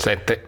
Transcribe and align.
7. 0.00 0.44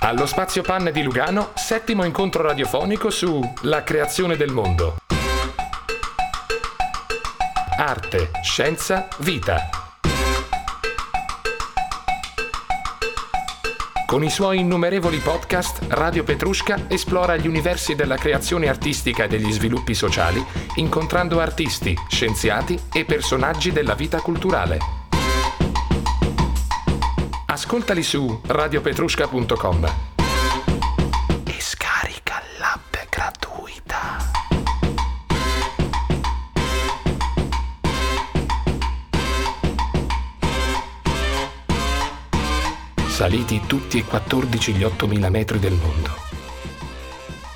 Allo 0.00 0.26
Spazio 0.26 0.60
Pan 0.60 0.90
di 0.92 1.02
Lugano, 1.02 1.52
settimo 1.54 2.04
incontro 2.04 2.42
radiofonico 2.42 3.08
su 3.08 3.40
La 3.62 3.82
creazione 3.82 4.36
del 4.36 4.52
mondo. 4.52 4.98
Arte, 7.78 8.30
scienza, 8.42 9.08
vita. 9.20 9.85
Con 14.06 14.22
i 14.22 14.30
suoi 14.30 14.60
innumerevoli 14.60 15.18
podcast, 15.18 15.86
Radio 15.88 16.22
Petrusca 16.22 16.84
esplora 16.86 17.34
gli 17.34 17.48
universi 17.48 17.96
della 17.96 18.16
creazione 18.16 18.68
artistica 18.68 19.24
e 19.24 19.28
degli 19.28 19.50
sviluppi 19.50 19.94
sociali, 19.94 20.42
incontrando 20.76 21.40
artisti, 21.40 21.92
scienziati 22.08 22.78
e 22.92 23.04
personaggi 23.04 23.72
della 23.72 23.94
vita 23.94 24.20
culturale. 24.20 24.78
Ascoltali 27.46 28.04
su 28.04 28.40
radiopetrusca.com 28.46 30.15
Saliti 43.16 43.62
tutti 43.66 43.98
e 43.98 44.04
14 44.04 44.74
gli 44.74 44.84
8000 44.84 45.30
metri 45.30 45.58
del 45.58 45.72
mondo. 45.72 46.10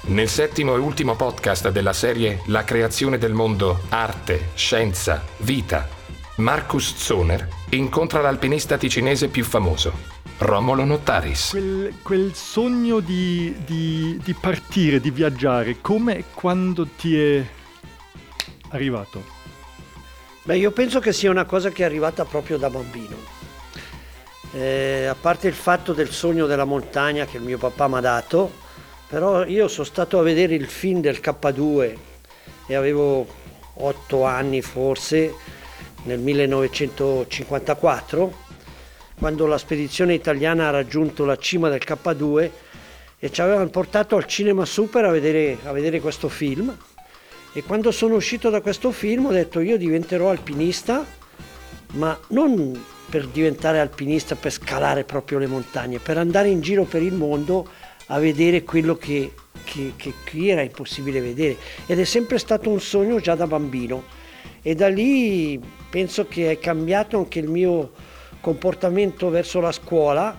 Nel 0.05 0.27
settimo 0.27 0.75
e 0.75 0.79
ultimo 0.79 1.17
podcast 1.17 1.69
della 1.69 1.93
serie 1.93 2.41
La 2.47 2.65
creazione 2.65 3.19
del 3.19 3.35
mondo, 3.35 3.81
arte, 3.91 4.53
scienza, 4.55 5.23
vita, 5.41 5.87
Marcus 6.37 6.95
Zoner 6.95 7.47
incontra 7.73 8.23
l'alpinista 8.23 8.79
ticinese 8.79 9.29
più 9.29 9.45
famoso, 9.45 9.93
Romolo 10.39 10.83
Nottaris. 10.85 11.51
Quel, 11.51 11.93
quel 12.01 12.35
sogno 12.35 13.01
di, 13.01 13.55
di, 13.67 14.19
di 14.25 14.33
partire, 14.33 14.99
di 14.99 15.11
viaggiare, 15.11 15.83
come 15.83 16.25
quando 16.33 16.87
ti 16.87 17.21
è 17.21 17.47
arrivato? 18.71 19.23
Beh, 20.43 20.57
io 20.57 20.71
penso 20.71 21.01
che 21.01 21.13
sia 21.13 21.31
una 21.31 21.45
cosa 21.45 21.69
che 21.69 21.83
è 21.83 21.85
arrivata 21.85 22.25
proprio 22.25 22.57
da 22.57 22.71
bambino. 22.71 23.40
Eh, 24.53 25.07
a 25.07 25.15
parte 25.15 25.47
il 25.47 25.55
fatto 25.55 25.93
del 25.93 26.11
sogno 26.11 26.47
della 26.47 26.65
montagna 26.65 27.25
che 27.25 27.37
il 27.37 27.45
mio 27.45 27.57
papà 27.57 27.87
mi 27.87 27.99
ha 27.99 28.01
dato, 28.01 28.51
però 29.07 29.45
io 29.45 29.69
sono 29.69 29.85
stato 29.85 30.19
a 30.19 30.23
vedere 30.23 30.57
il 30.57 30.67
film 30.67 31.01
del 31.01 31.21
K2 31.23 31.97
e 32.67 32.75
avevo 32.75 33.25
otto 33.75 34.25
anni 34.25 34.61
forse, 34.61 35.33
nel 36.05 36.19
1954, 36.19 38.49
quando 39.19 39.47
la 39.47 39.59
spedizione 39.59 40.15
italiana 40.15 40.69
ha 40.69 40.71
raggiunto 40.71 41.25
la 41.25 41.37
cima 41.37 41.69
del 41.69 41.83
K2 41.85 42.51
e 43.21 43.31
ci 43.31 43.41
avevano 43.43 43.69
portato 43.69 44.17
al 44.17 44.27
Cinema 44.27 44.65
Super 44.65 45.05
a 45.05 45.11
vedere, 45.11 45.59
a 45.65 45.73
vedere 45.73 46.01
questo 46.01 46.29
film. 46.29 46.77
E 47.53 47.63
quando 47.63 47.91
sono 47.91 48.15
uscito 48.15 48.51
da 48.51 48.61
questo 48.61 48.91
film 48.91 49.27
ho 49.27 49.33
detto 49.33 49.61
io 49.61 49.77
diventerò 49.77 50.31
alpinista, 50.31 51.05
ma 51.93 52.19
non 52.29 52.85
per 53.11 53.27
diventare 53.27 53.81
alpinista, 53.81 54.37
per 54.37 54.53
scalare 54.53 55.05
proprio 55.05 55.39
le 55.39 55.49
montagne, 55.49 55.99
per 55.99 56.17
andare 56.17 56.49
in 56.49 56.61
giro 56.61 56.85
per 56.85 57.03
il 57.03 57.13
mondo 57.13 57.69
a 58.07 58.19
vedere 58.19 58.63
quello 58.63 58.97
che, 58.97 59.33
che, 59.65 59.95
che 59.97 60.15
qui 60.29 60.49
era 60.49 60.63
impossibile 60.63 61.21
vedere. 61.21 61.57
Ed 61.87 61.99
è 61.99 62.05
sempre 62.05 62.39
stato 62.39 62.71
un 62.71 62.81
sogno 62.81 63.19
già 63.19 63.35
da 63.35 63.47
bambino. 63.47 64.05
E 64.63 64.75
da 64.75 64.89
lì 64.89 65.61
penso 65.91 66.27
che 66.27 66.51
è 66.51 66.59
cambiato 66.59 67.19
anche 67.19 67.41
il 67.41 67.49
mio 67.49 67.91
comportamento 68.41 69.29
verso 69.29 69.61
la 69.61 69.73
scuola, 69.73 70.39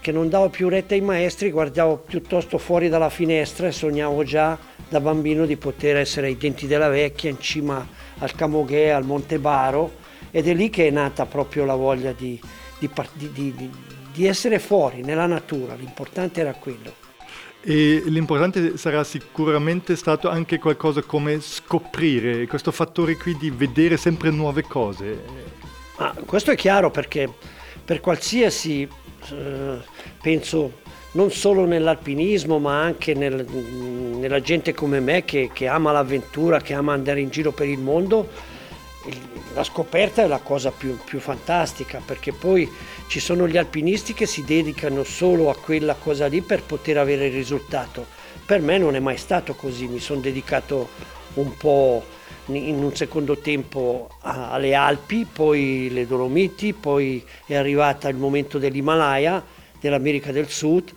che 0.00 0.12
non 0.12 0.28
davo 0.28 0.48
più 0.48 0.68
retta 0.68 0.94
ai 0.94 1.00
maestri, 1.00 1.50
guardavo 1.50 1.98
piuttosto 1.98 2.58
fuori 2.58 2.88
dalla 2.88 3.10
finestra 3.10 3.66
e 3.66 3.72
sognavo 3.72 4.22
già 4.24 4.58
da 4.88 5.00
bambino 5.00 5.44
di 5.44 5.56
poter 5.56 5.96
essere 5.96 6.28
ai 6.28 6.36
denti 6.36 6.66
della 6.66 6.88
vecchia, 6.88 7.30
in 7.30 7.40
cima 7.40 7.86
al 8.18 8.34
Camoghe, 8.34 8.92
al 8.92 9.04
Monte 9.04 9.38
Baro 9.38 10.06
ed 10.30 10.48
è 10.48 10.54
lì 10.54 10.70
che 10.70 10.88
è 10.88 10.90
nata 10.90 11.26
proprio 11.26 11.64
la 11.64 11.74
voglia 11.74 12.12
di, 12.12 12.40
di, 12.78 12.90
di, 13.32 13.70
di 14.12 14.26
essere 14.26 14.58
fuori, 14.58 15.02
nella 15.02 15.26
natura, 15.26 15.74
l'importante 15.74 16.40
era 16.40 16.54
quello. 16.54 17.06
E 17.60 18.02
l'importante 18.06 18.76
sarà 18.76 19.02
sicuramente 19.04 19.96
stato 19.96 20.28
anche 20.28 20.58
qualcosa 20.58 21.02
come 21.02 21.40
scoprire 21.40 22.46
questo 22.46 22.70
fattore 22.70 23.16
qui 23.16 23.36
di 23.36 23.50
vedere 23.50 23.96
sempre 23.96 24.30
nuove 24.30 24.62
cose. 24.62 25.24
Ma 25.98 26.14
questo 26.24 26.52
è 26.52 26.56
chiaro 26.56 26.90
perché 26.90 27.28
per 27.84 28.00
qualsiasi, 28.00 28.88
eh, 29.30 29.78
penso, 30.20 30.80
non 31.12 31.30
solo 31.30 31.64
nell'alpinismo 31.64 32.58
ma 32.58 32.80
anche 32.80 33.14
nel, 33.14 33.44
nella 33.44 34.40
gente 34.40 34.72
come 34.72 35.00
me 35.00 35.24
che, 35.24 35.50
che 35.52 35.66
ama 35.66 35.90
l'avventura, 35.90 36.60
che 36.60 36.74
ama 36.74 36.92
andare 36.92 37.20
in 37.20 37.30
giro 37.30 37.50
per 37.50 37.66
il 37.66 37.78
mondo, 37.78 38.28
la 39.54 39.64
scoperta 39.64 40.22
è 40.22 40.26
la 40.26 40.38
cosa 40.38 40.70
più, 40.70 40.96
più, 41.04 41.20
fantastica 41.20 42.02
perché 42.04 42.32
poi 42.32 42.68
ci 43.06 43.20
sono 43.20 43.46
gli 43.46 43.56
alpinisti 43.56 44.12
che 44.12 44.26
si 44.26 44.44
dedicano 44.44 45.04
solo 45.04 45.50
a 45.50 45.56
quella 45.56 45.94
cosa 45.94 46.26
lì 46.26 46.40
per 46.40 46.62
poter 46.62 46.98
avere 46.98 47.26
il 47.26 47.32
risultato. 47.32 48.06
Per 48.44 48.60
me 48.60 48.78
non 48.78 48.96
è 48.96 49.00
mai 49.00 49.16
stato 49.16 49.54
così, 49.54 49.86
mi 49.86 50.00
sono 50.00 50.20
dedicato 50.20 50.88
un 51.34 51.56
po' 51.56 52.02
in 52.46 52.82
un 52.82 52.94
secondo 52.96 53.38
tempo 53.38 54.08
alle 54.20 54.74
Alpi, 54.74 55.26
poi 55.30 55.88
le 55.90 56.06
Dolomiti, 56.06 56.72
poi 56.72 57.22
è 57.46 57.54
arrivato 57.54 58.08
il 58.08 58.16
momento 58.16 58.58
dell'Himalaya, 58.58 59.44
dell'America 59.78 60.32
del 60.32 60.48
Sud, 60.48 60.92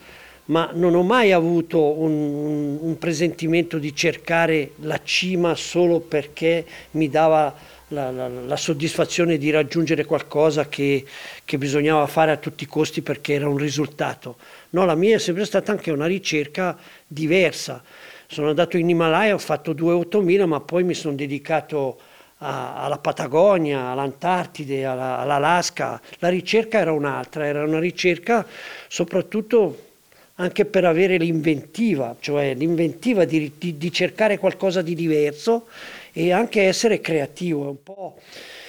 ma 0.46 0.70
non 0.74 0.96
ho 0.96 1.04
mai 1.04 1.32
avuto 1.32 2.00
un, 2.00 2.12
un, 2.12 2.78
un 2.82 2.98
presentimento 2.98 3.78
di 3.78 3.94
cercare 3.94 4.72
la 4.78 5.00
cima 5.04 5.56
solo 5.56 6.00
perché 6.00 6.66
mi 6.92 7.10
dava 7.10 7.54
la, 7.92 8.10
la, 8.12 8.28
la, 8.28 8.56
soddisfazione 8.56 9.38
di 9.38 9.50
raggiungere 9.50 10.06
qualcosa 10.06 10.68
che, 10.68 11.06
che, 11.44 11.58
bisognava 11.58 12.06
fare 12.08 12.32
a 12.32 12.38
tutti 12.38 12.64
i 12.64 12.68
costi 12.68 13.02
perché 13.02 13.34
era 13.34 13.48
un 13.48 13.58
risultato. 13.58 14.38
No, 14.72 14.86
la 14.86 14.96
mia 14.96 15.16
è 15.16 15.20
sempre 15.20 15.46
stata 15.46 15.72
anche 15.72 15.92
una 15.92 16.06
ricerca 16.06 16.78
diversa. 17.06 17.84
Sono 18.28 18.50
andato 18.50 18.78
in 18.78 18.90
Himalaya, 18.90 19.34
ho 19.34 19.40
fatto 19.40 19.74
due 19.74 19.94
8000, 19.94 20.46
ma 20.46 20.62
poi 20.62 20.84
mi 20.84 20.94
sono 20.94 21.16
dedicato 21.16 22.00
a, 22.38 22.84
alla 22.84 22.98
Patagonia, 22.98 23.88
all'Antartide, 23.88 24.86
alla, 24.86 25.20
all'Alaska. 25.20 26.02
La 26.20 26.30
ricerca 26.30 26.80
era 26.80 26.94
un'altra, 26.94 27.46
era 27.46 27.64
una 27.64 27.80
ricerca 27.80 28.46
soprattutto 28.88 29.90
anche 30.36 30.66
per 30.66 30.86
avere 30.86 31.18
l'inventiva, 31.18 32.16
cioè 32.20 32.56
l'inventiva 32.56 33.26
di, 33.26 33.52
di, 33.58 33.78
di 33.78 33.92
cercare 33.92 34.40
qualcosa 34.40 34.82
di 34.82 34.96
diverso 34.96 35.68
e 36.14 36.32
anche 36.32 36.64
essere 36.64 37.02
creativo. 37.02 37.70
Un 37.70 37.84
po'... 37.84 38.18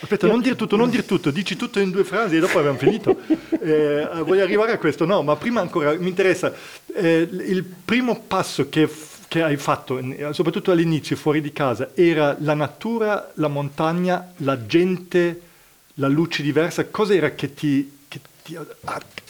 Aspetta, 0.01 0.27
non 0.27 0.41
dire 0.41 0.57
tutto, 0.57 0.77
non 0.77 0.91
dire 0.91 1.05
tutto, 1.05 1.31
dici 1.31 1.57
tutto 1.57 1.79
in 1.79 1.91
due 1.91 2.05
frasi 2.05 2.37
e 2.37 2.41
dopo 2.41 2.59
abbiamo 2.59 2.79
finito. 2.79 3.19
eh, 3.61 4.09
voglio 4.25 4.43
arrivare 4.43 4.73
a 4.73 4.79
questo, 4.79 5.05
no, 5.05 5.23
ma 5.23 5.37
prima 5.37 5.61
ancora 5.61 5.93
mi 5.95 6.09
interessa 6.09 6.53
eh, 6.95 7.29
il 7.31 7.65
primo 7.65 8.21
passo 8.27 8.69
che, 8.69 8.89
che 9.29 9.43
hai 9.43 9.57
fatto, 9.57 10.01
soprattutto 10.33 10.73
all'inizio 10.73 11.17
fuori 11.17 11.41
di 11.41 11.53
casa, 11.53 11.91
era 11.95 12.37
la 12.41 12.55
natura, 12.55 13.31
la 13.35 13.49
montagna, 13.49 14.33
la 14.39 14.67
gente, 14.67 15.41
la 15.95 16.09
luce 16.09 16.43
diversa. 16.43 16.87
Cosa 16.87 17.15
era 17.15 17.31
che 17.31 17.55
ti 17.55 18.01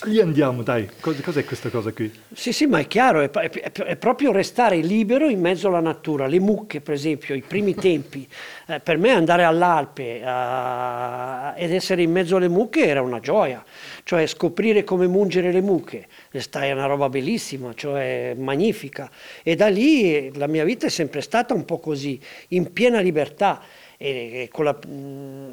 lì 0.05 0.19
andiamo, 0.19 0.63
dai. 0.63 0.89
Cos'è 0.99 1.45
questa 1.45 1.69
cosa 1.69 1.91
qui? 1.91 2.11
Sì, 2.33 2.51
sì, 2.51 2.65
ma 2.65 2.79
è 2.79 2.87
chiaro, 2.87 3.21
è, 3.21 3.29
è, 3.29 3.71
è, 3.71 3.95
proprio 3.95 4.31
restare 4.31 4.77
libero 4.77 5.29
in 5.29 5.39
mezzo 5.39 5.67
alla 5.67 5.79
natura. 5.79 6.25
Le 6.25 6.39
mucche, 6.39 6.81
per 6.81 6.95
esempio, 6.95 7.35
i 7.35 7.41
primi 7.41 7.75
tempi. 7.75 8.27
Eh, 8.67 8.79
per 8.79 8.97
me 8.97 9.11
andare 9.11 9.43
all'Alpe 9.43 10.19
uh, 10.23 11.59
ed 11.61 11.71
essere 11.71 12.01
in 12.01 12.11
mezzo 12.11 12.37
alle 12.37 12.47
mucche 12.47 12.85
era 12.85 13.01
una 13.01 13.19
gioia. 13.19 13.63
Cioè 14.03 14.25
scoprire 14.25 14.83
come 14.83 15.05
mungere 15.07 15.51
le 15.51 15.61
mucche. 15.61 16.07
È 16.31 16.71
una 16.71 16.85
roba 16.85 17.07
bellissima, 17.09 17.73
cioè 17.75 18.33
magnifica. 18.37 19.11
E 19.43 19.55
da 19.55 19.67
lì 19.67 20.35
la 20.35 20.47
mia 20.47 20.63
vita 20.63 20.87
è 20.87 20.89
sempre 20.89 21.21
stata 21.21 21.53
un 21.53 21.65
po' 21.65 21.79
così, 21.79 22.19
in 22.49 22.73
piena 22.73 22.99
libertà. 22.99 23.61
E, 23.95 24.49
con 24.51 24.65
la 24.65 24.73
mh, 24.73 24.91
mm, 24.91 25.51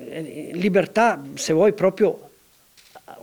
libertà, 0.52 1.22
se 1.34 1.52
vuoi, 1.52 1.72
proprio 1.72 2.29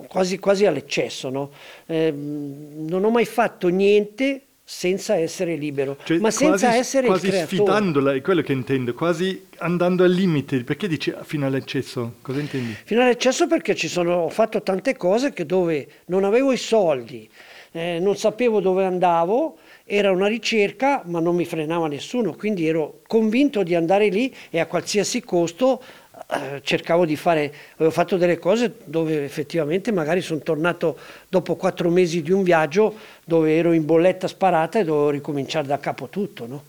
quasi, 0.07 0.39
quasi 0.39 0.65
all'eccesso. 0.65 1.29
No? 1.29 1.51
Eh, 1.85 2.11
non 2.11 3.03
ho 3.03 3.09
mai 3.09 3.25
fatto 3.25 3.67
niente 3.69 4.41
senza 4.69 5.15
essere 5.15 5.55
libero, 5.55 5.95
cioè, 6.03 6.17
ma 6.17 6.29
senza 6.29 6.67
quasi, 6.67 6.77
essere 6.77 7.07
quasi 7.07 7.27
creatore. 7.29 7.55
sfidandola, 7.55 8.13
è 8.13 8.21
quello 8.21 8.41
che 8.41 8.51
intendo, 8.51 8.93
quasi 8.93 9.47
andando 9.59 10.03
al 10.03 10.11
limite. 10.11 10.61
Perché 10.65 10.89
dici 10.89 11.15
fino 11.23 11.45
all'eccesso? 11.45 12.15
Cosa 12.21 12.41
intendi? 12.41 12.75
Fino 12.83 13.01
all'eccesso 13.01 13.47
perché 13.47 13.75
ci 13.75 13.87
sono, 13.87 14.15
ho 14.15 14.29
fatto 14.29 14.61
tante 14.61 14.97
cose 14.97 15.31
che 15.31 15.45
dove 15.45 15.87
non 16.07 16.25
avevo 16.25 16.51
i 16.51 16.57
soldi, 16.57 17.29
eh, 17.71 17.99
non 18.01 18.17
sapevo 18.17 18.59
dove 18.59 18.83
andavo, 18.83 19.57
era 19.85 20.11
una 20.11 20.27
ricerca 20.27 21.01
ma 21.05 21.21
non 21.21 21.37
mi 21.37 21.45
frenava 21.45 21.87
nessuno, 21.87 22.35
quindi 22.35 22.67
ero 22.67 22.99
convinto 23.07 23.63
di 23.63 23.73
andare 23.73 24.09
lì 24.09 24.35
e 24.49 24.59
a 24.59 24.65
qualsiasi 24.65 25.21
costo 25.23 25.81
cercavo 26.61 27.05
di 27.05 27.15
fare, 27.15 27.53
avevo 27.75 27.91
fatto 27.91 28.17
delle 28.17 28.37
cose 28.37 28.75
dove 28.83 29.23
effettivamente 29.23 29.93
magari 29.93 30.21
sono 30.21 30.39
tornato 30.39 30.97
dopo 31.29 31.55
quattro 31.55 31.89
mesi 31.89 32.21
di 32.21 32.31
un 32.31 32.43
viaggio 32.43 32.95
dove 33.23 33.55
ero 33.55 33.71
in 33.71 33.85
bolletta 33.85 34.27
sparata 34.27 34.79
e 34.79 34.83
dovevo 34.83 35.09
ricominciare 35.09 35.67
da 35.67 35.79
capo 35.79 36.07
tutto. 36.07 36.45
No? 36.45 36.63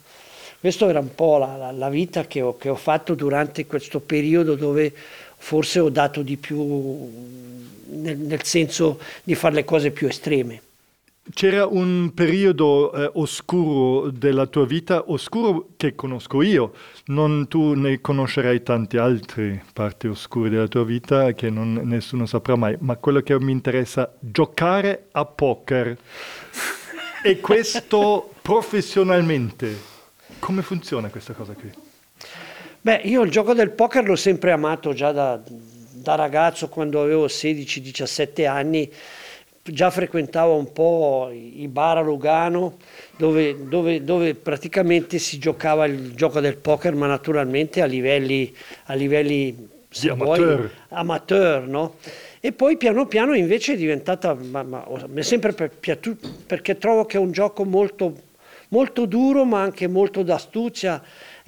Questa 0.61 0.87
era 0.89 1.01
un 1.01 1.15
po' 1.15 1.39
la, 1.39 1.57
la, 1.57 1.71
la 1.73 1.89
vita 1.89 2.27
che 2.27 2.41
ho, 2.41 2.57
che 2.57 2.69
ho, 2.69 2.77
fatto 2.77 3.15
durante 3.15 3.67
questo 3.67 3.99
periodo 3.99 4.55
dove 4.55 4.93
forse 5.37 5.81
ho 5.81 5.89
dato 5.89 6.23
di 6.23 6.37
più 6.37 7.11
nel, 7.91 8.17
nel 8.17 8.43
senso 8.45 9.01
di 9.25 9.35
fare 9.35 9.55
le 9.55 9.65
cose 9.65 9.91
più 9.91 10.07
estreme. 10.07 10.63
C'era 11.33 11.67
un 11.67 12.13
periodo 12.15 12.93
eh, 12.93 13.11
oscuro 13.15 14.11
della 14.11 14.47
tua 14.47 14.65
vita, 14.65 15.11
oscuro 15.11 15.69
che 15.77 15.95
conosco 15.95 16.41
io, 16.43 16.73
non 17.07 17.49
tu 17.49 17.75
ne 17.75 18.01
conoscerai 18.01 18.63
tante 18.63 18.99
altre 18.99 19.63
parti 19.73 20.07
oscure 20.07 20.49
della 20.49 20.69
tua 20.69 20.85
vita 20.85 21.33
che 21.33 21.51
non, 21.51 21.81
nessuno 21.85 22.25
saprà 22.25 22.57
mai, 22.57 22.77
ma 22.81 22.97
quello 22.97 23.21
che 23.21 23.39
mi 23.39 23.53
interessa, 23.53 24.11
giocare 24.19 25.09
a 25.13 25.27
poker. 25.27 25.97
e 27.23 27.41
questo 27.41 28.33
professionalmente, 28.41 29.77
come 30.39 30.63
funziona 30.63 31.09
questa 31.09 31.35
cosa 31.35 31.53
qui? 31.53 31.71
Beh, 32.81 33.03
io 33.05 33.23
il 33.23 33.31
gioco 33.31 33.53
del 33.53 33.71
poker 33.71 34.07
l'ho 34.07 34.17
sempre 34.17 34.51
amato 34.53 34.95
già 34.95 35.13
da, 35.13 35.39
da 35.45 36.15
ragazzo, 36.15 36.69
quando 36.69 37.03
avevo 37.03 37.27
16-17 37.27 38.47
anni 38.47 38.91
già 39.73 39.91
frequentavo 39.91 40.55
un 40.57 40.73
po' 40.73 41.31
i 41.33 41.67
bar 41.69 41.99
a 41.99 42.01
Lugano 42.01 42.77
dove, 43.17 43.57
dove, 43.69 44.05
dove, 44.05 44.35
praticamente 44.35 45.19
si 45.19 45.39
giocava 45.39 45.87
il 45.87 46.15
gioco 46.15 46.41
del 46.41 46.57
poker 46.57 46.95
ma 46.95 47.07
naturalmente 47.07 47.81
a 47.83 47.87
livelli, 47.87 48.55
a 48.85 48.95
livelli 48.95 49.69
sì, 49.89 50.09
amateur. 50.09 50.71
amateur 50.89 51.67
no? 51.67 51.97
e 52.41 52.53
poi 52.53 52.77
piano 52.77 53.07
piano 53.07 53.35
invece 53.35 53.75
è 53.75 53.77
diventata 53.77 54.35
ma, 54.35 54.63
ma, 54.63 54.87
mi 55.07 55.21
è 55.21 55.25
sempre 55.25 55.53
piaciuto 55.53 56.29
perché 56.47 56.79
trovo 56.79 57.05
che 57.05 57.17
è 57.17 57.21
un 57.21 57.33
gioco 57.33 57.65
molto, 57.65 58.15
molto 58.69 59.07
duro 59.07 59.45
ma 59.45 59.61
anche 59.63 59.87
molto 59.87 60.23
d'astuzia 60.23 61.03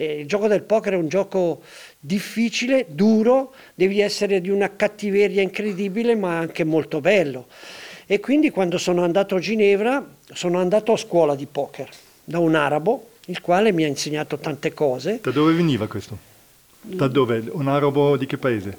il 0.04 0.26
gioco 0.26 0.48
del 0.48 0.62
poker 0.62 0.94
è 0.94 0.96
un 0.96 1.08
gioco 1.08 1.60
difficile, 1.98 2.86
duro, 2.88 3.52
devi 3.74 4.00
essere 4.00 4.40
di 4.40 4.48
una 4.48 4.74
cattiveria 4.74 5.42
incredibile 5.42 6.14
ma 6.14 6.38
anche 6.38 6.64
molto 6.64 7.00
bello. 7.00 7.46
E 8.12 8.18
quindi 8.18 8.50
quando 8.50 8.76
sono 8.76 9.04
andato 9.04 9.36
a 9.36 9.38
Ginevra 9.38 10.04
sono 10.32 10.58
andato 10.58 10.90
a 10.90 10.96
scuola 10.96 11.36
di 11.36 11.46
poker 11.46 11.88
da 12.24 12.40
un 12.40 12.56
arabo, 12.56 13.10
il 13.26 13.40
quale 13.40 13.70
mi 13.70 13.84
ha 13.84 13.86
insegnato 13.86 14.36
tante 14.38 14.74
cose. 14.74 15.20
Da 15.22 15.30
dove 15.30 15.52
veniva 15.52 15.86
questo? 15.86 16.18
Da 16.80 17.06
dove? 17.06 17.44
Un 17.52 17.68
arabo 17.68 18.16
di 18.16 18.26
che 18.26 18.36
paese? 18.36 18.76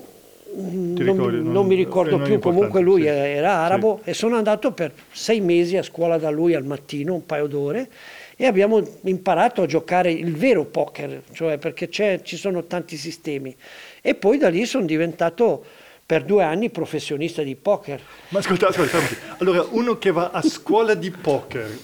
Non, 0.53 0.95
ricordi, 0.97 1.37
non, 1.37 1.53
non, 1.53 1.65
mi 1.65 1.75
ricordo 1.75 2.19
più, 2.19 2.39
comunque 2.39 2.81
lui 2.81 3.03
sì. 3.03 3.07
era 3.07 3.53
arabo 3.59 4.01
sì. 4.03 4.09
e 4.09 4.13
sono 4.13 4.35
andato 4.35 4.73
per 4.73 4.91
sei 5.13 5.39
mesi 5.39 5.77
a 5.77 5.83
scuola 5.83 6.17
da 6.17 6.29
lui 6.29 6.53
al 6.53 6.65
mattino, 6.65 7.13
un 7.13 7.25
paio 7.25 7.47
d'ore, 7.47 7.89
e 8.35 8.47
abbiamo 8.47 8.85
imparato 9.03 9.61
a 9.61 9.65
giocare 9.65 10.11
il 10.11 10.35
vero 10.35 10.65
poker, 10.65 11.21
cioè 11.31 11.57
perché 11.57 11.87
ci 11.89 12.35
sono 12.35 12.65
tanti 12.65 12.97
sistemi. 12.97 13.55
E 14.01 14.13
poi 14.13 14.37
da 14.37 14.49
lì 14.49 14.65
sono 14.65 14.83
diventato 14.83 15.63
per 16.11 16.25
due 16.25 16.43
anni 16.43 16.69
professionista 16.69 17.41
di 17.41 17.55
poker. 17.55 18.01
Ma 18.27 18.39
ascolta, 18.39 18.67
ascolta, 18.67 18.97
allora 19.37 19.65
uno 19.69 19.97
che 19.97 20.11
va 20.11 20.31
a 20.31 20.41
scuola 20.41 20.93
di 20.93 21.09
poker, 21.09 21.79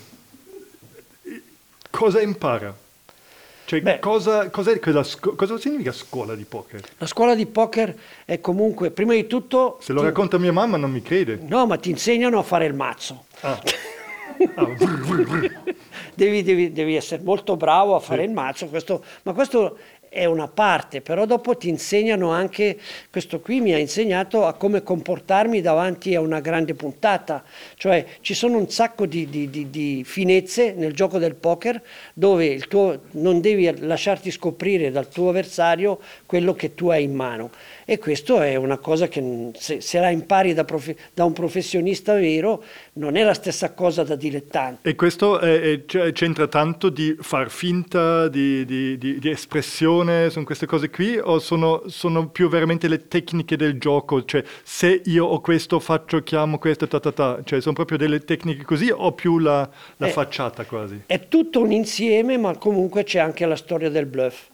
cosa 1.89 2.19
impara? 2.19 2.75
Cioè, 3.63 3.79
Beh, 3.79 3.99
cosa, 3.99 4.49
cosa, 4.49 4.77
significa 5.57 5.93
scuola 5.93 6.35
di 6.35 6.43
poker? 6.43 6.81
La 6.97 7.05
scuola 7.05 7.35
di 7.35 7.45
poker 7.45 7.97
è 8.25 8.41
comunque, 8.41 8.91
prima 8.91 9.13
di 9.13 9.27
tutto... 9.27 9.77
Se 9.79 9.93
lo 9.93 10.01
ti... 10.01 10.07
racconta 10.07 10.37
mia 10.37 10.51
mamma 10.51 10.75
non 10.75 10.91
mi 10.91 11.01
crede. 11.01 11.39
No, 11.47 11.65
ma 11.65 11.77
ti 11.77 11.89
insegnano 11.89 12.37
a 12.37 12.43
fare 12.43 12.65
il 12.65 12.73
mazzo. 12.73 13.27
Ah. 13.39 13.61
ah. 14.55 14.67
devi, 16.13 16.43
devi, 16.43 16.73
devi, 16.73 16.95
essere 16.95 17.21
molto 17.23 17.55
bravo 17.55 17.95
a 17.95 17.99
fare 17.99 18.23
sì. 18.23 18.27
il 18.27 18.33
mazzo, 18.33 18.65
questo, 18.67 19.03
ma 19.23 19.31
questo 19.31 19.77
è 20.09 20.25
una 20.25 20.47
parte, 20.47 21.01
però 21.01 21.25
dopo 21.25 21.55
ti 21.55 21.69
insegnano 21.69 22.31
anche, 22.31 22.77
questo 23.09 23.39
qui 23.39 23.61
mi 23.61 23.73
ha 23.73 23.77
insegnato 23.77 24.45
a 24.45 24.53
come 24.53 24.83
comportarmi 24.83 25.61
davanti 25.61 26.15
a 26.15 26.21
una 26.21 26.39
grande 26.39 26.73
puntata, 26.73 27.43
cioè 27.75 28.05
ci 28.21 28.33
sono 28.33 28.57
un 28.57 28.69
sacco 28.69 29.05
di, 29.05 29.29
di, 29.29 29.49
di, 29.49 29.69
di 29.69 30.03
finezze 30.05 30.73
nel 30.73 30.93
gioco 30.93 31.17
del 31.17 31.35
poker 31.35 31.81
dove 32.13 32.59
tuo, 32.59 33.01
non 33.11 33.41
devi 33.41 33.71
lasciarti 33.79 34.31
scoprire 34.31 34.91
dal 34.91 35.09
tuo 35.09 35.29
avversario 35.29 35.99
quello 36.25 36.53
che 36.53 36.73
tu 36.73 36.89
hai 36.89 37.03
in 37.03 37.13
mano 37.13 37.51
e 37.89 37.99
questo 37.99 38.41
è 38.41 38.55
una 38.55 38.79
cosa 38.79 39.07
che 39.07 39.51
se, 39.53 39.79
se 39.79 39.99
la 40.01 40.09
impari 40.09 40.53
da, 40.53 40.65
profe, 40.65 40.97
da, 41.13 41.23
un 41.23 41.31
professionista 41.31 42.15
vero 42.15 42.61
non 42.95 43.15
è 43.15 43.23
la 43.23 43.33
stessa 43.33 43.71
cosa 43.71 44.03
da 44.03 44.17
dilettante. 44.17 44.89
E 44.89 44.95
questo 44.95 45.39
è, 45.39 45.61
è, 45.61 45.85
cioè, 45.85 46.11
c'entra 46.11 46.49
tanto 46.49 46.89
di 46.89 47.15
far 47.17 47.49
finta, 47.49 48.27
di, 48.27 48.65
di, 48.65 48.97
di, 48.97 49.19
di 49.19 49.29
espressione, 49.29 50.29
sono 50.29 50.43
queste 50.43 50.65
cose 50.65 50.89
qui 50.89 51.17
o 51.17 51.39
sono, 51.39 51.83
sono, 51.85 52.27
più 52.27 52.49
veramente 52.49 52.89
le 52.89 53.07
tecniche 53.07 53.55
del 53.55 53.79
gioco? 53.79 54.25
Cioè 54.25 54.43
se 54.63 55.03
io 55.05 55.23
ho 55.25 55.39
questo 55.39 55.79
faccio, 55.79 56.21
chiamo 56.23 56.57
questo, 56.57 56.89
ta 56.89 56.99
ta 56.99 57.13
ta, 57.13 57.39
cioè 57.45 57.61
sono 57.61 57.73
proprio 57.73 57.97
delle 57.97 58.19
tecniche 58.25 58.65
così 58.65 58.91
o 58.93 59.13
più 59.13 59.39
la, 59.39 59.69
la 59.95 60.07
è, 60.07 60.09
facciata 60.09 60.65
quasi? 60.65 61.03
È 61.05 61.29
tutto 61.29 61.61
un 61.61 61.71
insieme 61.71 62.37
ma 62.37 62.57
comunque 62.57 63.05
c'è 63.05 63.19
anche 63.19 63.45
la 63.45 63.55
storia 63.55 63.89
del 63.89 64.07
bluff. 64.07 64.47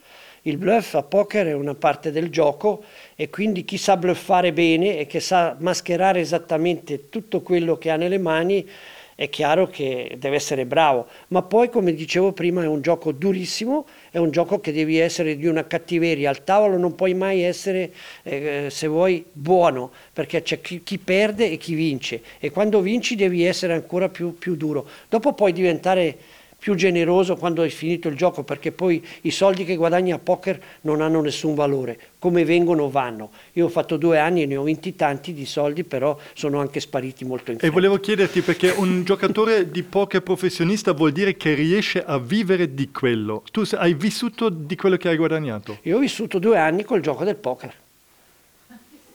Il 0.45 0.57
bluff 0.57 0.95
a 0.95 1.04
poker 1.04 1.48
è 1.48 1.54
una 1.54 1.74
parte 1.74 2.12
del 2.12 2.30
gioco 2.30 2.84
e 3.16 3.30
quindi 3.30 3.63
chi 3.63 3.78
sa 3.78 3.95
bluffare 3.95 4.51
bene 4.51 4.98
e 4.98 5.07
che 5.07 5.22
sa 5.22 5.56
mascherare 5.57 6.19
esattamente 6.19 7.07
tutto 7.07 7.42
quello 7.42 7.78
che 7.78 7.90
ha 7.90 7.95
nelle 7.95 8.18
mani 8.18 8.68
è 9.16 9.30
chiaro 9.30 9.68
che 9.68 10.16
deve 10.18 10.36
essere 10.36 10.66
bravo, 10.66 11.07
ma 11.30 11.44
poi 11.44 11.69
come 11.69 11.94
dicevo 11.94 12.34
prima 12.34 12.63
è 12.63 12.68
un 12.68 12.81
gioco 12.81 13.12
durissimo, 13.12 13.86
è 14.12 14.18
un 14.18 14.31
gioco 14.31 14.60
che 14.60 14.74
devi 14.74 14.98
essere 14.98 15.38
di 15.38 15.48
una 15.48 15.66
cattiveria, 15.66 16.30
al 16.30 16.44
tavolo 16.44 16.78
non 16.78 16.96
puoi 16.96 17.13
mai 17.13 17.42
essere, 17.42 17.94
eh, 18.24 18.68
se 18.69 18.88
vuoi, 18.88 19.24
buono, 19.31 19.92
perché 20.12 20.42
c'è 20.42 20.60
chi, 20.60 20.84
chi, 20.84 20.98
perde 20.98 21.51
e 21.51 21.57
chi 21.57 21.74
vince. 21.74 22.22
E 22.39 22.51
quando 22.51 22.81
vinci 22.81 23.16
devi 23.16 23.46
essere 23.46 23.74
ancora 23.74 24.10
più, 24.10 24.38
più 24.38 24.56
duro, 24.56 24.88
dopo 25.07 25.34
puoi 25.34 25.54
diventare 25.54 26.18
più 26.63 26.75
generoso 26.75 27.36
quando 27.36 27.62
hai 27.62 27.69
finito 27.69 28.07
il 28.07 28.15
gioco 28.15 28.44
perché 28.44 28.71
poi 28.71 29.06
i 29.24 29.31
soldi 29.31 29.65
che 29.65 29.75
guadagni 29.75 30.13
a 30.13 30.18
poker 30.18 30.57
non 30.81 31.01
hanno 31.01 31.19
nessun 31.19 31.56
valore, 31.56 32.00
come 32.19 32.45
vengono 32.45 32.89
vanno. 32.89 33.31
Io 33.54 33.65
ho 33.65 33.69
fatto 33.69 33.98
due 33.98 34.18
anni 34.18 34.44
e 34.44 34.45
ne 34.45 34.56
ho 34.56 34.63
vinti 34.63 34.95
tanti 34.95 35.33
di 35.33 35.45
soldi, 35.45 35.83
però 35.83 36.18
sono 36.33 36.62
anche 36.62 36.80
spariti 36.80 37.25
molto 37.25 37.51
in 37.51 37.58
fretta. 37.58 37.70
E 37.70 37.75
volevo 37.75 38.00
chiederti 38.00 38.39
perché 38.39 38.70
un 38.70 39.03
giocatore 39.03 39.72
di 39.72 39.84
poker 39.84 40.24
professionista 40.24 40.93
vuol 40.93 41.12
dire 41.12 41.36
che 41.36 41.53
riesce 41.53 42.01
a 42.01 42.17
vivere 42.17 42.74
di 42.74 42.91
quello. 42.91 43.43
Tu 43.51 43.63
hai 43.74 43.93
vissuto 43.93 44.48
di 44.48 44.77
quello 44.77 44.96
che 44.96 45.10
hai 45.10 45.17
guadagnato? 45.17 45.79
Io 45.82 45.98
ho 45.98 46.00
vissuto 46.00 46.39
due 46.39 46.58
anni 46.58 46.86
col 46.86 47.01
gioco 47.01 47.25
del 47.25 47.36
poker. 47.36 47.74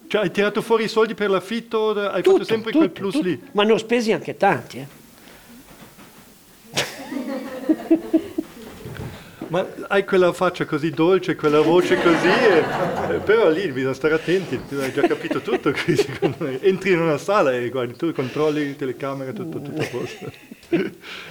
Cioè 0.06 0.20
hai 0.20 0.30
tirato 0.30 0.60
fuori 0.60 0.84
i 0.84 0.88
soldi 0.88 1.14
per 1.14 1.30
l'affitto, 1.30 1.98
hai 1.98 2.20
tutto, 2.22 2.36
fatto 2.36 2.44
sempre 2.44 2.72
tutto, 2.72 2.84
quel 2.84 2.90
plus 2.90 3.14
tutto. 3.14 3.26
lì? 3.26 3.42
Ma 3.52 3.62
ne 3.62 3.72
ho 3.72 3.78
spesi 3.78 4.12
anche 4.12 4.36
tanti, 4.36 4.78
eh. 4.80 4.98
Ma 9.48 9.66
hai 9.88 10.04
quella 10.04 10.32
faccia 10.34 10.66
così 10.66 10.90
dolce, 10.90 11.34
quella 11.34 11.62
voce 11.62 11.96
così, 11.96 12.26
e, 12.26 13.14
eh, 13.14 13.18
però 13.20 13.48
lì 13.48 13.66
bisogna 13.72 13.94
stare 13.94 14.12
attenti, 14.12 14.60
hai 14.78 14.92
già 14.92 15.00
capito 15.00 15.40
tutto 15.40 15.72
qui, 15.72 15.96
Entri 16.60 16.92
in 16.92 17.00
una 17.00 17.16
sala 17.16 17.54
e 17.54 17.70
guardi, 17.70 17.96
tu 17.96 18.12
controlli 18.12 18.76
telecamera, 18.76 19.32
tutto, 19.32 19.62
tutto 19.62 19.80
a 19.80 19.86
posto. 19.86 20.30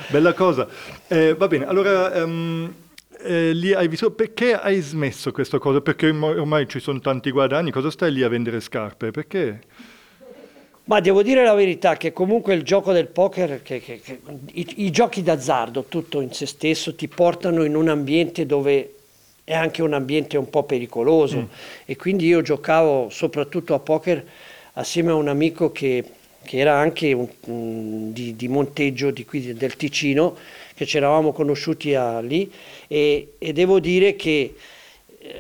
Bella 0.10 0.34
cosa. 0.34 0.68
Eh, 1.08 1.36
va 1.36 1.48
bene, 1.48 1.68
allora... 1.68 2.24
Um, 2.24 2.74
eh, 3.20 3.52
lì 3.52 3.74
hai 3.74 3.88
visto 3.88 4.12
perché 4.12 4.54
hai 4.54 4.80
smesso 4.80 5.32
questa 5.32 5.58
cosa? 5.58 5.82
Perché 5.82 6.10
ormai 6.10 6.68
ci 6.68 6.80
sono 6.80 7.00
tanti 7.00 7.32
guadagni, 7.32 7.72
cosa 7.72 7.90
stai 7.90 8.12
lì 8.12 8.24
a 8.24 8.30
vendere 8.30 8.60
scarpe? 8.60 9.12
Perché? 9.12 9.62
Ma 10.88 11.02
devo 11.02 11.22
dire 11.22 11.44
la 11.44 11.54
verità 11.54 11.98
che 11.98 12.14
comunque 12.14 12.54
il 12.54 12.64
gioco 12.64 12.94
del 12.94 13.08
poker, 13.08 13.62
che, 13.62 13.82
che, 13.82 14.00
che, 14.00 14.20
i, 14.54 14.86
i, 14.86 14.90
giochi 14.90 15.22
d'azzardo, 15.22 15.84
tutto 15.90 16.22
in 16.22 16.32
se 16.32 16.46
stesso, 16.46 16.96
ti 16.96 17.10
portano 17.10 17.66
in 17.66 17.76
un 17.76 17.90
ambiente 17.90 18.46
dove 18.46 18.94
è 19.44 19.54
anche 19.54 19.82
un 19.82 19.92
ambiente 19.92 20.38
un 20.38 20.50
po' 20.50 20.64
pericoloso 20.64 21.40
mm. 21.40 21.46
e 21.86 21.96
quindi 21.98 22.26
io 22.28 22.42
giocavo 22.42 23.10
soprattutto 23.10 23.74
a 23.74 23.80
poker 23.80 24.26
assieme 24.74 25.12
a 25.12 25.16
un 25.16 25.28
amico 25.28 25.74
che, 25.74 26.04
era 26.50 26.78
anche 26.78 27.12
un, 27.12 28.14
di, 28.14 28.38
di, 28.38 28.48
monteggio 28.48 29.12
di 29.12 29.26
qui, 29.26 29.54
del 29.54 29.76
Ticino, 29.76 30.38
che 30.74 30.86
ci 30.86 30.96
eravamo 30.96 31.34
conosciuti 31.34 31.96
a, 31.96 32.22
lì 32.22 32.50
e, 32.88 33.34
e, 33.38 33.52
devo 33.52 33.82
dire 33.82 34.16
che 34.16 34.56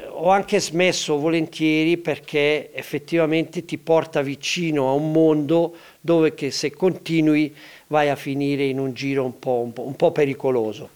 ho 0.09 0.29
anche 0.29 0.59
smesso 0.59 1.17
volentieri 1.17 1.97
perché 1.97 2.73
effettivamente 2.73 3.65
ti 3.65 3.77
porta 3.77 4.21
vicino 4.21 4.89
a 4.89 4.93
un 4.93 5.11
mondo 5.11 5.75
dove 6.01 6.33
se 6.51 6.71
continui 6.71 7.53
vai 7.87 8.09
a 8.09 8.15
finire 8.15 8.65
in 8.65 8.79
un 8.79 8.93
giro 8.93 9.23
un 9.23 9.39
po', 9.39 9.61
un 9.63 9.73
po', 9.73 9.83
un 9.83 9.95
po 9.95 10.11
pericoloso 10.11 10.89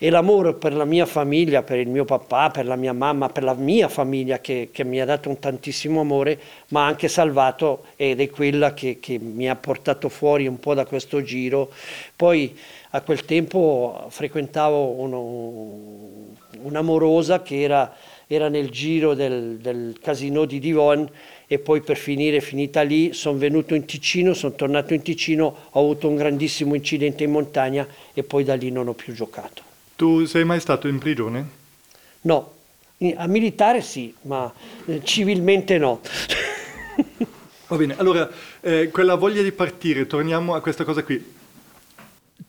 e 0.00 0.10
l'amore 0.10 0.54
per 0.54 0.74
la 0.74 0.84
mia 0.84 1.06
famiglia, 1.06 1.64
per 1.64 1.78
il 1.78 1.88
mio 1.88 2.04
papà, 2.04 2.50
per 2.50 2.66
la 2.66 2.76
mia 2.76 2.92
mamma, 2.92 3.28
per 3.30 3.42
la 3.42 3.54
mia 3.54 3.88
famiglia 3.88 4.38
che, 4.38 4.68
che 4.70 4.84
mi 4.84 5.00
ha 5.00 5.04
dato 5.04 5.28
un 5.28 5.40
tantissimo 5.40 6.00
amore, 6.00 6.38
ma 6.68 6.84
ha 6.84 6.86
anche 6.86 7.08
salvato 7.08 7.86
ed 7.96 8.20
è 8.20 8.30
quella 8.30 8.74
che, 8.74 8.98
che, 9.00 9.18
mi 9.18 9.50
ha 9.50 9.56
portato 9.56 10.08
fuori 10.08 10.46
un 10.46 10.60
po' 10.60 10.74
da 10.74 10.86
questo 10.86 11.20
giro. 11.22 11.72
Poi 12.14 12.56
a 12.90 13.00
quel 13.00 13.24
tempo 13.24 14.06
frequentavo 14.08 15.00
uno, 15.00 16.36
un'amorosa 16.62 17.42
che 17.42 17.60
era, 17.60 17.92
era 18.28 18.48
nel 18.48 18.68
giro 18.68 19.14
del, 19.14 19.56
del 19.56 19.98
casino 20.00 20.44
di 20.44 20.58
Divon 20.58 21.08
e 21.46 21.58
poi 21.58 21.80
per 21.80 21.96
finire 21.96 22.42
finita 22.42 22.82
lì 22.82 23.14
sono 23.14 23.38
venuto 23.38 23.74
in 23.74 23.86
Ticino, 23.86 24.34
sono 24.34 24.54
tornato 24.54 24.92
in 24.92 25.00
Ticino, 25.00 25.56
ho 25.70 25.80
avuto 25.80 26.08
un 26.08 26.16
grandissimo 26.16 26.74
incidente 26.74 27.24
in 27.24 27.30
montagna 27.30 27.86
e 28.12 28.22
poi 28.22 28.44
da 28.44 28.54
lì 28.54 28.70
non 28.70 28.86
ho 28.86 28.92
più 28.92 29.14
giocato. 29.14 29.62
Tu 29.96 30.26
sei 30.26 30.44
mai 30.44 30.60
stato 30.60 30.88
in 30.88 30.98
prigione? 30.98 31.48
No, 32.20 32.52
a 33.16 33.26
militare 33.26 33.80
sì, 33.80 34.14
ma 34.22 34.52
eh, 34.84 35.00
civilmente 35.02 35.78
no. 35.78 36.00
Va 37.68 37.76
bene, 37.76 37.96
allora 37.96 38.30
eh, 38.60 38.90
quella 38.92 39.14
voglia 39.14 39.40
di 39.40 39.52
partire, 39.52 40.06
torniamo 40.06 40.54
a 40.54 40.60
questa 40.60 40.84
cosa 40.84 41.02
qui. 41.02 41.36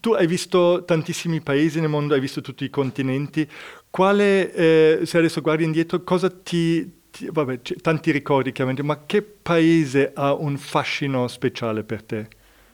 Tu 0.01 0.12
hai 0.12 0.27
visto 0.27 0.83
tantissimi 0.86 1.41
paesi 1.41 1.79
nel 1.79 1.89
mondo, 1.89 2.13
hai 2.13 2.19
visto 2.19 2.41
tutti 2.41 2.63
i 2.63 2.69
continenti. 2.69 3.48
Quale, 3.89 4.53
eh, 4.53 5.00
se 5.05 5.17
adesso 5.17 5.41
guardi 5.41 5.63
indietro, 5.63 6.03
cosa 6.03 6.29
ti, 6.29 7.08
ti 7.10 7.27
vabbè, 7.31 7.60
tanti 7.81 8.12
ricordi 8.12 8.51
chiaramente, 8.51 8.84
ma 8.84 9.03
che 9.05 9.22
paese 9.22 10.12
ha 10.13 10.34
un 10.34 10.58
fascino 10.58 11.27
speciale 11.27 11.84
per 11.84 12.03
te? 12.03 12.27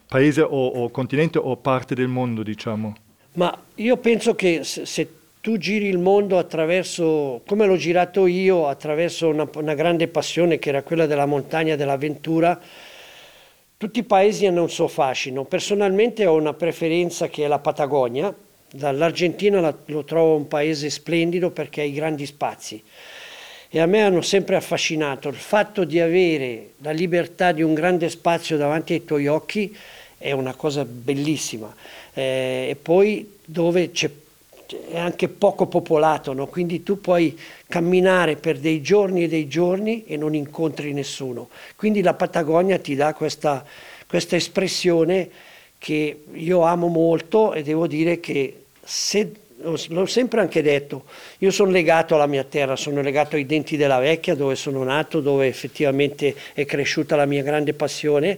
Paese 0.07 0.41
o, 0.41 0.67
o 0.67 0.89
continente 0.89 1.37
o 1.37 1.57
parte 1.57 1.95
del 1.95 2.07
mondo, 2.07 2.43
diciamo? 2.43 2.95
Ma 3.33 3.57
io 3.75 3.97
penso 3.97 4.35
che 4.35 4.63
se, 4.63 4.85
se 4.85 5.09
tu 5.41 5.57
giri 5.57 5.87
il 5.87 5.99
mondo 5.99 6.37
attraverso, 6.37 7.41
come 7.45 7.65
l'ho 7.65 7.75
girato 7.75 8.25
io, 8.25 8.67
attraverso 8.67 9.27
una, 9.27 9.47
una 9.55 9.73
grande 9.73 10.07
passione 10.07 10.57
che 10.57 10.69
era 10.69 10.83
quella 10.83 11.05
della 11.05 11.25
montagna 11.25 11.75
dell'avventura, 11.75 12.59
tutti 13.77 13.99
i 13.99 14.03
paesi 14.03 14.45
hanno 14.45 14.63
un 14.63 14.69
suo 14.69 14.87
fascino. 14.87 15.45
Personalmente 15.45 16.25
ho 16.25 16.33
una 16.33 16.53
preferenza 16.53 17.27
che 17.27 17.45
è 17.45 17.47
la 17.47 17.59
Patagonia. 17.59 18.35
Dall'Argentina 18.71 19.59
la, 19.59 19.75
lo 19.85 20.03
trovo 20.03 20.35
un 20.35 20.47
paese 20.47 20.89
splendido 20.89 21.51
perché 21.51 21.81
ha 21.81 21.85
i 21.85 21.93
grandi 21.93 22.25
spazi. 22.25 22.81
E 23.69 23.79
a 23.79 23.85
me 23.85 24.01
hanno 24.01 24.21
sempre 24.21 24.55
affascinato 24.55 25.27
il 25.27 25.35
fatto 25.35 25.83
di 25.83 25.99
avere 25.99 26.71
la 26.77 26.91
libertà 26.91 27.51
di 27.51 27.61
un 27.61 27.73
grande 27.73 28.09
spazio 28.09 28.57
davanti 28.57 28.93
ai 28.93 29.03
tuoi 29.03 29.27
occhi 29.27 29.75
è 30.17 30.31
una 30.31 30.53
cosa 30.53 30.85
bellissima 30.85 31.73
eh, 32.13 32.67
e 32.69 32.77
poi 32.81 33.39
dove 33.43 33.91
c'è 33.91 34.09
è 34.89 34.97
anche 34.97 35.27
poco 35.27 35.67
popolato, 35.67 36.33
no? 36.33 36.47
quindi 36.47 36.81
tu 36.81 36.99
puoi 36.99 37.37
camminare 37.67 38.35
per 38.35 38.57
dei 38.57 38.81
giorni 38.81 39.23
e 39.23 39.27
dei 39.27 39.47
giorni 39.47 40.05
e 40.05 40.17
non 40.17 40.33
incontri 40.33 40.91
nessuno. 40.91 41.49
Quindi 41.75 42.01
la 42.01 42.13
Patagonia 42.13 42.79
ti 42.79 42.95
dà 42.95 43.13
questa, 43.13 43.63
questa 44.07 44.35
espressione 44.35 45.29
che 45.77 46.23
io 46.31 46.61
amo 46.61 46.87
molto 46.87 47.53
e 47.53 47.61
devo 47.63 47.87
dire 47.87 48.19
che 48.19 48.65
se 48.83 49.31
l'ho 49.57 50.05
sempre 50.05 50.41
anche 50.41 50.61
detto, 50.61 51.05
io 51.39 51.49
sono 51.49 51.71
legato 51.71 52.15
alla 52.15 52.27
mia 52.27 52.43
terra, 52.43 52.75
sono 52.75 53.01
legato 53.01 53.35
ai 53.35 53.45
denti 53.45 53.77
della 53.77 53.99
vecchia 53.99 54.35
dove 54.35 54.55
sono 54.55 54.83
nato, 54.83 55.21
dove 55.21 55.47
effettivamente 55.47 56.35
è 56.53 56.65
cresciuta 56.65 57.15
la 57.15 57.25
mia 57.25 57.41
grande 57.41 57.73
passione, 57.73 58.37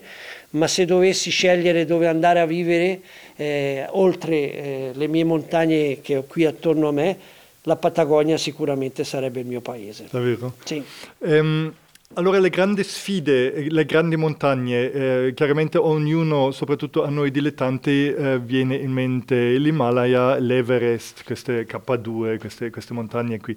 ma 0.52 0.68
se 0.68 0.86
dovessi 0.86 1.30
scegliere 1.30 1.86
dove 1.86 2.08
andare 2.08 2.40
a 2.40 2.46
vivere, 2.46 3.02
eh, 3.36 3.86
oltre 3.90 4.36
eh, 4.36 4.92
le 4.94 5.08
mie 5.08 5.24
montagne 5.24 6.00
che 6.02 6.18
ho 6.18 6.24
qui 6.24 6.46
attorno 6.46 6.88
a 6.88 6.92
me, 6.92 7.18
la 7.64 7.76
Patagonia 7.76 8.38
sicuramente 8.38 9.04
sarebbe 9.04 9.42
il 9.42 9.46
mio 9.46 9.60
paese. 9.60 10.08
Davvero? 10.10 10.54
Sì. 10.64 10.82
Um, 11.18 11.74
allora 12.14 12.40
le 12.40 12.50
grandi 12.50 12.84
sfide, 12.84 13.70
le 13.70 13.86
grandi 13.86 14.16
montagne, 14.16 14.92
eh, 14.92 15.34
chiaramente 15.36 15.78
ognuno, 15.78 16.52
soprattutto 16.52 17.04
a 17.04 17.10
noi 17.10 17.30
dilettanti, 17.30 18.08
eh, 18.12 18.40
viene 18.40 18.76
in 18.76 18.92
mente 18.92 19.58
l'Himalaya, 19.58 20.38
l'Everest, 20.40 21.24
queste 21.24 21.68
K2, 21.68 22.40
queste, 22.40 22.70
queste 22.72 22.94
montagne 22.94 23.40
qui. 23.40 23.56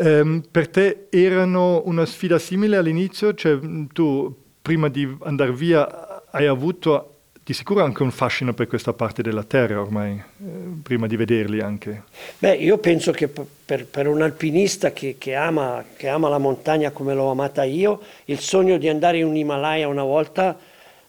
Um, 0.00 0.42
per 0.50 0.68
te 0.68 1.06
erano 1.10 1.82
una 1.86 2.04
sfida 2.04 2.38
simile 2.38 2.76
all'inizio? 2.76 3.32
Cioè 3.32 3.58
tu 3.92 4.36
prima 4.60 4.88
di 4.88 5.16
andare 5.22 5.52
via 5.52 6.26
hai 6.30 6.46
avuto 6.46 7.17
di 7.48 7.54
sicuro 7.54 7.82
anche 7.82 8.02
un 8.02 8.10
fascino 8.10 8.52
per 8.52 8.66
questa 8.66 8.92
parte 8.92 9.22
della 9.22 9.42
terra 9.42 9.80
ormai, 9.80 10.12
eh, 10.12 10.44
prima 10.82 11.06
di 11.06 11.16
vederli 11.16 11.60
anche. 11.60 12.02
Beh, 12.38 12.56
io 12.56 12.76
penso 12.76 13.10
che 13.10 13.26
per, 13.26 13.86
per 13.86 14.06
un 14.06 14.20
alpinista 14.20 14.92
che, 14.92 15.16
che, 15.16 15.34
ama, 15.34 15.82
che, 15.96 16.08
ama, 16.08 16.28
la 16.28 16.36
montagna 16.36 16.90
come 16.90 17.14
l'ho 17.14 17.30
amata 17.30 17.64
io, 17.64 18.02
il 18.26 18.38
sogno 18.38 18.76
di 18.76 18.86
andare 18.86 19.16
in 19.16 19.24
un 19.24 19.34
Himalaya 19.34 19.88
una 19.88 20.02
volta 20.02 20.58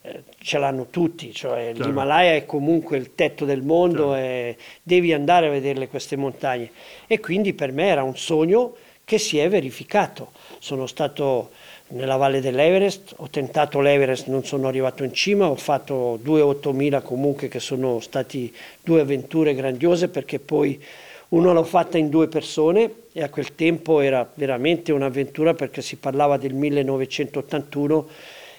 eh, 0.01 0.23
ce 0.39 0.57
l'hanno 0.57 0.87
tutti, 0.89 1.33
cioè 1.33 1.73
Chiaro. 1.73 1.89
l'Himalaya 1.89 2.35
è 2.35 2.45
comunque 2.45 2.95
il 2.95 3.15
tetto 3.15 3.43
del 3.43 3.61
mondo 3.61 4.11
Chiaro. 4.11 4.15
e 4.15 4.57
devi 4.81 5.11
andare 5.11 5.47
a 5.47 5.49
vederle 5.49 5.89
queste 5.89 6.15
montagne. 6.15 6.71
E 7.05 7.19
quindi 7.19 7.51
per 7.51 7.73
me 7.73 7.87
era 7.87 8.03
un 8.03 8.15
sogno 8.15 8.75
che 9.03 9.17
si 9.17 9.39
è 9.39 9.49
verificato. 9.49 10.31
Sono 10.59 10.87
stato 10.87 11.49
nella 11.89 12.17
valle 12.17 12.41
dell'Everest, 12.41 13.13
ho 13.17 13.29
tentato 13.29 13.79
l'Everest, 13.79 14.27
non 14.27 14.43
sono 14.43 14.67
arrivato 14.67 15.03
in 15.03 15.13
cima, 15.13 15.49
ho 15.49 15.55
fatto 15.55 16.19
due 16.21 16.41
8000 16.41 17.01
comunque 17.01 17.47
che 17.47 17.59
sono 17.59 17.99
stati 17.99 18.53
due 18.81 19.01
avventure 19.01 19.55
grandiose 19.55 20.09
perché 20.09 20.39
poi 20.39 20.81
uno 21.29 21.53
l'ho 21.53 21.63
fatta 21.63 21.97
in 21.97 22.09
due 22.09 22.27
persone 22.27 22.91
e 23.11 23.23
a 23.23 23.29
quel 23.29 23.55
tempo 23.55 23.99
era 24.01 24.29
veramente 24.33 24.91
un'avventura 24.91 25.53
perché 25.53 25.81
si 25.81 25.95
parlava 25.95 26.37
del 26.37 26.53
1981 26.53 28.07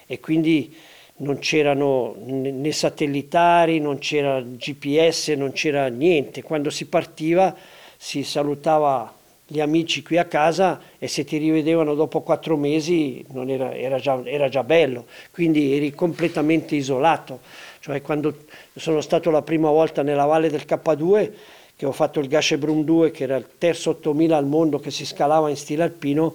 e 0.07 0.21
quindi 0.21 0.75
non 1.17 1.39
c'erano 1.39 2.15
né 2.25 2.73
satellitari, 2.73 3.79
non 3.79 3.99
c'era 3.99 4.41
GPS, 4.41 5.29
non 5.37 5.53
c'era 5.53 5.89
niente. 5.89 6.43
Quando 6.43 6.71
si 6.71 6.87
partiva 6.87 7.55
si 7.97 8.25
salutava 8.25 9.19
gli 9.53 9.59
amici 9.59 10.05
qui 10.05 10.17
a 10.17 10.27
casa 10.27 10.81
e 10.97 11.09
se 11.09 11.25
ti 11.25 11.37
rivedevano 11.37 11.97
dopo 11.97 12.21
quattro 12.21 12.57
mesi 12.57 13.27
era, 13.49 13.75
era, 13.75 13.99
già, 13.99 14.23
era, 14.25 14.49
già, 14.49 14.63
bello, 14.63 15.07
quindi 15.33 15.75
eri 15.75 15.93
completamente 15.93 16.77
isolato. 16.77 17.41
Cioè 17.81 18.01
quando 18.01 18.45
sono 18.77 19.01
stato 19.01 19.29
la 19.31 19.43
prima 19.43 19.69
volta 19.69 20.03
nella 20.03 20.25
valle 20.25 20.51
del 20.51 20.63
K2, 20.65 21.31
che 21.75 21.85
ho 21.85 21.91
fatto 21.91 22.21
il 22.21 22.29
Gashebrum 22.29 22.85
2, 22.85 23.11
che 23.11 23.25
era 23.25 23.35
il 23.35 23.47
terzo 23.59 23.91
8000 23.91 24.37
al 24.37 24.47
mondo 24.47 24.79
che 24.79 24.93
si 24.93 25.05
scalava 25.05 25.51
in 25.51 25.57
stile 25.57 25.83
alpino, 25.83 26.33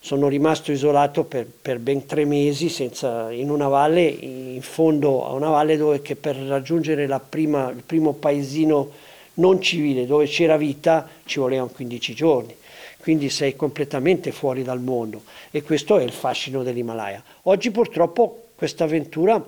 sono 0.00 0.26
rimasto 0.28 0.72
isolato 0.72 1.24
per, 1.24 1.46
per 1.60 1.78
ben 1.78 2.06
tre 2.06 2.24
mesi 2.24 2.70
senza, 2.70 3.30
in 3.32 3.50
una 3.50 3.68
valle, 3.68 4.02
in 4.02 4.62
fondo 4.62 5.26
a 5.26 5.32
una 5.32 5.50
valle 5.50 5.76
dove 5.76 5.98
per 5.98 6.36
raggiungere 6.36 7.06
prima, 7.28 7.68
il 7.68 7.82
primo 7.84 8.14
paesino 8.14 8.92
non 9.36 9.60
civile 9.60 10.06
dove 10.06 10.26
c'era 10.26 10.56
vita 10.56 11.08
ci 11.24 11.38
volevano 11.38 11.70
15 11.74 12.14
giorni, 12.14 12.54
quindi 12.98 13.30
sei 13.30 13.56
completamente 13.56 14.32
fuori 14.32 14.62
dal 14.62 14.80
mondo 14.80 15.22
e 15.50 15.62
questo 15.62 15.98
è 15.98 16.02
il 16.02 16.12
fascino 16.12 16.62
dell'Himalaya. 16.62 17.22
Oggi 17.42 17.70
purtroppo 17.70 18.48
questa 18.54 18.84
avventura 18.84 19.44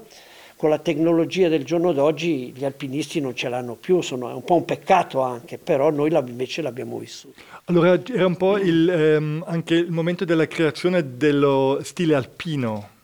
con 0.57 0.71
la 0.71 0.79
tecnologia 0.79 1.49
del 1.49 1.65
giorno 1.65 1.93
d'oggi 1.93 2.53
gli 2.53 2.65
alpinisti 2.65 3.21
non 3.21 3.35
ce 3.35 3.49
l'hanno 3.49 3.77
più, 3.77 4.01
sono, 4.01 4.29
è 4.29 4.33
un 4.33 4.43
po' 4.43 4.57
un 4.57 4.65
peccato 4.65 5.21
anche, 5.21 5.57
però 5.57 5.91
noi 5.91 6.13
invece 6.13 6.63
l'abbiamo 6.63 6.99
vissuto. 6.99 7.41
Allora 7.67 8.01
era 8.13 8.27
un 8.27 8.37
po' 8.37 8.59
il, 8.59 8.91
ehm, 8.91 9.45
anche 9.47 9.75
il 9.75 9.93
momento 9.93 10.25
della 10.25 10.49
creazione 10.49 11.17
dello 11.17 11.79
stile 11.83 12.17
alpino 12.17 12.97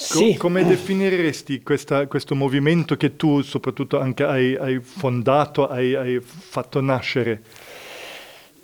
sì. 0.00 0.34
come 0.36 0.64
definiresti 0.64 1.62
questa, 1.62 2.06
questo 2.06 2.34
movimento 2.34 2.96
che 2.96 3.16
tu 3.16 3.42
soprattutto 3.42 4.00
anche 4.00 4.24
hai, 4.24 4.56
hai 4.56 4.80
fondato, 4.80 5.68
hai, 5.68 5.94
hai, 5.94 6.20
fatto 6.20 6.80
nascere? 6.80 7.42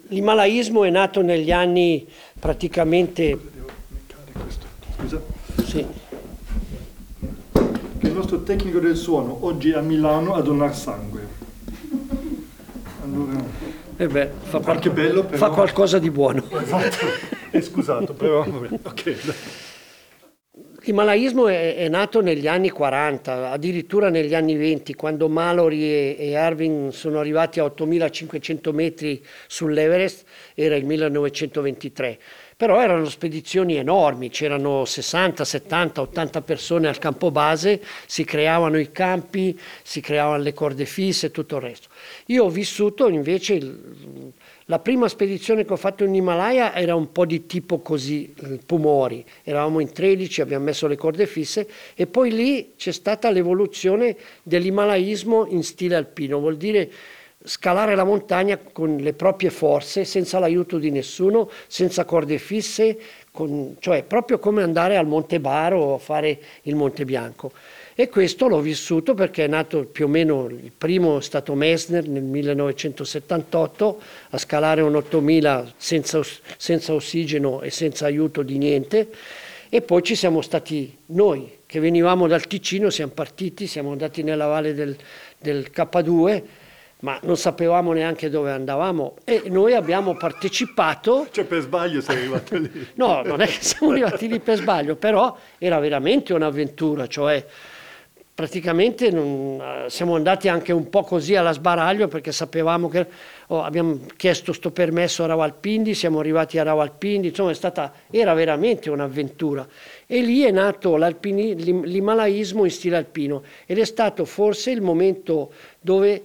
L'Himalaismo 0.08 0.84
è 0.84 0.90
nato 0.90 1.20
negli 1.20 1.52
anni 1.52 2.06
praticamente... 2.38 3.38
Scusa? 4.96 5.20
Sì. 5.62 5.86
Che 7.52 8.06
il 8.06 8.12
nostro 8.12 8.42
tecnico 8.42 8.78
del 8.78 8.96
suono 8.96 9.44
oggi 9.44 9.72
a 9.72 9.80
Milano 9.80 10.34
a 10.34 10.40
donare 10.40 10.72
sangue. 10.72 11.28
Allora... 13.02 13.44
Eh 13.98 14.06
beh, 14.06 14.30
fa, 14.42 14.60
qual- 14.60 14.90
bello, 14.90 15.24
però... 15.24 15.36
fa 15.36 15.50
qualcosa 15.50 15.98
di 15.98 16.10
buono. 16.10 16.44
Esatto, 16.50 17.06
è 17.50 17.60
scusato 17.60 18.14
però. 18.14 18.46
ok 18.82 19.65
L'Himalaismo 20.86 21.48
è, 21.48 21.74
è, 21.74 21.88
nato 21.88 22.20
negli 22.20 22.46
anni 22.46 22.70
40, 22.70 23.50
addirittura 23.50 24.08
negli 24.08 24.36
anni 24.36 24.54
20, 24.54 24.94
quando 24.94 25.28
Mallory 25.28 25.82
e, 25.82 26.16
e 26.16 26.36
Arvin 26.36 26.92
sono 26.92 27.18
arrivati 27.18 27.58
a 27.58 27.64
8500 27.64 28.72
metri 28.72 29.20
sull'Everest, 29.48 30.24
era 30.54 30.76
il 30.76 30.84
1923. 30.84 32.18
Però 32.58 32.80
erano 32.80 33.04
spedizioni 33.10 33.76
enormi, 33.76 34.30
c'erano 34.30 34.86
60, 34.86 35.44
70, 35.44 36.00
80 36.00 36.40
persone 36.40 36.88
al 36.88 36.96
campo 36.96 37.30
base, 37.30 37.82
si 38.06 38.24
creavano 38.24 38.78
i 38.78 38.90
campi, 38.92 39.58
si 39.82 40.00
creavano 40.00 40.42
le 40.42 40.54
corde 40.54 40.86
fisse 40.86 41.26
e 41.26 41.30
tutto 41.30 41.56
il 41.56 41.62
resto. 41.62 41.88
Io 42.26 42.44
ho 42.44 42.48
vissuto 42.48 43.08
invece 43.08 43.54
il, 43.54 44.32
la 44.64 44.78
prima 44.78 45.06
spedizione 45.06 45.66
che 45.66 45.72
ho 45.74 45.76
fatto 45.76 46.02
in 46.04 46.14
Himalaya 46.14 46.74
era 46.74 46.94
un 46.94 47.12
po' 47.12 47.26
di 47.26 47.44
tipo 47.44 47.80
così, 47.80 48.34
Pumori, 48.64 49.22
eravamo 49.44 49.80
in 49.80 49.92
13, 49.92 50.40
abbiamo 50.40 50.64
messo 50.64 50.86
le 50.86 50.96
corde 50.96 51.26
fisse 51.26 51.68
e 51.94 52.06
poi 52.06 52.32
lì 52.32 52.72
c'è 52.74 52.90
stata 52.90 53.28
l'evoluzione 53.30 54.16
dell'himalaismo 54.42 55.46
in 55.50 55.62
stile 55.62 55.94
alpino, 55.94 56.38
vuol 56.38 56.56
dire 56.56 56.90
scalare 57.46 57.94
la 57.94 58.04
montagna 58.04 58.58
con 58.58 58.96
le 58.96 59.12
proprie 59.12 59.50
forze, 59.50 60.04
senza 60.04 60.40
l'aiuto 60.40 60.78
di 60.78 60.90
nessuno, 60.90 61.48
senza 61.68 62.04
corde 62.04 62.38
fisse, 62.38 62.98
con, 63.30 63.76
cioè 63.78 64.02
proprio 64.02 64.38
come 64.38 64.62
andare 64.62 64.96
al 64.96 65.06
Monte 65.06 65.38
Baro 65.38 65.78
o 65.78 65.98
fare 65.98 66.38
il 66.62 66.74
Monte 66.74 67.04
Bianco. 67.04 67.52
E 67.94 68.08
questo 68.08 68.48
l'ho 68.48 68.60
vissuto 68.60 69.14
perché 69.14 69.44
è 69.44 69.48
nato 69.48 69.84
più 69.84 70.06
o 70.06 70.08
meno, 70.08 70.48
il 70.48 70.72
primo 70.76 71.20
stato 71.20 71.54
Messner 71.54 72.06
nel 72.06 72.24
1978 72.24 74.00
a 74.30 74.38
scalare 74.38 74.82
un 74.82 74.96
8000 74.96 75.72
senza, 75.76 76.20
senza 76.56 76.92
ossigeno 76.92 77.62
e 77.62 77.70
senza 77.70 78.06
aiuto 78.06 78.42
di 78.42 78.58
niente 78.58 79.08
e 79.68 79.80
poi 79.82 80.02
ci 80.02 80.14
siamo 80.14 80.42
stati 80.42 80.96
noi 81.06 81.58
che 81.66 81.80
venivamo 81.80 82.26
dal 82.26 82.46
Ticino, 82.46 82.90
siamo 82.90 83.12
partiti, 83.12 83.66
siamo 83.66 83.92
andati 83.92 84.22
nella 84.22 84.46
valle 84.46 84.74
del, 84.74 84.96
del 85.38 85.70
K2 85.74 86.42
ma 87.00 87.18
non 87.22 87.36
sapevamo 87.36 87.92
neanche 87.92 88.30
dove 88.30 88.50
andavamo 88.50 89.16
e 89.24 89.42
noi 89.46 89.74
abbiamo 89.74 90.16
partecipato. 90.16 91.28
Cioè 91.30 91.44
per 91.44 91.60
sbaglio 91.60 92.00
sei 92.00 92.16
arrivato 92.16 92.56
lì? 92.56 92.88
no, 92.94 93.22
non 93.22 93.40
è 93.40 93.46
che 93.46 93.58
siamo 93.60 93.92
arrivati 93.92 94.28
lì 94.28 94.40
per 94.40 94.56
sbaglio, 94.56 94.96
però 94.96 95.36
era 95.58 95.78
veramente 95.78 96.32
un'avventura, 96.32 97.06
cioè 97.06 97.44
praticamente 98.36 99.10
non, 99.10 99.58
eh, 99.60 99.90
siamo 99.90 100.14
andati 100.14 100.48
anche 100.48 100.70
un 100.70 100.90
po' 100.90 101.04
così 101.04 101.34
alla 101.34 101.52
sbaraglio 101.52 102.06
perché 102.06 102.32
sapevamo 102.32 102.86
che 102.86 103.06
oh, 103.46 103.62
abbiamo 103.62 104.00
chiesto 104.14 104.52
sto 104.52 104.70
permesso 104.70 105.24
a 105.24 105.26
Ravalpindi, 105.26 105.94
siamo 105.94 106.18
arrivati 106.18 106.58
a 106.58 106.62
Ravalpindi, 106.62 107.28
insomma 107.28 107.54
stata, 107.54 107.92
era 108.10 108.34
veramente 108.34 108.90
un'avventura. 108.90 109.66
E 110.06 110.20
lì 110.20 110.42
è 110.42 110.50
nato 110.50 110.96
l'imalaismo 110.96 112.64
in 112.64 112.70
stile 112.70 112.96
alpino 112.96 113.42
ed 113.64 113.78
è 113.78 113.84
stato 113.84 114.26
forse 114.26 114.70
il 114.70 114.82
momento 114.82 115.52
dove 115.80 116.22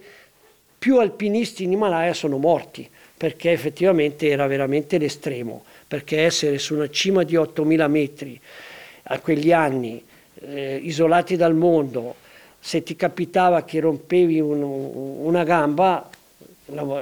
più 0.82 0.98
alpinisti 0.98 1.62
in 1.62 1.70
Himalaya 1.70 2.12
sono 2.12 2.38
morti 2.38 2.90
perché 3.16 3.52
effettivamente 3.52 4.28
era 4.28 4.48
veramente 4.48 4.98
l'estremo, 4.98 5.62
perché 5.86 6.22
essere 6.22 6.58
su 6.58 6.74
una 6.74 6.90
cima 6.90 7.22
di 7.22 7.36
8000 7.36 7.86
metri 7.86 8.40
a 9.04 9.20
quegli 9.20 9.52
anni 9.52 10.02
eh, 10.40 10.80
isolati 10.82 11.36
dal 11.36 11.54
mondo, 11.54 12.16
se 12.58 12.82
ti 12.82 12.96
capitava 12.96 13.62
che 13.62 13.78
rompevi 13.78 14.40
un, 14.40 14.60
una 14.60 15.44
gamba 15.44 16.10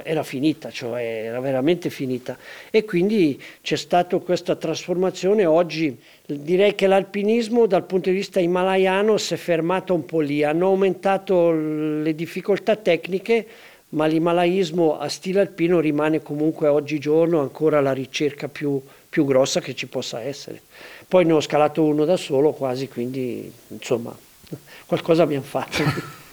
era 0.03 0.23
finita, 0.23 0.69
cioè 0.69 1.23
era 1.25 1.39
veramente 1.39 1.89
finita. 1.89 2.37
E 2.69 2.83
quindi 2.83 3.41
c'è 3.61 3.77
stata 3.77 4.17
questa 4.17 4.55
trasformazione. 4.55 5.45
Oggi 5.45 5.97
direi 6.25 6.75
che 6.75 6.87
l'alpinismo 6.87 7.65
dal 7.65 7.85
punto 7.85 8.09
di 8.09 8.15
vista 8.15 8.39
himalayano 8.39 9.17
si 9.17 9.33
è 9.33 9.37
fermato 9.37 9.93
un 9.93 10.05
po' 10.05 10.19
lì, 10.19 10.43
hanno 10.43 10.67
aumentato 10.67 11.51
le 11.51 12.13
difficoltà 12.13 12.75
tecniche, 12.75 13.47
ma 13.91 14.05
l'himalaismo 14.05 14.99
a 14.99 15.07
stile 15.07 15.41
alpino 15.41 15.79
rimane 15.79 16.21
comunque 16.21 16.67
oggigiorno 16.67 17.41
ancora 17.41 17.81
la 17.81 17.91
ricerca 17.91 18.47
più, 18.47 18.81
più 19.09 19.25
grossa 19.25 19.59
che 19.59 19.75
ci 19.75 19.87
possa 19.87 20.21
essere. 20.21 20.61
Poi 21.07 21.25
ne 21.25 21.33
ho 21.33 21.41
scalato 21.41 21.83
uno 21.83 22.05
da 22.05 22.17
solo 22.17 22.51
quasi, 22.51 22.87
quindi 22.87 23.51
insomma 23.67 24.15
qualcosa 24.85 25.23
abbiamo 25.23 25.43
fatto. 25.43 25.83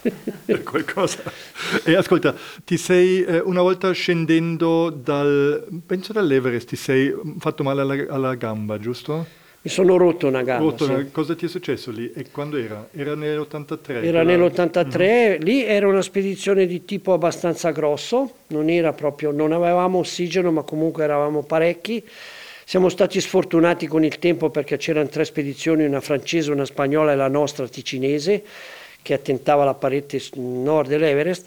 qualcosa. 0.63 1.23
E 1.85 1.95
ascolta, 1.97 2.35
ti 2.65 2.77
sei 2.77 3.25
eh, 3.25 3.41
una 3.41 3.63
volta 3.63 3.91
scendendo 3.91 4.91
dal, 4.91 5.67
penso 5.85 6.13
dall'Everest, 6.13 6.69
ti 6.69 6.77
sei 6.77 7.13
fatto 7.39 7.65
male 7.65 7.81
alla, 7.81 8.05
alla 8.09 8.35
gamba, 8.35 8.79
giusto? 8.79 9.38
Mi 9.61 9.71
sono 9.71 9.97
rotto 9.97 10.29
una 10.29 10.43
gamba. 10.43 10.65
Rotto 10.65 10.85
sì. 10.85 11.11
Cosa 11.11 11.35
ti 11.35 11.47
è 11.47 11.49
successo 11.49 11.91
lì? 11.91 12.13
E 12.15 12.31
quando 12.31 12.57
era? 12.57 12.89
Era 12.93 13.15
nell'83? 13.15 14.05
Era 14.05 14.23
nell'83, 14.23 14.99
mm-hmm. 14.99 15.41
lì 15.43 15.65
era 15.65 15.89
una 15.89 16.03
spedizione 16.03 16.67
di 16.67 16.85
tipo 16.85 17.13
abbastanza 17.13 17.71
grosso, 17.71 18.33
non 18.49 18.69
era 18.71 18.93
proprio, 18.93 19.33
non 19.33 19.53
avevamo 19.53 19.99
ossigeno 19.99 20.53
ma 20.53 20.63
comunque 20.63 21.05
eravamo 21.05 21.43
parecchi 21.43 22.05
siamo 22.69 22.91
stati 22.91 23.19
sfortunati 23.19 23.87
con 23.87 24.05
il 24.05 24.19
tempo 24.19 24.51
perché 24.51 24.77
c'erano 24.77 25.09
tre 25.09 25.25
spedizioni, 25.25 25.87
una 25.87 26.03
francese, 26.03 26.51
una 26.51 26.67
spagnola 26.67 27.13
e 27.13 27.17
la 27.17 27.27
nostra 27.27 27.67
ticinese, 27.67 28.45
che 29.01 29.15
attentava 29.15 29.65
la 29.65 29.73
parete 29.73 30.21
nord 30.35 30.91
dell'Everest 30.91 31.47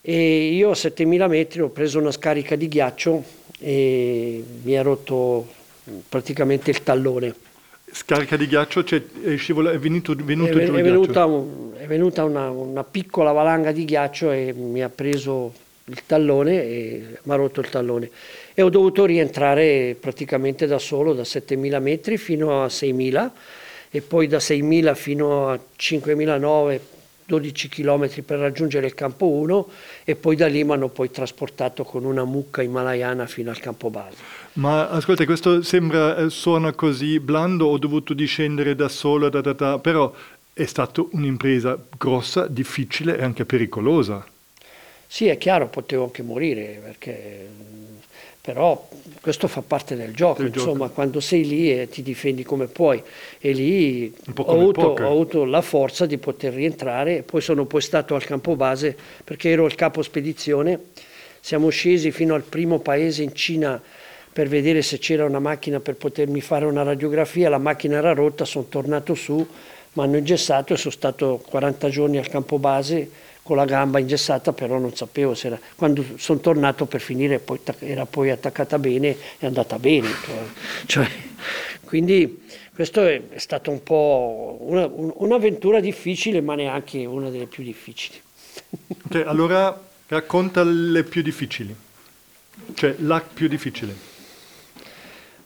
e 0.00 0.46
io 0.52 0.70
a 0.70 0.76
7000 0.76 1.26
metri 1.26 1.60
ho 1.60 1.70
preso 1.70 1.98
una 1.98 2.12
scarica 2.12 2.54
di 2.54 2.68
ghiaccio 2.68 3.24
e 3.58 4.44
mi 4.62 4.78
ha 4.78 4.82
rotto 4.82 5.48
praticamente 6.08 6.70
il 6.70 6.84
tallone. 6.84 7.34
Scarica 7.92 8.36
di 8.36 8.46
ghiaccio, 8.46 8.84
cioè 8.84 9.02
è, 9.22 9.36
scivolo, 9.36 9.70
è 9.70 9.78
venuto, 9.78 10.14
venuto 10.14 10.58
è, 10.58 10.64
giù 10.64 10.72
è 10.72 10.82
venuta, 10.82 11.24
un, 11.24 11.72
è 11.76 11.86
venuta 11.86 12.24
una, 12.24 12.50
una, 12.50 12.84
piccola 12.84 13.32
valanga 13.32 13.72
di 13.72 13.84
ghiaccio 13.84 14.30
e 14.30 14.52
mi 14.52 14.82
ha 14.82 14.88
preso 14.88 15.52
il 15.84 16.02
tallone 16.06 16.62
e 16.62 17.06
mi 17.22 17.32
ha 17.32 17.36
rotto 17.36 17.60
il 17.60 17.68
tallone 17.68 18.10
e 18.54 18.62
ho 18.62 18.68
dovuto 18.68 19.04
rientrare 19.04 19.96
praticamente 19.98 20.66
da 20.66 20.78
solo 20.78 21.14
da 21.14 21.22
7.000 21.22 21.80
metri 21.80 22.16
fino 22.16 22.62
a 22.62 22.66
6.000 22.66 23.30
e 23.90 24.00
poi 24.02 24.28
da 24.28 24.38
6.000 24.38 24.94
fino 24.94 25.48
a 25.48 25.58
5.009 25.78 26.80
12 27.30 27.68
km 27.68 28.22
per 28.22 28.40
raggiungere 28.40 28.86
il 28.86 28.94
campo 28.94 29.28
1 29.28 29.68
e 30.04 30.16
poi 30.16 30.34
da 30.34 30.48
lì 30.48 30.64
mi 30.64 30.72
hanno 30.72 30.88
poi 30.88 31.10
trasportato 31.12 31.84
con 31.84 32.04
una 32.04 32.24
mucca 32.24 32.60
himalayana 32.60 33.26
fino 33.26 33.50
al 33.50 33.60
campo 33.60 33.88
base. 33.88 34.16
Ma 34.54 34.88
ascolta, 34.88 35.24
questo 35.24 35.62
sembra, 35.62 36.16
eh, 36.16 36.30
suona 36.30 36.72
così 36.72 37.20
blando, 37.20 37.66
ho 37.66 37.78
dovuto 37.78 38.14
discendere 38.14 38.74
da 38.74 38.88
solo, 38.88 39.28
da, 39.28 39.40
da, 39.40 39.52
da, 39.52 39.78
però 39.78 40.12
è 40.52 40.66
stata 40.66 41.04
un'impresa 41.12 41.78
grossa, 41.96 42.46
difficile 42.46 43.16
e 43.16 43.22
anche 43.22 43.44
pericolosa. 43.44 44.26
Sì, 45.06 45.26
è 45.26 45.38
chiaro, 45.38 45.68
potevo 45.68 46.04
anche 46.04 46.22
morire 46.22 46.80
perché 46.82 47.48
però 48.40 48.88
questo 49.20 49.48
fa 49.48 49.60
parte 49.60 49.96
del 49.96 50.14
gioco, 50.14 50.42
del 50.42 50.52
insomma, 50.54 50.84
gioco. 50.84 50.94
quando 50.94 51.20
sei 51.20 51.46
lì 51.46 51.78
e 51.78 51.88
ti 51.88 52.02
difendi 52.02 52.42
come 52.42 52.66
puoi 52.66 53.02
e 53.38 53.52
lì 53.52 54.12
ho 54.34 54.44
avuto, 54.46 54.80
ho 54.80 55.10
avuto, 55.10 55.44
la 55.44 55.60
forza 55.60 56.06
di 56.06 56.16
poter 56.16 56.54
rientrare, 56.54 57.22
poi 57.22 57.42
sono 57.42 57.66
poi 57.66 57.82
stato 57.82 58.14
al 58.14 58.24
campo 58.24 58.56
base 58.56 58.96
perché 59.22 59.50
ero 59.50 59.66
il 59.66 59.74
capo 59.74 60.02
spedizione, 60.02 60.78
siamo 61.40 61.68
scesi 61.68 62.10
fino 62.12 62.34
al 62.34 62.42
primo 62.42 62.78
paese 62.78 63.22
in 63.22 63.34
Cina 63.34 63.80
per 64.32 64.48
vedere 64.48 64.82
se 64.82 64.98
c'era 64.98 65.24
una 65.24 65.40
macchina 65.40 65.80
per 65.80 65.96
potermi 65.96 66.40
fare 66.40 66.64
una 66.64 66.82
radiografia, 66.82 67.48
la 67.48 67.58
macchina 67.58 67.96
era 67.96 68.12
rotta, 68.12 68.44
sono 68.44 68.66
tornato 68.68 69.14
su, 69.14 69.34
mi 69.92 70.02
hanno 70.02 70.16
ingessato 70.16 70.74
e 70.74 70.76
sono 70.76 70.92
stato 70.92 71.42
40 71.48 71.88
giorni 71.88 72.18
al 72.18 72.28
campo 72.28 72.58
base 72.58 73.10
con 73.42 73.56
la 73.56 73.64
gamba 73.64 73.98
ingessata, 73.98 74.52
però 74.52 74.78
non 74.78 74.94
sapevo 74.94 75.34
se 75.34 75.48
era... 75.48 75.58
Quando 75.74 76.04
sono 76.16 76.38
tornato 76.38 76.86
per 76.86 77.00
finire 77.00 77.40
poi, 77.40 77.58
era 77.80 78.06
poi 78.06 78.30
attaccata 78.30 78.78
bene, 78.78 79.16
è 79.38 79.46
andata 79.46 79.78
bene. 79.78 80.08
Cioè, 80.24 80.36
cioè, 80.86 81.08
quindi 81.84 82.42
questo 82.72 83.04
è, 83.04 83.20
è 83.30 83.38
stato 83.38 83.72
un 83.72 83.82
po' 83.82 84.58
una, 84.60 84.86
un, 84.86 85.12
un'avventura 85.16 85.80
difficile, 85.80 86.40
ma 86.40 86.54
neanche 86.54 87.04
una 87.04 87.30
delle 87.30 87.46
più 87.46 87.64
difficili. 87.64 88.20
Okay, 89.06 89.22
allora 89.22 89.76
racconta 90.06 90.62
le 90.62 91.02
più 91.02 91.22
difficili, 91.22 91.74
cioè 92.74 92.94
la 92.98 93.20
più 93.20 93.48
difficile. 93.48 94.19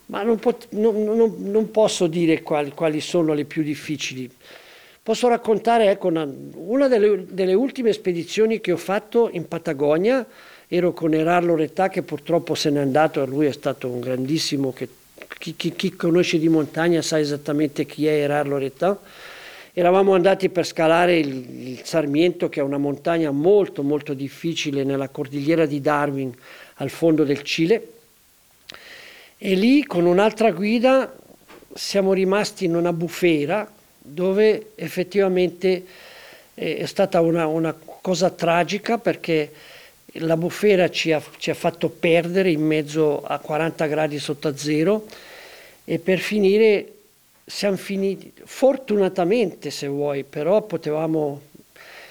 Ma 0.06 0.22
non, 0.22 0.38
pot- 0.38 0.68
non, 0.70 1.02
non, 1.02 1.34
non 1.38 1.70
posso 1.70 2.06
dire 2.06 2.42
quali, 2.42 2.72
quali 2.72 3.00
sono 3.00 3.32
le 3.32 3.44
più 3.44 3.62
difficili. 3.62 4.30
Posso 5.04 5.28
raccontare 5.28 5.90
ecco, 5.90 6.06
una, 6.08 6.26
una 6.54 6.88
delle, 6.88 7.26
delle, 7.28 7.52
ultime 7.52 7.92
spedizioni 7.92 8.62
che 8.62 8.72
ho 8.72 8.78
fatto 8.78 9.28
in 9.30 9.46
Patagonia, 9.46 10.26
ero 10.66 10.94
con 10.94 11.12
Erarlo 11.12 11.54
Retà 11.54 11.88
che 11.88 12.02
purtroppo 12.02 12.54
se 12.54 12.70
n'è 12.70 12.80
andato 12.80 13.24
lui 13.26 13.44
è 13.44 13.52
stato 13.52 13.88
un 13.88 14.00
grandissimo, 14.00 14.72
che, 14.72 14.88
chi, 15.38 15.56
chi, 15.56 15.72
chi, 15.74 15.94
conosce 15.94 16.38
di 16.38 16.48
montagna 16.48 17.02
sa 17.02 17.18
esattamente 17.18 17.84
chi 17.84 18.06
è 18.06 18.12
Erarlo 18.12 18.56
Retà. 18.56 18.98
Eravamo 19.74 20.14
andati 20.14 20.48
per 20.48 20.64
scalare 20.64 21.18
il, 21.18 21.68
il 21.68 21.80
Sarmiento 21.82 22.48
che 22.48 22.60
è 22.60 22.62
una 22.62 22.78
montagna 22.78 23.30
molto 23.30 23.82
molto 23.82 24.14
difficile 24.14 24.84
nella 24.84 25.08
cordigliera 25.08 25.66
di 25.66 25.82
Darwin 25.82 26.32
al 26.76 26.88
fondo 26.88 27.24
del 27.24 27.42
Cile 27.42 27.93
e 29.38 29.54
lì 29.54 29.84
con 29.84 30.06
un'altra 30.06 30.50
guida 30.52 31.14
siamo 31.74 32.12
rimasti 32.12 32.64
in 32.64 32.76
una 32.76 32.92
bufera 32.92 33.70
dove 33.98 34.72
effettivamente 34.74 35.84
è 36.54 36.86
stata 36.86 37.20
una, 37.20 37.46
una 37.46 37.74
cosa 37.74 38.30
tragica 38.30 38.98
perché 38.98 39.50
la 40.18 40.36
bufera 40.36 40.88
ci 40.90 41.10
ha, 41.12 41.22
ci 41.38 41.50
ha, 41.50 41.54
fatto 41.54 41.88
perdere 41.88 42.50
in 42.50 42.62
mezzo 42.62 43.22
a 43.24 43.38
40 43.38 43.86
gradi 43.86 44.18
sotto 44.18 44.56
zero. 44.56 45.06
E 45.84 45.98
per 45.98 46.18
finire 46.18 46.92
siamo 47.44 47.76
finiti, 47.76 48.32
fortunatamente 48.44 49.70
se 49.70 49.86
vuoi, 49.86 50.24
però 50.24 50.62
potevamo, 50.62 51.40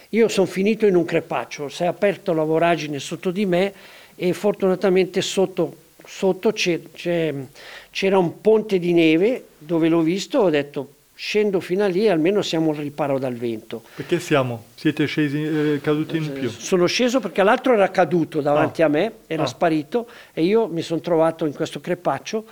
io 0.09 0.27
sono 0.27 0.45
finito 0.45 0.85
in 0.85 0.95
un 0.95 1.05
crepaccio, 1.05 1.69
si 1.69 1.83
è 1.83 1.85
aperto 1.85 2.33
la 2.33 2.43
voragine 2.43 2.99
sotto 2.99 3.31
di 3.31 3.45
me 3.45 3.73
e 4.15 4.33
fortunatamente 4.33 5.21
sotto, 5.21 5.75
sotto 6.05 6.51
c'era 6.51 8.17
un 8.17 8.41
ponte 8.41 8.79
di 8.79 8.93
neve 8.93 9.45
dove 9.57 9.89
l'ho 9.89 10.01
visto 10.01 10.39
ho 10.39 10.49
detto 10.49 10.89
scendo 11.15 11.59
fino 11.59 11.83
a 11.83 11.87
lì 11.87 12.09
almeno 12.09 12.41
siamo 12.41 12.71
al 12.71 12.77
riparo 12.77 13.19
dal 13.19 13.35
vento. 13.35 13.83
Perché 13.95 14.19
siamo? 14.19 14.65
Siete 14.75 15.05
scesi, 15.05 15.43
eh, 15.43 15.79
caduti 15.81 16.17
in 16.17 16.33
più? 16.33 16.49
Sono 16.49 16.85
sceso 16.85 17.19
perché 17.19 17.43
l'altro 17.43 17.73
era 17.73 17.89
caduto 17.91 18.41
davanti 18.41 18.81
ah. 18.81 18.87
a 18.87 18.89
me, 18.89 19.11
era 19.27 19.43
ah. 19.43 19.47
sparito 19.47 20.09
e 20.33 20.43
io 20.43 20.67
mi 20.67 20.81
sono 20.81 20.99
trovato 20.99 21.45
in 21.45 21.53
questo 21.53 21.79
crepaccio 21.79 22.45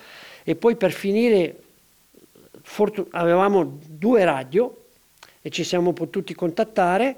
e 0.44 0.56
poi 0.56 0.76
per 0.76 0.92
finire 0.92 1.56
avevamo 3.12 3.80
due 3.88 4.24
radio 4.24 4.76
e 5.42 5.50
ci 5.50 5.64
siamo 5.64 5.92
potuti 5.92 6.34
contattare 6.34 7.18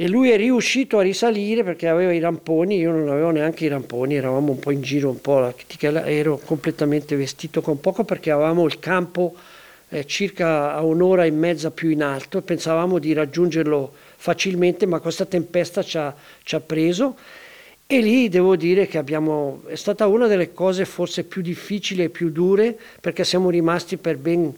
e 0.00 0.06
lui 0.06 0.30
è 0.30 0.36
riuscito 0.36 0.98
a 0.98 1.02
risalire 1.02 1.64
perché 1.64 1.88
aveva 1.88 2.12
i 2.12 2.20
ramponi, 2.20 2.76
io 2.76 2.92
non 2.92 3.08
avevo 3.08 3.30
neanche 3.30 3.64
i 3.64 3.68
ramponi, 3.68 4.14
eravamo 4.14 4.52
un 4.52 4.60
po' 4.60 4.70
in 4.70 4.80
giro, 4.80 5.10
un 5.10 5.20
po', 5.20 5.52
ero 5.82 6.38
completamente 6.44 7.16
vestito 7.16 7.60
con 7.60 7.80
poco 7.80 8.04
perché 8.04 8.30
avevamo 8.30 8.64
il 8.64 8.78
campo 8.78 9.34
eh, 9.88 10.06
circa 10.06 10.72
a 10.72 10.82
un'ora 10.82 11.24
e 11.24 11.32
mezza 11.32 11.72
più 11.72 11.88
in 11.88 12.04
alto, 12.04 12.42
pensavamo 12.42 13.00
di 13.00 13.12
raggiungerlo 13.12 13.92
facilmente, 14.14 14.86
ma 14.86 15.00
questa 15.00 15.24
tempesta 15.24 15.82
ci 15.82 15.98
ha, 15.98 16.14
ci 16.44 16.54
ha 16.54 16.60
preso. 16.60 17.16
E 17.84 18.00
lì 18.00 18.28
devo 18.28 18.54
dire 18.54 18.86
che 18.86 18.98
abbiamo, 18.98 19.62
è 19.66 19.74
stata 19.74 20.06
una 20.06 20.28
delle 20.28 20.52
cose 20.52 20.84
forse 20.84 21.24
più 21.24 21.42
difficili 21.42 22.04
e 22.04 22.08
più 22.08 22.30
dure 22.30 22.78
perché 23.00 23.24
siamo 23.24 23.50
rimasti 23.50 23.96
per 23.96 24.16
ben 24.16 24.54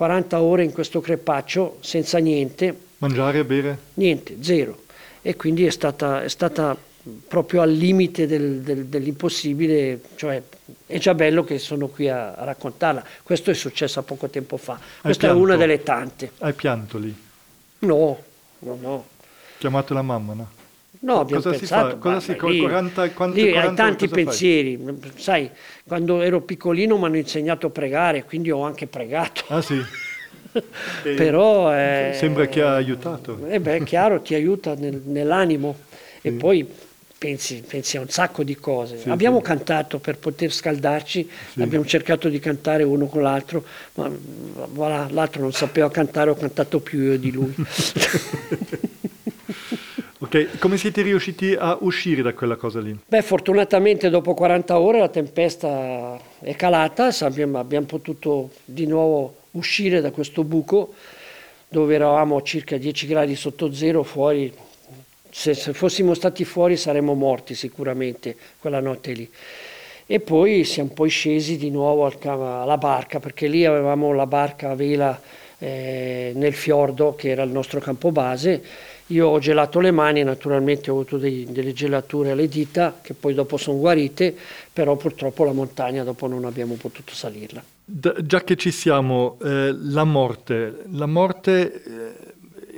40 0.00 0.40
ore 0.40 0.64
in 0.64 0.72
questo 0.72 1.02
crepaccio 1.02 1.76
senza 1.80 2.16
niente. 2.16 2.74
Mangiare 2.96 3.40
e 3.40 3.44
bere? 3.44 3.78
Niente, 3.94 4.38
zero. 4.40 4.84
E 5.20 5.36
quindi 5.36 5.66
è 5.66 5.70
stata, 5.70 6.22
è 6.22 6.28
stata 6.28 6.74
proprio 7.28 7.60
al 7.60 7.70
limite 7.70 8.26
del, 8.26 8.62
del, 8.62 8.86
dell'impossibile, 8.86 10.00
cioè 10.14 10.42
è 10.86 10.96
già 10.96 11.12
bello 11.12 11.44
che 11.44 11.58
sono 11.58 11.88
qui 11.88 12.08
a, 12.08 12.32
a 12.32 12.44
raccontarla. 12.44 13.04
Questo 13.22 13.50
è 13.50 13.54
successo 13.54 14.00
poco 14.02 14.30
tempo 14.30 14.56
fa, 14.56 14.80
questa 15.02 15.26
è 15.26 15.32
una 15.32 15.56
delle 15.56 15.82
tante. 15.82 16.32
Hai 16.38 16.54
pianto 16.54 16.96
lì? 16.96 17.14
No, 17.80 18.22
no, 18.60 18.78
no. 18.80 19.06
Chiamato 19.58 19.92
la 19.92 20.00
mamma, 20.00 20.32
no? 20.32 20.48
No, 21.02 21.20
abbiamo 21.20 21.42
cosa 21.42 21.56
pensato, 21.56 21.88
si 21.88 21.92
fa? 21.92 21.98
Cosa 21.98 22.20
si, 22.20 22.36
lì, 22.46 22.60
40, 22.60 23.10
quante, 23.12 23.42
lì 23.42 23.50
40, 23.52 23.68
hai 23.68 23.74
tanti 23.74 24.08
pensieri, 24.08 24.76
fai? 24.76 25.12
sai, 25.16 25.50
quando 25.86 26.20
ero 26.20 26.42
piccolino 26.42 26.98
mi 26.98 27.04
hanno 27.06 27.16
insegnato 27.16 27.68
a 27.68 27.70
pregare, 27.70 28.24
quindi 28.24 28.50
ho 28.50 28.62
anche 28.62 28.86
pregato. 28.86 29.44
Ah 29.48 29.62
sì? 29.62 29.80
Però... 31.02 31.74
Eh, 31.74 32.12
sembra 32.14 32.46
che 32.46 32.60
ha 32.60 32.74
aiutato. 32.74 33.46
Eh 33.46 33.60
beh, 33.60 33.76
è 33.76 33.82
chiaro, 33.82 34.20
ti 34.20 34.34
aiuta 34.34 34.74
nel, 34.74 35.00
nell'animo 35.04 35.74
sì. 36.20 36.28
e 36.28 36.32
poi 36.32 36.68
pensi, 37.16 37.62
pensi, 37.66 37.96
a 37.96 38.00
un 38.00 38.08
sacco 38.10 38.42
di 38.42 38.56
cose. 38.56 38.98
Sì, 38.98 39.08
abbiamo 39.08 39.38
sì. 39.38 39.44
cantato 39.44 40.00
per 40.00 40.18
poter 40.18 40.52
scaldarci, 40.52 41.30
abbiamo 41.60 41.86
cercato 41.86 42.28
di 42.28 42.38
cantare 42.40 42.82
uno 42.82 43.06
con 43.06 43.22
l'altro, 43.22 43.64
ma 43.94 44.10
voilà, 44.68 45.06
l'altro 45.10 45.40
non 45.40 45.52
sapeva 45.52 45.90
cantare, 45.90 46.28
ho 46.28 46.34
cantato 46.34 46.80
più 46.80 47.00
io 47.04 47.18
di 47.18 47.30
lui. 47.30 47.54
ok, 50.32 50.58
come 50.60 50.76
siete 50.76 51.02
riusciti 51.02 51.56
a 51.58 51.76
uscire 51.80 52.22
da 52.22 52.32
quella 52.32 52.54
cosa 52.54 52.78
lì? 52.78 52.96
Beh, 53.04 53.22
fortunatamente 53.22 54.10
dopo 54.10 54.32
40 54.32 54.78
ore 54.78 55.00
la 55.00 55.08
tempesta 55.08 56.16
è 56.38 56.54
calata, 56.54 57.10
abbiamo, 57.22 57.64
potuto 57.84 58.50
di 58.64 58.86
nuovo 58.86 59.38
uscire 59.52 60.00
da 60.00 60.12
questo 60.12 60.44
buco 60.44 60.94
dove 61.68 61.96
eravamo 61.96 62.36
a 62.36 62.42
circa 62.42 62.76
10 62.76 63.06
gradi 63.08 63.34
sotto 63.34 63.72
zero 63.72 64.04
fuori 64.04 64.52
se, 65.30 65.54
se, 65.54 65.72
fossimo 65.72 66.14
stati 66.14 66.44
fuori 66.44 66.76
saremmo 66.76 67.14
morti 67.14 67.56
sicuramente 67.56 68.36
quella 68.60 68.80
notte 68.80 69.12
lì. 69.12 69.28
E 70.06 70.20
poi 70.20 70.62
siamo 70.62 70.90
poi 70.94 71.08
scesi 71.08 71.56
di 71.56 71.70
nuovo 71.70 72.04
al, 72.04 72.16
alla 72.22 72.78
barca, 72.78 73.18
perché 73.18 73.48
lì 73.48 73.64
avevamo 73.64 74.12
la 74.12 74.26
barca 74.26 74.70
a 74.70 74.74
vela 74.76 75.20
eh, 75.58 76.32
nel 76.34 76.54
fiordo, 76.54 77.16
che 77.16 77.30
era 77.30 77.42
il 77.42 77.50
nostro 77.50 77.80
campo 77.80 78.12
base. 78.12 78.62
Io 79.10 79.28
ho 79.28 79.38
gelato 79.38 79.80
le 79.80 79.90
mani, 79.90 80.22
naturalmente 80.22 80.90
ho 80.90 80.94
avuto 80.94 81.18
dei, 81.18 81.46
delle 81.50 81.72
gelature 81.72 82.32
alle 82.32 82.48
dita, 82.48 82.98
che 83.00 83.14
poi 83.14 83.34
dopo 83.34 83.56
sono 83.56 83.78
guarite, 83.78 84.34
però 84.72 84.96
purtroppo 84.96 85.44
la 85.44 85.52
montagna 85.52 86.02
dopo 86.02 86.26
non 86.26 86.44
abbiamo 86.44 86.74
potuto 86.74 87.14
salirla. 87.14 87.62
Da, 87.84 88.14
già 88.22 88.42
che 88.42 88.56
ci 88.56 88.70
siamo, 88.70 89.36
eh, 89.42 89.72
la 89.72 90.04
morte, 90.04 90.84
la 90.90 91.06
morte... 91.06 91.82
Eh 91.82 92.28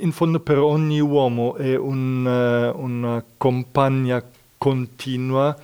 in 0.03 0.11
fondo 0.11 0.41
per 0.41 0.59
ogni 0.59 1.01
uomo 1.01 1.55
è 1.55 1.77
un, 1.77 2.27
uh, 2.27 2.83
una 2.83 3.25
compagna 3.37 4.23
continua, 4.59 5.57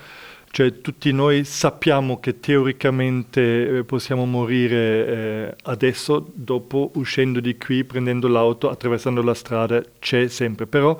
cioè 0.50 0.80
tutti 0.80 1.12
noi 1.12 1.44
sappiamo 1.44 2.18
che 2.18 2.40
teoricamente 2.40 3.78
eh, 3.78 3.84
possiamo 3.84 4.24
morire 4.24 5.06
eh, 5.06 5.56
adesso, 5.64 6.30
dopo 6.32 6.90
uscendo 6.94 7.40
di 7.40 7.56
qui, 7.56 7.84
prendendo 7.84 8.28
l'auto, 8.28 8.70
attraversando 8.70 9.22
la 9.22 9.34
strada, 9.34 9.82
c'è 9.98 10.28
sempre, 10.28 10.66
però 10.66 10.98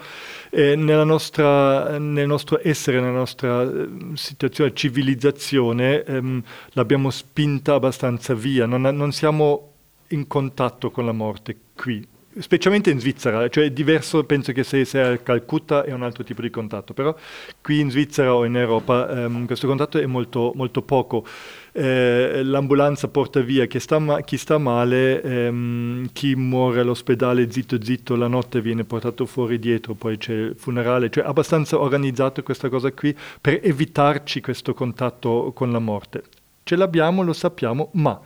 eh, 0.51 0.77
nostra, 0.77 1.99
nel 1.99 2.27
nostro 2.27 2.61
essere, 2.63 3.01
nella 3.01 3.13
nostra 3.13 3.63
eh, 3.63 3.89
situazione, 4.15 4.75
civilizzazione, 4.75 6.05
ehm, 6.05 6.43
l'abbiamo 6.73 7.11
spinta 7.11 7.75
abbastanza 7.75 8.35
via, 8.35 8.67
non, 8.67 8.83
non 8.83 9.13
siamo 9.13 9.73
in 10.09 10.27
contatto 10.27 10.91
con 10.91 11.05
la 11.05 11.13
morte 11.13 11.57
qui 11.75 12.17
specialmente 12.41 12.91
in 12.91 13.01
Svizzera, 13.01 13.49
cioè 13.49 13.65
è 13.65 13.71
diverso, 13.71 14.25
penso 14.25 14.53
che 14.53 14.65
se 14.65 14.85
sei 14.85 15.15
a 15.15 15.19
Calcutta 15.19 15.85
è 15.85 15.93
un 15.93 16.03
altro 16.03 16.25
tipo 16.25 16.43
di 16.43 16.51
contatto, 16.51 16.95
però 16.95 17.15
qui 17.61 17.81
in 17.81 17.91
Svizzera 17.91 18.35
o 18.35 18.45
in 18.45 18.57
Europa 18.57 19.09
ehm, 19.25 19.47
questo 19.47 19.67
contatto 19.67 19.99
è 19.99 20.07
molto, 20.07 20.53
molto 20.55 20.83
poco. 20.83 21.25
Eh, 21.73 22.43
l'ambulanza 22.43 23.09
porta 23.09 23.41
via 23.41 23.67
chi 23.67 23.79
sta, 23.79 23.99
ma- 23.99 24.21
chi 24.23 24.37
sta 24.37 24.59
male, 24.59 25.23
ehm, 25.23 26.11
chi 26.13 26.35
muore 26.35 26.81
all'ospedale 26.81 27.51
zitto 27.51 27.83
zitto 27.83 28.17
la 28.17 28.27
notte 28.27 28.61
viene 28.61 28.85
portato 28.85 29.27
fuori 29.27 29.59
dietro, 29.59 29.95
poi 29.95 30.19
c'è 30.19 30.33
il 30.33 30.55
funerale, 30.57 31.11
cioè 31.11 31.25
abbastanza 31.25 31.79
organizzato 31.79 32.43
questa 32.43 32.69
cosa 32.69 32.91
qui 32.93 33.17
per 33.41 33.61
evitarci 33.63 34.41
questo 34.41 34.75
contatto 34.75 35.53
con 35.55 35.71
la 35.71 35.79
morte. 35.79 36.23
Ce 36.65 36.77
l'abbiamo, 36.77 37.23
lo 37.23 37.33
sappiamo, 37.33 37.91
ma 37.95 38.21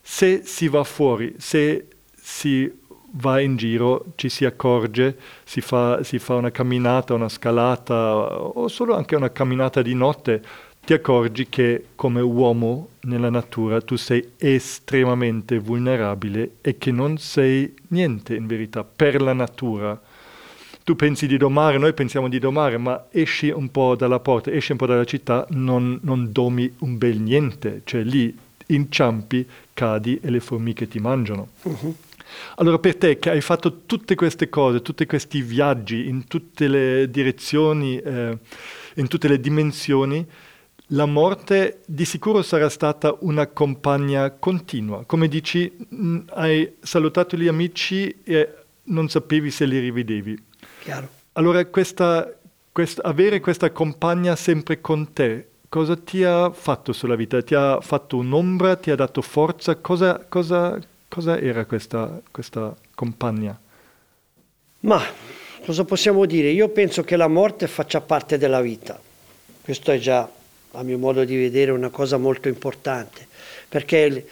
se 0.00 0.42
si 0.44 0.68
va 0.68 0.84
fuori, 0.84 1.34
se 1.38 1.88
si 2.14 2.70
va 3.16 3.40
in 3.40 3.56
giro, 3.56 4.06
ci 4.16 4.28
si 4.28 4.44
accorge, 4.44 5.16
si 5.44 5.60
fa, 5.60 6.02
si 6.02 6.18
fa 6.18 6.34
una 6.34 6.50
camminata, 6.50 7.14
una 7.14 7.28
scalata 7.28 8.16
o 8.16 8.68
solo 8.68 8.94
anche 8.94 9.14
una 9.14 9.30
camminata 9.30 9.82
di 9.82 9.94
notte, 9.94 10.42
ti 10.84 10.92
accorgi 10.92 11.48
che 11.48 11.86
come 11.94 12.20
uomo 12.20 12.88
nella 13.02 13.30
natura 13.30 13.80
tu 13.80 13.96
sei 13.96 14.32
estremamente 14.36 15.58
vulnerabile 15.58 16.56
e 16.60 16.76
che 16.76 16.90
non 16.90 17.16
sei 17.16 17.74
niente 17.88 18.34
in 18.34 18.46
verità 18.46 18.84
per 18.84 19.22
la 19.22 19.32
natura. 19.32 19.98
Tu 20.84 20.94
pensi 20.96 21.26
di 21.26 21.38
domare, 21.38 21.78
noi 21.78 21.94
pensiamo 21.94 22.28
di 22.28 22.38
domare, 22.38 22.76
ma 22.76 23.06
esci 23.10 23.48
un 23.48 23.70
po' 23.70 23.94
dalla 23.96 24.20
porta, 24.20 24.50
esci 24.50 24.72
un 24.72 24.78
po' 24.78 24.84
dalla 24.84 25.06
città, 25.06 25.46
non, 25.50 25.98
non 26.02 26.30
domi 26.30 26.70
un 26.80 26.98
bel 26.98 27.18
niente, 27.18 27.80
cioè 27.84 28.02
lì 28.02 28.36
inciampi, 28.66 29.46
cadi 29.72 30.20
e 30.22 30.28
le 30.28 30.40
formiche 30.40 30.86
ti 30.86 30.98
mangiano. 30.98 31.48
Uh-huh. 31.62 31.96
Allora 32.56 32.78
per 32.78 32.96
te 32.96 33.18
che 33.18 33.30
hai 33.30 33.40
fatto 33.40 33.82
tutte 33.86 34.14
queste 34.14 34.48
cose, 34.48 34.82
tutti 34.82 35.06
questi 35.06 35.42
viaggi 35.42 36.08
in 36.08 36.26
tutte 36.26 36.68
le 36.68 37.10
direzioni, 37.10 37.98
eh, 37.98 38.38
in 38.94 39.08
tutte 39.08 39.28
le 39.28 39.40
dimensioni, 39.40 40.26
la 40.88 41.06
morte 41.06 41.80
di 41.86 42.04
sicuro 42.04 42.42
sarà 42.42 42.68
stata 42.68 43.16
una 43.20 43.46
compagna 43.46 44.30
continua. 44.30 45.04
Come 45.04 45.28
dici, 45.28 45.70
mh, 45.88 46.18
hai 46.30 46.76
salutato 46.80 47.36
gli 47.36 47.48
amici 47.48 48.14
e 48.22 48.54
non 48.84 49.08
sapevi 49.08 49.50
se 49.50 49.64
li 49.64 49.78
rivedevi. 49.78 50.42
Chiaro. 50.82 51.08
Allora 51.32 51.64
questa, 51.66 52.30
questa, 52.70 53.02
avere 53.02 53.40
questa 53.40 53.70
compagna 53.72 54.36
sempre 54.36 54.80
con 54.80 55.12
te, 55.12 55.48
cosa 55.68 55.96
ti 55.96 56.22
ha 56.22 56.50
fatto 56.50 56.92
sulla 56.92 57.16
vita? 57.16 57.42
Ti 57.42 57.54
ha 57.54 57.80
fatto 57.80 58.18
un'ombra? 58.18 58.76
Ti 58.76 58.90
ha 58.90 58.94
dato 58.94 59.22
forza? 59.22 59.76
Cosa, 59.76 60.24
cosa, 60.28 60.78
Cosa 61.14 61.38
era 61.38 61.64
questa, 61.64 62.20
questa 62.28 62.74
compagna? 62.92 63.56
Ma 64.80 65.00
cosa 65.64 65.84
possiamo 65.84 66.24
dire? 66.24 66.48
Io 66.48 66.70
penso 66.70 67.04
che 67.04 67.14
la 67.14 67.28
morte 67.28 67.68
faccia 67.68 68.00
parte 68.00 68.36
della 68.36 68.60
vita. 68.60 69.00
Questo 69.62 69.92
è 69.92 69.98
già, 69.98 70.28
a 70.72 70.82
mio 70.82 70.98
modo 70.98 71.22
di 71.22 71.36
vedere, 71.36 71.70
una 71.70 71.90
cosa 71.90 72.16
molto 72.16 72.48
importante, 72.48 73.28
perché 73.68 74.26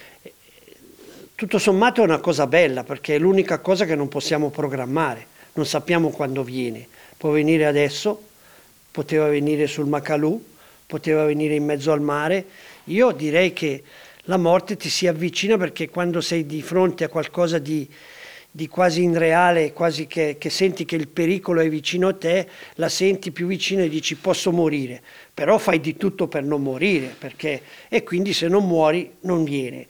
tutto 1.36 1.58
sommato 1.58 2.00
è 2.00 2.04
una 2.04 2.18
cosa 2.18 2.48
bella 2.48 2.82
perché 2.82 3.14
è 3.14 3.18
l'unica 3.20 3.60
cosa 3.60 3.84
che 3.84 3.94
non 3.94 4.08
possiamo 4.08 4.50
programmare, 4.50 5.24
non 5.52 5.64
sappiamo 5.64 6.10
quando 6.10 6.42
viene. 6.42 6.88
Può 7.16 7.30
venire 7.30 7.64
adesso, 7.64 8.20
poteva 8.90 9.28
venire 9.28 9.68
sul 9.68 9.86
Macalù, 9.86 10.44
poteva 10.84 11.24
venire 11.26 11.54
in 11.54 11.64
mezzo 11.64 11.92
al 11.92 12.00
mare. 12.00 12.44
Io 12.86 13.12
direi 13.12 13.52
che 13.52 13.84
la 14.26 14.36
morte 14.36 14.76
ti 14.76 14.88
si 14.88 15.06
avvicina 15.06 15.56
perché 15.56 15.88
quando 15.88 16.20
sei 16.20 16.46
di 16.46 16.62
fronte 16.62 17.04
a 17.04 17.08
qualcosa 17.08 17.58
di, 17.58 17.88
di 18.50 18.68
quasi 18.68 19.02
irreale, 19.02 19.72
quasi 19.72 20.06
che, 20.06 20.36
che, 20.38 20.50
senti 20.50 20.84
che 20.84 20.94
il 20.94 21.08
pericolo 21.08 21.60
è 21.60 21.68
vicino 21.68 22.08
a 22.08 22.14
te, 22.14 22.48
la 22.74 22.88
senti 22.88 23.32
più 23.32 23.46
vicina 23.46 23.82
e 23.82 23.88
dici 23.88 24.14
posso 24.14 24.52
morire, 24.52 25.02
però 25.32 25.58
fai 25.58 25.80
di 25.80 25.96
tutto 25.96 26.28
per 26.28 26.44
non 26.44 26.62
morire, 26.62 27.14
perché, 27.18 27.62
e 27.88 28.02
quindi 28.04 28.32
se 28.32 28.46
non 28.48 28.66
muori 28.66 29.16
non 29.20 29.42
viene. 29.42 29.86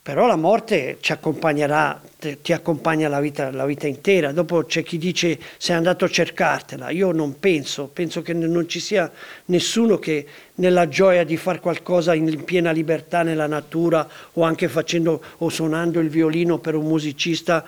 Però 0.00 0.26
la 0.26 0.36
morte 0.36 0.98
ci 1.00 1.12
accompagnerà, 1.12 2.00
ti 2.42 2.52
accompagna 2.52 3.08
la 3.08 3.20
vita, 3.20 3.50
la 3.50 3.66
vita 3.66 3.86
intera. 3.86 4.32
Dopo 4.32 4.64
c'è 4.64 4.82
chi 4.82 4.98
dice 4.98 5.38
sei 5.56 5.76
andato 5.76 6.04
a 6.04 6.08
cercartela. 6.08 6.90
Io 6.90 7.12
non 7.12 7.38
penso, 7.38 7.88
penso 7.92 8.22
che 8.22 8.32
non 8.32 8.68
ci 8.68 8.80
sia 8.80 9.10
nessuno 9.46 9.98
che 9.98 10.26
nella 10.56 10.88
gioia 10.88 11.24
di 11.24 11.36
fare 11.36 11.60
qualcosa 11.60 12.14
in 12.14 12.44
piena 12.44 12.70
libertà 12.70 13.22
nella 13.22 13.46
natura 13.46 14.08
o 14.32 14.42
anche 14.42 14.68
facendo 14.68 15.22
o 15.38 15.48
suonando 15.48 16.00
il 16.00 16.08
violino 16.08 16.58
per 16.58 16.74
un 16.74 16.86
musicista 16.86 17.64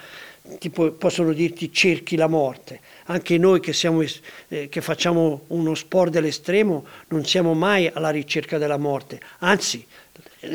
tipo, 0.59 0.93
possono 0.93 1.33
dirti 1.33 1.73
cerchi 1.73 2.17
la 2.17 2.29
morte. 2.29 2.81
Anche 3.07 3.39
noi 3.39 3.61
che, 3.61 3.73
siamo, 3.73 4.03
eh, 4.49 4.69
che 4.69 4.81
facciamo 4.81 5.45
uno 5.49 5.75
sport 5.75 6.13
dell'estremo 6.13 6.87
non 7.09 7.25
siamo 7.25 7.55
mai 7.55 7.91
alla 7.93 8.11
ricerca 8.11 8.59
della 8.59 8.79
morte, 8.79 9.21
anzi 9.39 9.85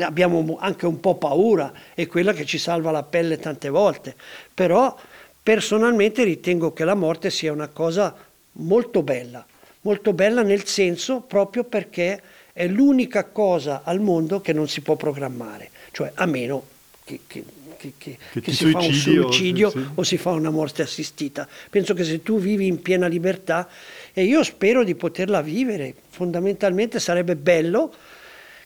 abbiamo 0.00 0.56
anche 0.60 0.86
un 0.86 1.00
po' 1.00 1.16
paura, 1.16 1.72
è 1.94 2.06
quella 2.06 2.32
che 2.32 2.44
ci 2.44 2.58
salva 2.58 2.90
la 2.90 3.02
pelle 3.02 3.38
tante 3.38 3.68
volte, 3.68 4.14
però 4.52 4.96
personalmente 5.42 6.24
ritengo 6.24 6.72
che 6.72 6.84
la 6.84 6.94
morte 6.94 7.30
sia 7.30 7.52
una 7.52 7.68
cosa 7.68 8.14
molto 8.52 9.02
bella, 9.02 9.44
molto 9.82 10.12
bella 10.12 10.42
nel 10.42 10.64
senso 10.64 11.20
proprio 11.20 11.64
perché 11.64 12.20
è 12.52 12.66
l'unica 12.66 13.24
cosa 13.24 13.82
al 13.84 14.00
mondo 14.00 14.40
che 14.40 14.52
non 14.52 14.68
si 14.68 14.80
può 14.82 14.96
programmare, 14.96 15.70
cioè 15.90 16.12
a 16.14 16.26
meno 16.26 16.64
che, 17.04 17.20
che, 17.26 17.44
che, 17.76 18.18
che 18.40 18.52
si 18.52 18.70
fa 18.70 18.78
un 18.78 18.92
suicidio 18.92 19.68
o, 19.68 19.70
sì. 19.70 19.86
o 19.94 20.02
si 20.02 20.16
fa 20.18 20.30
una 20.30 20.50
morte 20.50 20.82
assistita. 20.82 21.48
Penso 21.70 21.94
che 21.94 22.04
se 22.04 22.22
tu 22.22 22.38
vivi 22.38 22.66
in 22.66 22.80
piena 22.82 23.06
libertà, 23.06 23.68
e 24.12 24.24
io 24.24 24.42
spero 24.44 24.84
di 24.84 24.94
poterla 24.94 25.40
vivere, 25.40 25.94
fondamentalmente 26.10 27.00
sarebbe 27.00 27.34
bello 27.36 27.92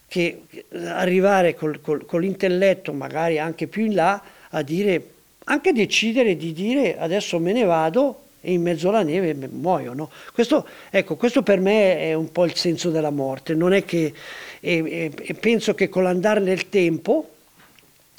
che 0.09 0.43
arrivare 0.73 1.55
col, 1.55 1.81
col, 1.81 2.05
con 2.07 2.21
l'intelletto, 2.21 2.93
magari 2.93 3.39
anche 3.39 3.67
più 3.67 3.85
in 3.85 3.95
là, 3.95 4.23
a 4.51 4.63
dire, 4.63 5.11
anche 5.45 5.73
decidere 5.73 6.37
di 6.37 6.53
dire 6.53 6.99
adesso 6.99 7.39
me 7.39 7.53
ne 7.53 7.65
vado 7.65 8.23
e 8.41 8.53
in 8.53 8.63
mezzo 8.63 8.89
alla 8.89 9.03
neve 9.03 9.35
muoio. 9.51 9.93
No? 9.93 10.11
Questo, 10.33 10.67
ecco, 10.91 11.17
questo 11.17 11.43
per 11.43 11.61
me 11.61 11.99
è 11.99 12.15
un 12.15 12.31
po' 12.31 12.45
il 12.45 12.55
senso 12.55 12.91
della 12.91 13.11
morte, 13.11 13.55
non 13.55 13.73
è 13.73 13.85
che, 13.85 14.13
e, 14.61 14.77
e, 14.77 15.13
e 15.17 15.35
penso 15.35 15.75
che 15.75 15.89
con 15.89 16.05
l'andare 16.05 16.43
del 16.43 16.69
tempo 16.69 17.31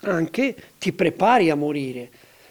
anche 0.01 0.55
ti 0.77 0.91
prepari 0.91 1.49
a 1.49 1.55
morire. 1.55 2.09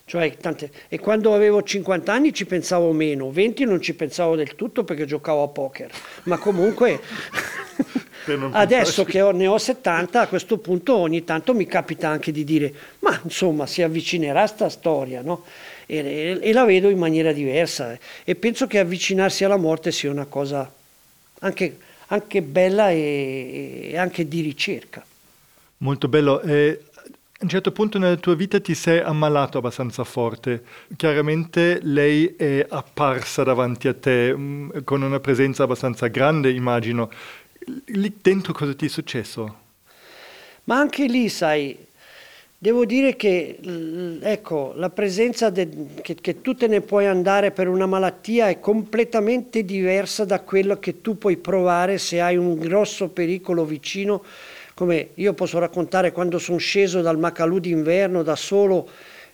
Cioè, 0.08 0.36
tante, 0.36 0.70
e 0.88 1.00
quando 1.00 1.34
avevo 1.34 1.64
50 1.64 2.12
anni 2.12 2.32
ci 2.32 2.46
pensavo 2.46 2.92
meno, 2.92 3.30
20 3.30 3.64
non 3.64 3.82
ci 3.82 3.92
pensavo 3.92 4.36
del 4.36 4.54
tutto 4.54 4.84
perché 4.84 5.04
giocavo 5.04 5.42
a 5.42 5.48
poker, 5.48 5.90
ma 6.24 6.38
comunque 6.38 7.00
adesso 8.52 9.04
che 9.04 9.20
ho, 9.20 9.30
ne 9.30 9.46
ho 9.46 9.58
70 9.58 10.20
a 10.20 10.26
questo 10.26 10.58
punto 10.58 10.96
ogni 10.96 11.24
tanto 11.24 11.54
mi 11.54 11.66
capita 11.66 12.08
anche 12.08 12.32
di 12.32 12.44
dire 12.44 12.72
ma 13.00 13.20
insomma 13.22 13.66
si 13.66 13.82
avvicinerà 13.82 14.46
sta 14.46 14.68
storia, 14.68 15.22
no? 15.22 15.44
e, 15.86 15.96
e, 15.96 16.38
e, 16.40 16.52
la 16.52 16.64
vedo 16.64 16.88
in 16.88 16.98
maniera 16.98 17.32
diversa 17.32 17.96
e 18.24 18.34
penso 18.34 18.66
che 18.66 18.78
avvicinarsi 18.78 19.44
alla 19.44 19.56
morte 19.56 19.92
sia 19.92 20.10
una 20.10 20.26
cosa 20.26 20.70
anche, 21.40 21.78
anche 22.08 22.42
bella 22.42 22.90
e, 22.90 23.90
e, 23.92 23.96
anche 23.96 24.26
di 24.28 24.40
ricerca. 24.40 25.04
Molto 25.78 26.08
bello. 26.08 26.40
Eh, 26.40 26.80
a 27.38 27.42
un 27.42 27.48
certo 27.50 27.70
punto 27.70 27.98
nella 27.98 28.16
tua 28.16 28.34
vita 28.34 28.58
ti 28.60 28.74
sei 28.74 28.98
ammalato 29.00 29.58
abbastanza 29.58 30.04
forte. 30.04 30.62
Chiaramente 30.96 31.80
lei 31.82 32.34
è 32.36 32.64
apparsa 32.68 33.42
davanti 33.42 33.88
a 33.88 33.94
te 33.94 34.34
mh, 34.34 34.40
mm, 34.40 34.70
con 34.84 35.02
una 35.02 35.20
presenza 35.20 35.62
abbastanza 35.62 36.06
grande, 36.08 36.50
immagino. 36.50 37.10
Lì 37.86 38.14
dentro 38.20 38.52
cosa 38.52 38.74
ti 38.74 38.86
è 38.86 38.88
successo? 38.88 39.64
Ma 40.64 40.78
anche 40.78 41.06
lì, 41.06 41.28
sai, 41.28 41.76
devo 42.58 42.84
dire 42.84 43.16
che 43.16 43.58
ecco, 44.20 44.72
la 44.76 44.90
presenza 44.90 45.50
de, 45.50 45.68
che, 46.00 46.14
che 46.14 46.40
tu 46.40 46.54
te 46.54 46.68
ne 46.68 46.80
puoi 46.80 47.06
andare 47.06 47.50
per 47.50 47.68
una 47.68 47.86
malattia 47.86 48.48
è 48.48 48.60
completamente 48.60 49.64
diversa 49.64 50.24
da 50.24 50.40
quello 50.40 50.78
che 50.78 51.00
tu 51.00 51.18
puoi 51.18 51.36
provare 51.36 51.98
se 51.98 52.20
hai 52.20 52.36
un 52.36 52.58
grosso 52.58 53.08
pericolo 53.08 53.64
vicino 53.64 54.22
come 54.74 55.10
io 55.14 55.32
posso 55.32 55.58
raccontare 55.58 56.12
quando 56.12 56.38
sono 56.38 56.58
sceso 56.58 57.00
dal 57.00 57.18
Macalù 57.18 57.58
d'inverno 57.58 58.22
da 58.22 58.36
solo 58.36 58.86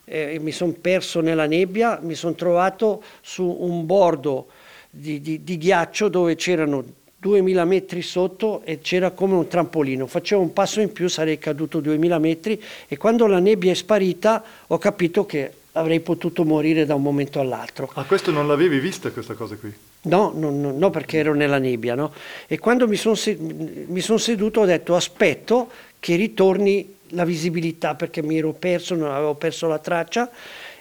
eh, 0.04 0.34
e 0.34 0.38
mi 0.38 0.52
sono 0.52 0.72
perso 0.80 1.20
nella 1.20 1.46
nebbia, 1.46 1.98
mi 2.00 2.14
sono 2.14 2.34
trovato 2.34 3.02
su 3.20 3.44
un 3.44 3.84
bordo 3.84 4.46
di, 4.88 5.20
di, 5.20 5.42
di 5.42 5.58
ghiaccio 5.58 6.08
dove 6.08 6.36
c'erano 6.36 6.84
2000 7.22 7.64
metri 7.64 8.02
sotto 8.02 8.62
e 8.64 8.80
c'era 8.80 9.12
come 9.12 9.34
un 9.34 9.46
trampolino. 9.46 10.08
Facevo 10.08 10.42
un 10.42 10.52
passo 10.52 10.80
in 10.80 10.90
più, 10.90 11.06
sarei 11.06 11.38
caduto 11.38 11.78
2000 11.78 12.18
metri 12.18 12.60
e 12.88 12.96
quando 12.96 13.28
la 13.28 13.38
nebbia 13.38 13.70
è 13.70 13.74
sparita 13.74 14.42
ho 14.66 14.76
capito 14.78 15.24
che 15.24 15.52
avrei 15.74 16.00
potuto 16.00 16.44
morire 16.44 16.84
da 16.84 16.96
un 16.96 17.02
momento 17.02 17.38
all'altro. 17.38 17.88
Ah, 17.94 18.02
questo 18.02 18.32
non 18.32 18.48
l'avevi 18.48 18.80
vista 18.80 19.12
questa 19.12 19.34
cosa 19.34 19.54
qui? 19.54 19.72
No, 20.02 20.32
no, 20.34 20.50
no, 20.50 20.72
no 20.76 20.90
perché 20.90 21.18
ero 21.18 21.32
nella 21.32 21.58
nebbia, 21.58 21.94
no? 21.94 22.12
E 22.48 22.58
quando 22.58 22.88
mi 22.88 22.96
sono 22.96 23.14
son 23.14 24.18
seduto 24.18 24.60
ho 24.62 24.64
detto 24.64 24.96
aspetto 24.96 25.70
che 26.00 26.16
ritorni 26.16 26.96
la 27.10 27.24
visibilità 27.24 27.94
perché 27.94 28.20
mi 28.20 28.36
ero 28.36 28.52
perso, 28.52 28.96
non 28.96 29.12
avevo 29.12 29.34
perso 29.34 29.68
la 29.68 29.78
traccia 29.78 30.28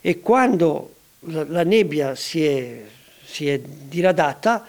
e 0.02 0.20
quando 0.22 0.94
la, 1.20 1.46
la 1.48 1.64
nebbia 1.64 2.16
si 2.16 2.44
è, 2.44 2.82
si 3.24 3.48
è 3.48 3.60
diradata, 3.60 4.66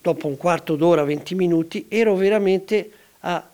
dopo 0.00 0.26
un 0.26 0.36
quarto 0.36 0.76
d'ora, 0.76 1.04
20 1.04 1.34
minuti, 1.34 1.86
ero 1.88 2.14
veramente 2.14 2.90
a 3.20 3.48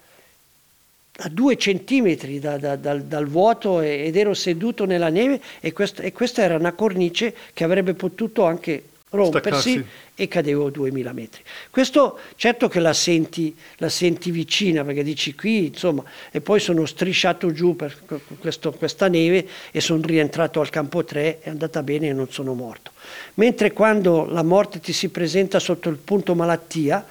a 1.19 1.29
due 1.29 1.57
centimetri 1.57 2.41
da, 2.41 2.59
da, 2.59 2.75
dal, 2.75 3.03
dal, 3.05 3.27
vuoto 3.27 3.81
ed 3.81 4.17
ero 4.17 4.35
seduto 4.35 4.85
nella 4.85 5.11
neve 5.11 5.41
e, 5.61 5.73
quest, 5.73 6.01
e, 6.01 6.11
questa 6.11 6.43
era 6.43 6.57
una 6.57 6.73
cornice 6.73 7.33
che 7.53 7.63
avrebbe 7.63 7.95
potuto 7.95 8.45
anche 8.45 8.83
rompersi 9.15 9.71
Staccarsi. 9.71 9.87
e 10.15 10.29
cadevo 10.29 10.67
a 10.67 10.71
2000 10.71 11.13
metri. 11.13 11.43
Questo 11.71 12.19
certo 12.37 12.69
che 12.69 12.81
la 12.81 12.93
senti, 12.93 13.55
la 13.77 13.89
senti, 13.89 14.31
vicina 14.31 14.85
perché 14.85 15.03
dici 15.03 15.35
qui 15.35 15.67
insomma 15.67 16.03
e 16.31 16.41
poi 16.41 16.61
sono 16.61 16.85
strisciato 16.85 17.53
giù 17.53 17.77
per 17.77 17.97
questo, 18.39 18.73
questa 18.73 19.09
neve 19.09 19.47
e 19.71 19.81
sono 19.81 20.03
rientrato 20.05 20.61
al 20.61 20.71
campo 20.71 21.05
3, 21.05 21.41
è 21.41 21.51
andata 21.51 21.83
bene 21.83 22.09
e 22.09 22.13
non 22.13 22.31
sono 22.31 22.55
morto. 22.55 22.91
Mentre 23.35 23.73
quando 23.73 24.27
la 24.27 24.43
morte 24.43 24.81
ti 24.81 24.93
si 24.93 25.09
presenta 25.09 25.59
sotto 25.59 25.89
il 25.89 25.97
punto 25.97 26.35
malattia 26.35 27.07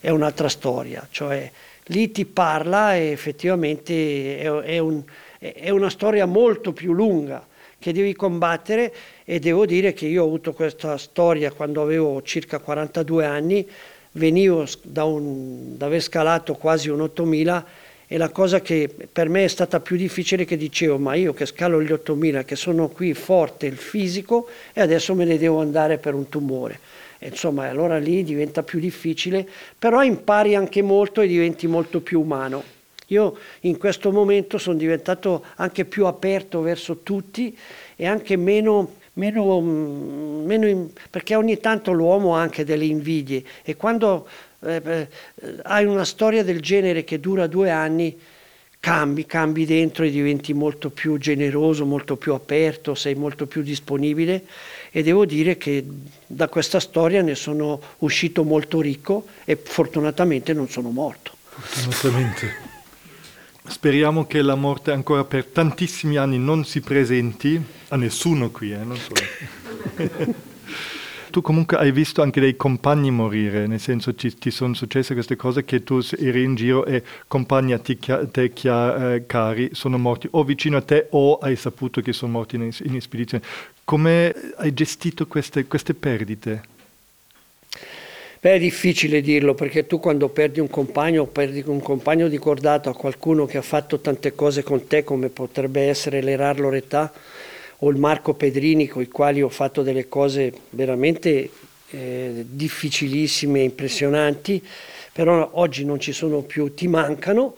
è 0.00 0.10
un'altra 0.10 0.48
storia, 0.48 1.06
cioè 1.10 1.50
lì 1.86 2.10
ti 2.10 2.24
parla 2.24 2.96
e 2.96 3.10
effettivamente 3.10 4.38
è, 4.40 4.50
è, 4.50 4.78
un, 4.78 5.02
è 5.38 5.70
una 5.70 5.90
storia 5.90 6.26
molto 6.26 6.72
più 6.72 6.92
lunga 6.92 7.54
che 7.86 7.92
devi 7.92 8.14
combattere 8.14 8.92
e 9.24 9.38
devo 9.38 9.64
dire 9.64 9.92
che 9.92 10.06
io 10.06 10.24
ho 10.24 10.26
avuto 10.26 10.52
questa 10.52 10.96
storia 10.96 11.52
quando 11.52 11.82
avevo 11.82 12.20
circa 12.20 12.58
42 12.58 13.24
anni, 13.24 13.64
venivo 14.12 14.66
da, 14.82 15.04
un, 15.04 15.76
da 15.76 15.86
aver 15.86 16.02
scalato 16.02 16.54
quasi 16.54 16.88
un 16.88 17.02
8000 17.02 17.64
e 18.08 18.18
la 18.18 18.30
cosa 18.30 18.60
che 18.60 18.92
per 19.12 19.28
me 19.28 19.44
è 19.44 19.48
stata 19.48 19.78
più 19.78 19.94
difficile 19.94 20.44
che 20.44 20.56
dicevo 20.56 20.98
ma 20.98 21.14
io 21.14 21.32
che 21.32 21.46
scalo 21.46 21.80
gli 21.80 21.92
8000 21.92 22.42
che 22.42 22.56
sono 22.56 22.88
qui 22.88 23.14
forte 23.14 23.66
il 23.66 23.76
fisico 23.76 24.48
e 24.72 24.80
adesso 24.80 25.14
me 25.14 25.24
ne 25.24 25.38
devo 25.38 25.60
andare 25.60 25.98
per 25.98 26.14
un 26.14 26.28
tumore 26.28 26.80
insomma 27.20 27.68
allora 27.68 27.98
lì 27.98 28.24
diventa 28.24 28.64
più 28.64 28.80
difficile, 28.80 29.48
però 29.78 30.02
impari 30.02 30.56
anche 30.56 30.82
molto 30.82 31.20
e 31.20 31.28
diventi 31.28 31.68
molto 31.68 32.00
più 32.00 32.20
umano. 32.20 32.75
Io 33.08 33.36
in 33.60 33.78
questo 33.78 34.10
momento 34.10 34.58
sono 34.58 34.76
diventato 34.76 35.44
anche 35.56 35.84
più 35.84 36.06
aperto 36.06 36.60
verso 36.60 36.98
tutti 37.02 37.56
e 37.94 38.06
anche 38.06 38.36
meno, 38.36 38.94
meno, 39.14 39.60
meno 39.60 40.90
perché 41.08 41.36
ogni 41.36 41.58
tanto 41.58 41.92
l'uomo 41.92 42.36
ha 42.36 42.40
anche 42.40 42.64
delle 42.64 42.84
invidie 42.84 43.44
e 43.62 43.76
quando 43.76 44.26
eh, 44.60 44.82
eh, 44.84 45.08
hai 45.62 45.84
una 45.84 46.04
storia 46.04 46.42
del 46.42 46.60
genere 46.60 47.04
che 47.04 47.20
dura 47.20 47.46
due 47.46 47.70
anni, 47.70 48.18
cambi, 48.80 49.24
cambi 49.24 49.66
dentro 49.66 50.02
e 50.02 50.10
diventi 50.10 50.52
molto 50.52 50.90
più 50.90 51.16
generoso, 51.16 51.84
molto 51.84 52.16
più 52.16 52.32
aperto, 52.32 52.96
sei 52.96 53.14
molto 53.14 53.46
più 53.46 53.62
disponibile 53.62 54.44
e 54.90 55.04
devo 55.04 55.24
dire 55.26 55.56
che 55.56 55.84
da 56.26 56.48
questa 56.48 56.80
storia 56.80 57.22
ne 57.22 57.36
sono 57.36 57.80
uscito 57.98 58.42
molto 58.42 58.80
ricco 58.80 59.26
e 59.44 59.54
fortunatamente 59.54 60.52
non 60.52 60.68
sono 60.68 60.90
morto. 60.90 61.34
Fortunatamente. 61.48 62.65
Speriamo 63.68 64.26
che 64.26 64.42
la 64.42 64.54
morte 64.54 64.92
ancora 64.92 65.24
per 65.24 65.44
tantissimi 65.46 66.16
anni 66.16 66.38
non 66.38 66.64
si 66.64 66.80
presenti 66.80 67.60
a 67.88 67.96
nessuno 67.96 68.50
qui, 68.50 68.72
eh, 68.72 68.84
non 68.84 68.96
solo. 68.96 70.34
tu 71.30 71.42
comunque 71.42 71.76
hai 71.76 71.92
visto 71.92 72.22
anche 72.22 72.40
dei 72.40 72.56
compagni 72.56 73.10
morire, 73.10 73.66
nel 73.66 73.80
senso 73.80 74.14
ci, 74.14 74.34
ti 74.38 74.50
sono 74.50 74.72
successe 74.72 75.12
queste 75.12 75.36
cose 75.36 75.64
che 75.64 75.82
tu 75.82 76.00
eri 76.18 76.42
in 76.42 76.54
giro 76.54 76.86
e 76.86 77.02
compagni 77.28 77.74
a 77.74 77.78
te, 77.78 77.98
te 78.30 78.52
eh, 78.54 79.26
cari 79.26 79.70
sono 79.72 79.98
morti 79.98 80.28
o 80.30 80.44
vicino 80.44 80.78
a 80.78 80.82
te 80.82 81.08
o 81.10 81.36
hai 81.36 81.56
saputo 81.56 82.00
che 82.00 82.14
sono 82.14 82.32
morti 82.32 82.56
in, 82.56 82.70
in 82.84 83.00
spedizione. 83.00 83.44
Come 83.84 84.34
hai 84.56 84.72
gestito 84.72 85.26
queste, 85.26 85.66
queste 85.66 85.92
perdite? 85.92 86.74
Beh, 88.46 88.54
è 88.54 88.58
difficile 88.60 89.22
dirlo 89.22 89.54
perché 89.54 89.88
tu 89.88 89.98
quando 89.98 90.28
perdi 90.28 90.60
un 90.60 90.70
compagno, 90.70 91.26
perdi 91.26 91.64
un 91.66 91.80
compagno 91.80 92.28
di 92.28 92.38
cordato 92.38 92.88
a 92.88 92.94
qualcuno 92.94 93.44
che 93.44 93.58
ha 93.58 93.62
fatto 93.62 93.98
tante 93.98 94.36
cose 94.36 94.62
con 94.62 94.86
te, 94.86 95.02
come 95.02 95.30
potrebbe 95.30 95.88
essere 95.88 96.22
l'Erar 96.22 96.60
Loretà 96.60 97.12
o 97.78 97.90
il 97.90 97.96
Marco 97.96 98.34
Pedrini, 98.34 98.86
con 98.86 99.02
i 99.02 99.08
quali 99.08 99.42
ho 99.42 99.48
fatto 99.48 99.82
delle 99.82 100.06
cose 100.06 100.52
veramente 100.70 101.50
eh, 101.90 102.44
difficilissime, 102.48 103.62
impressionanti, 103.62 104.64
però 105.12 105.50
oggi 105.54 105.84
non 105.84 105.98
ci 105.98 106.12
sono 106.12 106.42
più, 106.42 106.72
ti 106.72 106.86
mancano. 106.86 107.56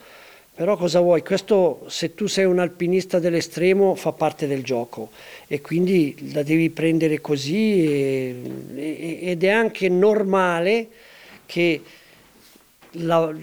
Però 0.59 0.75
cosa 0.75 0.99
vuoi? 0.99 1.23
Questo, 1.23 1.85
se 1.87 2.15
tu 2.15 2.27
sei 2.27 2.43
un 2.43 2.59
alpinista 2.59 3.17
dell'estremo, 3.17 3.95
fa 3.95 4.11
parte 4.11 4.45
del 4.45 4.61
gioco 4.61 5.09
e 5.47 5.61
quindi 5.61 6.33
la 6.33 6.43
devi 6.43 6.69
prendere 6.69 7.21
così 7.21 7.85
e, 7.85 8.41
e, 8.75 9.19
ed 9.21 9.45
è 9.45 9.51
anche 9.51 9.87
normale 9.87 10.89
che 11.45 11.81
la, 12.91 13.33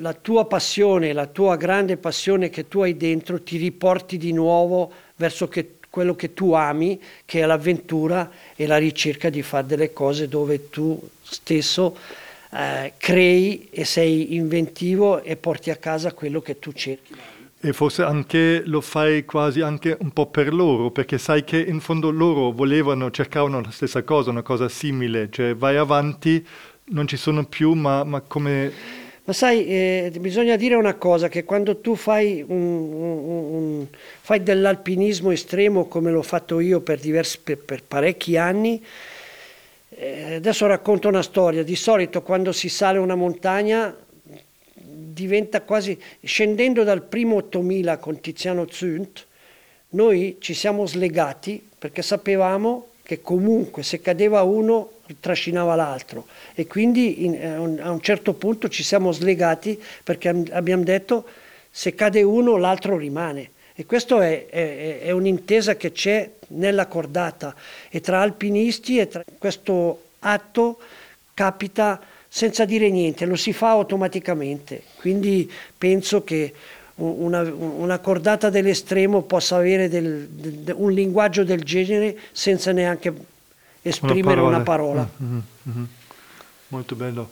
la, 0.00 0.12
tua 0.14 0.46
passione, 0.46 1.12
la 1.12 1.28
tua 1.28 1.54
grande 1.54 1.98
passione 1.98 2.50
che 2.50 2.66
tu 2.66 2.80
hai 2.80 2.96
dentro 2.96 3.40
ti 3.40 3.58
riporti 3.58 4.16
di 4.16 4.32
nuovo 4.32 4.90
verso 5.14 5.46
che, 5.46 5.76
quello 5.88 6.16
che 6.16 6.34
tu 6.34 6.50
ami, 6.50 7.00
che 7.24 7.42
è 7.42 7.46
l'avventura 7.46 8.28
e 8.56 8.66
la 8.66 8.76
ricerca 8.76 9.30
di 9.30 9.42
fare 9.42 9.66
delle 9.66 9.92
cose 9.92 10.26
dove 10.26 10.68
tu 10.68 11.00
stesso 11.22 11.96
eh, 12.56 12.94
crei 12.96 13.68
e 13.70 13.84
sei 13.84 14.34
inventivo 14.34 15.22
e 15.22 15.36
porti 15.36 15.70
a 15.70 15.76
casa 15.76 16.14
quello 16.14 16.40
che 16.40 16.58
tu 16.58 16.72
cerchi. 16.72 17.14
E 17.60 17.72
forse 17.72 18.02
anche 18.02 18.62
lo 18.64 18.80
fai 18.80 19.24
quasi 19.24 19.60
anche 19.60 19.96
un 20.00 20.10
po' 20.10 20.26
per 20.26 20.54
loro, 20.54 20.90
perché 20.90 21.18
sai 21.18 21.44
che 21.44 21.58
in 21.58 21.80
fondo 21.80 22.10
loro 22.10 22.52
volevano, 22.52 23.10
cercavano 23.10 23.60
la 23.60 23.70
stessa 23.70 24.02
cosa, 24.04 24.30
una 24.30 24.42
cosa 24.42 24.68
simile, 24.68 25.28
cioè 25.30 25.54
vai 25.54 25.76
avanti, 25.76 26.46
non 26.90 27.06
ci 27.06 27.16
sono 27.16 27.44
più, 27.44 27.72
ma, 27.72 28.04
ma 28.04 28.20
come... 28.20 28.72
Ma 29.24 29.32
sai, 29.32 29.66
eh, 29.66 30.12
bisogna 30.20 30.54
dire 30.56 30.76
una 30.76 30.94
cosa, 30.94 31.28
che 31.28 31.44
quando 31.44 31.78
tu 31.78 31.96
fai, 31.96 32.44
un, 32.46 32.56
un, 32.56 33.26
un, 33.28 33.86
fai 34.20 34.42
dell'alpinismo 34.42 35.32
estremo 35.32 35.86
come 35.86 36.12
l'ho 36.12 36.22
fatto 36.22 36.60
io 36.60 36.80
per, 36.80 37.00
diversi, 37.00 37.40
per, 37.42 37.58
per 37.58 37.82
parecchi 37.82 38.36
anni, 38.36 38.80
adesso 39.98 40.66
racconto 40.66 41.08
una 41.08 41.22
storia, 41.22 41.62
di 41.62 41.76
solito 41.76 42.22
quando 42.22 42.52
si 42.52 42.68
sale 42.68 42.98
una 42.98 43.14
montagna 43.14 43.94
diventa 44.74 45.62
quasi, 45.62 45.98
scendendo 46.22 46.84
dal 46.84 47.02
primo 47.02 47.36
8000 47.36 47.96
con 47.96 48.20
Tiziano 48.20 48.66
Zunt, 48.70 49.24
noi 49.90 50.36
ci 50.40 50.52
siamo 50.52 50.86
slegati 50.86 51.66
perché 51.78 52.02
sapevamo 52.02 52.88
che 53.02 53.22
comunque 53.22 53.82
se 53.82 54.00
cadeva 54.00 54.42
uno 54.42 54.90
trascinava 55.20 55.74
l'altro. 55.74 56.26
E 56.54 56.66
quindi 56.66 57.24
in, 57.24 57.34
eh, 57.34 57.80
a 57.80 57.90
un 57.90 58.00
certo 58.00 58.34
punto 58.34 58.68
ci 58.68 58.82
siamo 58.82 59.12
slegati 59.12 59.80
perché 60.02 60.28
abbiamo 60.50 60.82
detto 60.82 61.24
se 61.70 61.94
cade 61.94 62.22
uno 62.22 62.56
l'altro 62.56 62.96
rimane 62.96 63.50
e 63.78 63.84
questa 63.84 64.24
è, 64.26 64.46
è, 64.48 65.00
è, 65.00 65.10
un'intesa 65.10 65.76
che 65.76 65.92
c'è 65.92 66.30
nella 66.48 66.86
cordata 66.86 67.54
e 67.90 68.00
tra 68.00 68.22
alpinisti 68.22 68.98
e 68.98 69.06
tra 69.06 69.22
questo 69.36 70.04
atto 70.20 70.78
capita 71.34 72.00
senza 72.26 72.64
dire 72.64 72.88
niente, 72.88 73.26
lo 73.26 73.36
si 73.36 73.52
fa 73.52 73.70
automaticamente. 73.70 74.82
Quindi 74.96 75.50
penso 75.76 76.24
che 76.24 76.54
una, 76.96 77.42
una 77.42 77.98
cordata 77.98 78.48
dell'estremo 78.48 79.22
possa 79.22 79.56
avere 79.56 79.90
del, 79.90 80.26
del, 80.28 80.74
un 80.76 80.92
linguaggio 80.92 81.44
del 81.44 81.62
genere 81.62 82.18
senza 82.32 82.72
neanche 82.72 83.12
esprimere 83.82 84.40
una 84.40 84.60
parola. 84.60 85.00
Una 85.00 85.08
parola. 85.08 85.10
Mm-hmm, 85.22 85.38
mm-hmm. 85.68 85.84
Molto 86.68 86.94
bello. 86.94 87.30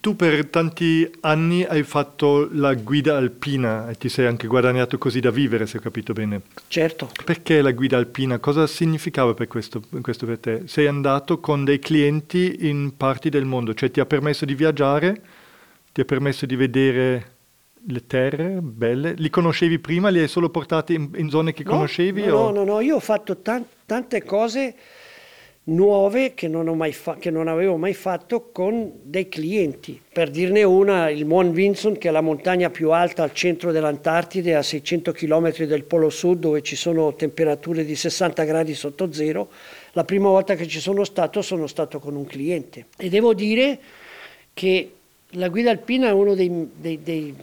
Tu 0.00 0.16
per 0.16 0.46
tanti 0.46 1.10
anni 1.20 1.64
hai 1.64 1.82
fatto 1.82 2.48
la 2.52 2.74
guida 2.74 3.16
alpina 3.16 3.88
e 3.88 3.96
ti 3.96 4.08
sei 4.08 4.26
anche 4.26 4.46
guadagnato 4.46 4.98
così 4.98 5.20
da 5.20 5.30
vivere, 5.30 5.66
se 5.66 5.78
ho 5.78 5.80
capito 5.80 6.12
bene. 6.12 6.42
Certo. 6.68 7.10
Perché 7.24 7.60
la 7.62 7.72
guida 7.72 7.96
alpina? 7.96 8.38
Cosa 8.38 8.66
significava 8.66 9.34
per 9.34 9.46
questo, 9.46 9.82
questo 10.00 10.26
per 10.26 10.38
te? 10.38 10.62
Sei 10.66 10.86
andato 10.86 11.40
con 11.40 11.64
dei 11.64 11.78
clienti 11.78 12.68
in 12.68 12.96
parti 12.96 13.28
del 13.28 13.44
mondo, 13.44 13.74
cioè 13.74 13.90
ti 13.90 14.00
ha 14.00 14.06
permesso 14.06 14.44
di 14.44 14.54
viaggiare, 14.54 15.22
ti 15.92 16.00
ha 16.00 16.04
permesso 16.04 16.46
di 16.46 16.56
vedere 16.56 17.32
le 17.86 18.06
terre 18.06 18.60
belle? 18.60 19.14
Li 19.16 19.30
conoscevi 19.30 19.78
prima? 19.78 20.08
Li 20.08 20.20
hai 20.20 20.28
solo 20.28 20.48
portati 20.48 20.94
in, 20.94 21.10
in 21.16 21.28
zone 21.28 21.52
che 21.52 21.64
no, 21.64 21.70
conoscevi? 21.70 22.24
No, 22.24 22.36
o... 22.36 22.50
no, 22.50 22.64
no, 22.64 22.80
io 22.80 22.96
ho 22.96 23.00
fatto 23.00 23.38
tan- 23.38 23.66
tante 23.86 24.22
cose 24.24 24.74
nuove 25.64 26.34
che 26.34 26.48
non, 26.48 26.78
che 27.18 27.30
non, 27.30 27.48
avevo 27.48 27.76
mai 27.76 27.94
fatto 27.94 28.50
con 28.52 28.92
dei 29.02 29.28
clienti. 29.28 30.00
Per 30.12 30.30
dirne 30.30 30.62
una, 30.62 31.08
il 31.08 31.24
Mont 31.24 31.52
Vinson, 31.52 31.96
che 31.96 32.08
è 32.08 32.10
la 32.10 32.20
montagna 32.20 32.70
più 32.70 32.90
alta 32.90 33.22
al 33.22 33.32
centro 33.32 33.72
dell'Antartide, 33.72 34.54
a 34.54 34.62
600 34.62 35.12
km 35.12 35.64
del 35.64 35.84
Polo 35.84 36.10
Sud, 36.10 36.40
dove 36.40 36.62
ci 36.62 36.76
sono 36.76 37.14
temperature 37.14 37.84
di 37.84 37.94
60 37.94 38.44
gradi 38.44 38.74
sotto 38.74 39.12
zero. 39.12 39.48
La 39.92 40.04
prima 40.04 40.28
volta 40.28 40.54
che 40.54 40.66
ci 40.66 40.80
sono 40.80 41.04
stato 41.04 41.40
sono 41.40 41.66
stato 41.66 41.98
con 41.98 42.14
un 42.14 42.26
cliente. 42.26 42.86
E 42.98 43.08
devo 43.08 43.32
dire 43.32 43.78
che 44.52 44.90
la 45.30 45.48
guida 45.48 45.70
alpina 45.70 46.08
è 46.08 46.12
uno 46.12 46.34
dei, 46.34 46.68
dei, 46.76 47.00
dei 47.02 47.34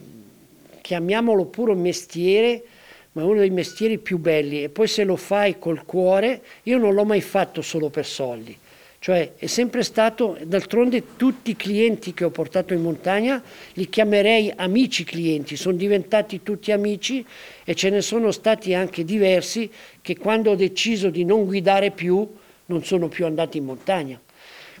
chiamiamolo 0.80 1.46
puro 1.46 1.74
mestiere, 1.74 2.62
ma 3.12 3.22
è 3.22 3.24
uno 3.24 3.40
dei 3.40 3.50
mestieri 3.50 3.98
più 3.98 4.18
belli. 4.18 4.62
E 4.62 4.68
poi 4.68 4.86
se 4.88 5.04
lo 5.04 5.16
fai 5.16 5.58
col 5.58 5.84
cuore, 5.84 6.42
io 6.64 6.78
non 6.78 6.94
l'ho 6.94 7.04
mai 7.04 7.20
fatto 7.20 7.62
solo 7.62 7.88
per 7.88 8.06
soldi, 8.06 8.56
cioè 8.98 9.32
è 9.36 9.46
sempre 9.46 9.82
stato, 9.82 10.38
d'altronde 10.44 11.16
tutti 11.16 11.50
i 11.50 11.56
clienti 11.56 12.14
che 12.14 12.24
ho 12.24 12.30
portato 12.30 12.72
in 12.72 12.82
montagna 12.82 13.42
li 13.74 13.88
chiamerei 13.88 14.52
amici 14.54 15.04
clienti, 15.04 15.56
sono 15.56 15.76
diventati 15.76 16.42
tutti 16.42 16.70
amici 16.70 17.24
e 17.64 17.74
ce 17.74 17.90
ne 17.90 18.00
sono 18.00 18.30
stati 18.30 18.74
anche 18.74 19.04
diversi 19.04 19.68
che 20.00 20.16
quando 20.16 20.52
ho 20.52 20.54
deciso 20.54 21.10
di 21.10 21.24
non 21.24 21.46
guidare 21.46 21.90
più 21.90 22.26
non 22.66 22.84
sono 22.84 23.08
più 23.08 23.26
andati 23.26 23.58
in 23.58 23.64
montagna. 23.64 24.20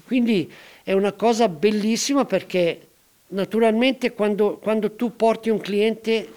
Quindi 0.04 0.50
è 0.84 0.92
una 0.92 1.12
cosa 1.12 1.48
bellissima 1.48 2.24
perché 2.24 2.80
naturalmente 3.28 4.12
quando, 4.12 4.58
quando 4.58 4.92
tu 4.92 5.16
porti 5.16 5.50
un 5.50 5.60
cliente 5.60 6.28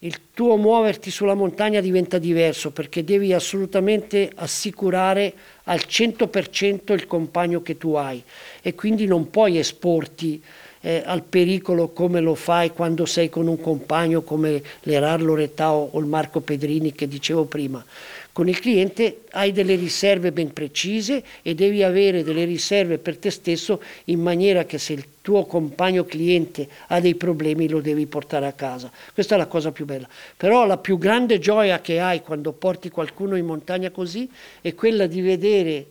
il 0.00 0.20
tuo 0.32 0.56
muoverti 0.56 1.10
sulla 1.10 1.34
montagna 1.34 1.80
diventa 1.80 2.18
diverso 2.18 2.70
perché 2.70 3.02
devi 3.02 3.32
assolutamente 3.32 4.30
assicurare 4.36 5.32
al 5.64 5.82
100% 5.86 6.92
il 6.92 7.06
compagno 7.06 7.62
che 7.62 7.76
tu 7.76 7.94
hai 7.94 8.22
e 8.62 8.74
quindi 8.74 9.06
non 9.06 9.30
puoi 9.30 9.58
esporti 9.58 10.40
eh, 10.80 11.02
al 11.04 11.22
pericolo 11.24 11.88
come 11.88 12.20
lo 12.20 12.34
fai 12.34 12.70
quando 12.70 13.04
sei 13.06 13.28
con 13.28 13.48
un 13.48 13.60
compagno 13.60 14.22
come 14.22 14.62
l'Erar 14.82 15.20
Loretà 15.20 15.72
o 15.72 15.98
il 15.98 16.06
Marco 16.06 16.40
Pedrini 16.40 16.92
che 16.92 17.08
dicevo 17.08 17.44
prima. 17.44 17.84
Con 18.38 18.48
il 18.48 18.60
cliente 18.60 19.22
hai 19.32 19.50
delle 19.50 19.74
riserve 19.74 20.30
ben 20.30 20.52
precise 20.52 21.24
e 21.42 21.56
devi 21.56 21.82
avere 21.82 22.22
delle 22.22 22.44
riserve 22.44 22.98
per 22.98 23.18
te 23.18 23.30
stesso 23.30 23.82
in 24.04 24.20
maniera 24.20 24.64
che 24.64 24.78
se 24.78 24.92
il 24.92 25.04
tuo 25.22 25.44
compagno 25.44 26.04
cliente 26.04 26.68
ha 26.86 27.00
dei 27.00 27.16
problemi 27.16 27.68
lo 27.68 27.80
devi 27.80 28.06
portare 28.06 28.46
a 28.46 28.52
casa. 28.52 28.92
Questa 29.12 29.34
è 29.34 29.38
la 29.38 29.48
cosa 29.48 29.72
più 29.72 29.86
bella. 29.86 30.06
Però 30.36 30.66
la 30.66 30.76
più 30.76 30.98
grande 30.98 31.40
gioia 31.40 31.80
che 31.80 31.98
hai 31.98 32.22
quando 32.22 32.52
porti 32.52 32.90
qualcuno 32.90 33.34
in 33.34 33.44
montagna 33.44 33.90
così 33.90 34.30
è 34.60 34.72
quella 34.72 35.08
di 35.08 35.20
vedere 35.20 35.86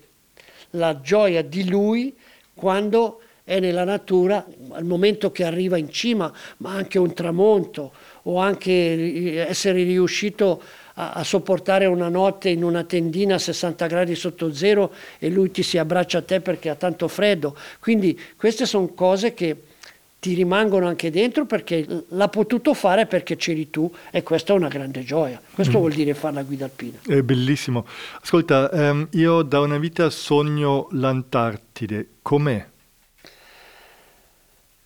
la 0.70 1.02
gioia 1.02 1.42
di 1.42 1.68
lui 1.68 2.16
quando 2.54 3.20
è 3.44 3.60
nella 3.60 3.84
natura, 3.84 4.46
al 4.72 4.86
momento 4.86 5.32
che 5.32 5.44
arriva 5.44 5.78
in 5.78 5.90
cima, 5.90 6.32
ma 6.58 6.72
anche 6.72 6.98
un 6.98 7.14
tramonto 7.14 7.92
o 8.24 8.40
anche 8.40 9.46
essere 9.48 9.84
riuscito 9.84 10.62
a, 10.62 10.87
a, 11.00 11.24
sopportare 11.24 11.86
una 11.86 12.10
notte 12.10 12.50
in 12.50 12.64
una 12.64 12.84
tendina 12.84 13.36
a 13.36 13.40
60 13.40 13.88
gradi 13.88 14.16
sotto 14.16 14.54
zero 14.54 14.92
e 15.20 15.30
lui 15.30 15.52
ti 15.52 15.64
si 15.64 15.78
abbraccia 15.78 16.20
a 16.20 16.22
te 16.22 16.42
perché 16.42 16.70
ha 16.70 16.76
tanto 16.76 17.08
freddo. 17.08 17.56
Quindi 17.80 18.20
queste 18.36 18.66
sono 18.66 18.88
cose 18.88 19.34
che 19.34 19.64
ti 20.20 20.34
rimangono 20.34 20.88
anche 20.88 21.12
dentro 21.12 21.46
perché 21.46 21.86
l'ha 22.10 22.28
potuto 22.28 22.74
fare 22.74 23.06
perché 23.06 23.36
c'eri 23.36 23.70
tu 23.70 23.92
e 24.12 24.24
questa 24.24 24.54
è 24.54 24.56
una 24.56 24.68
grande 24.68 25.04
gioia. 25.04 25.40
Questo 25.54 25.78
mm. 25.78 25.80
vuol 25.80 25.94
dire 25.94 26.14
fare 26.16 26.34
la 26.34 26.44
guida 26.44 26.66
alpina. 26.66 26.98
È 27.06 27.22
bellissimo. 27.22 27.86
Ascolta, 28.22 28.70
um, 28.72 29.08
io 29.12 29.44
da 29.44 29.60
una 29.60 29.78
vita 29.78 30.10
sogno 30.10 30.88
l'Antartide. 30.92 32.08
Com'è? 32.24 32.66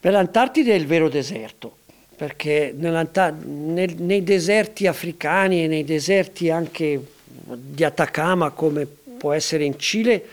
Per 0.01 0.11
l'Antartide 0.11 0.73
è 0.73 0.75
il 0.75 0.87
vero 0.87 1.07
deserto 1.07 1.77
perché 2.21 2.71
nel, 2.77 3.95
nei 3.97 4.23
deserti 4.23 4.85
africani 4.85 5.63
e 5.63 5.67
nei 5.67 5.83
deserti 5.83 6.51
anche 6.51 7.03
di 7.25 7.83
Atacama 7.83 8.51
come 8.51 8.85
può 8.85 9.33
essere 9.33 9.63
in 9.63 9.79
Cile 9.79 10.23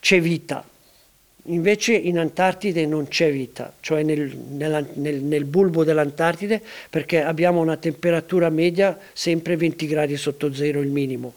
c'è 0.00 0.18
vita, 0.18 0.64
Invece 1.48 1.92
in 1.92 2.18
Antartide 2.18 2.86
non 2.86 3.06
c'è 3.06 3.30
vita, 3.30 3.72
cioè 3.80 4.02
nel, 4.02 4.34
nella, 4.34 4.82
nel, 4.94 5.20
nel, 5.20 5.44
bulbo 5.44 5.84
dell'Antartide, 5.84 6.60
perché 6.90 7.22
abbiamo 7.22 7.60
una 7.60 7.76
temperatura 7.76 8.48
media 8.48 8.98
sempre 9.12 9.56
20 9.56 9.86
gradi 9.86 10.16
sotto 10.16 10.52
zero 10.52 10.80
il 10.80 10.88
minimo. 10.88 11.34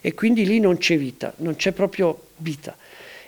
E 0.00 0.14
quindi 0.14 0.46
lì 0.46 0.60
non 0.60 0.76
c'è 0.76 0.96
vita, 0.96 1.32
non 1.38 1.56
c'è 1.56 1.72
proprio 1.72 2.26
vita. 2.36 2.76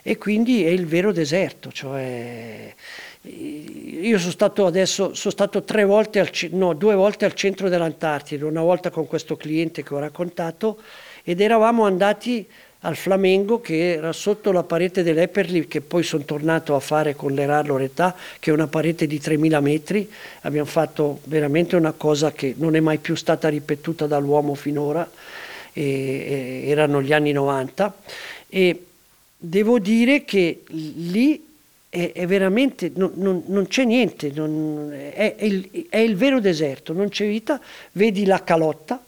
E 0.02 0.18
quindi 0.18 0.64
è 0.64 0.68
il 0.68 0.86
vero 0.86 1.12
deserto, 1.12 1.72
cioè 1.72 2.72
io 3.22 4.18
sono 4.18 4.30
stato 4.30 4.64
adesso, 4.64 5.12
sono 5.14 5.32
stato 5.32 5.62
tre 5.62 5.84
volte 5.84 6.20
al, 6.20 6.30
no, 6.52 6.72
due 6.72 6.94
volte 6.94 7.26
al 7.26 7.34
centro 7.34 7.68
dell'Antartide, 7.68 8.44
una 8.44 8.62
volta 8.62 8.90
con 8.90 9.06
questo 9.06 9.36
cliente 9.36 9.82
che 9.82 9.94
ho 9.94 9.98
raccontato 9.98 10.78
ed 11.22 11.40
eravamo 11.40 11.84
andati 11.84 12.46
al 12.80 12.96
Flamengo 12.96 13.60
che 13.60 13.92
era 13.92 14.12
sotto 14.14 14.52
la 14.52 14.62
parete 14.62 15.02
dell'Epperli 15.02 15.68
che 15.68 15.82
poi 15.82 16.02
sono 16.02 16.24
tornato 16.24 16.74
a 16.74 16.80
fare 16.80 17.14
con 17.14 17.32
l'Erar 17.32 17.66
Loretà 17.66 18.16
che 18.38 18.50
è 18.50 18.54
una 18.54 18.68
parete 18.68 19.06
di 19.06 19.20
3000 19.20 19.60
metri. 19.60 20.10
Abbiamo 20.42 20.66
fatto 20.66 21.20
veramente 21.24 21.76
una 21.76 21.92
cosa 21.92 22.32
che 22.32 22.54
non 22.56 22.74
è 22.74 22.80
mai 22.80 22.96
più 22.96 23.14
stata 23.16 23.50
ripetuta 23.50 24.06
dall'uomo 24.06 24.54
finora 24.54 25.08
e, 25.74 25.82
e, 25.82 26.70
erano 26.70 27.02
gli 27.02 27.12
anni 27.12 27.32
90 27.32 27.94
e 28.48 28.84
devo 29.36 29.78
dire 29.78 30.24
che 30.24 30.62
lì 30.68 31.48
è, 31.90 32.12
è 32.14 32.26
veramente 32.26 32.90
non, 32.94 33.12
non, 33.16 33.42
non, 33.46 33.66
c'è 33.66 33.84
niente 33.84 34.30
non, 34.32 34.92
è, 34.92 35.34
è, 35.36 35.44
il, 35.44 35.88
è 35.90 35.98
il 35.98 36.16
vero 36.16 36.40
deserto 36.40 36.92
non 36.92 37.10
c'è 37.10 37.26
vita 37.26 37.60
vedi 37.92 38.24
la 38.24 38.42
calotta 38.42 39.02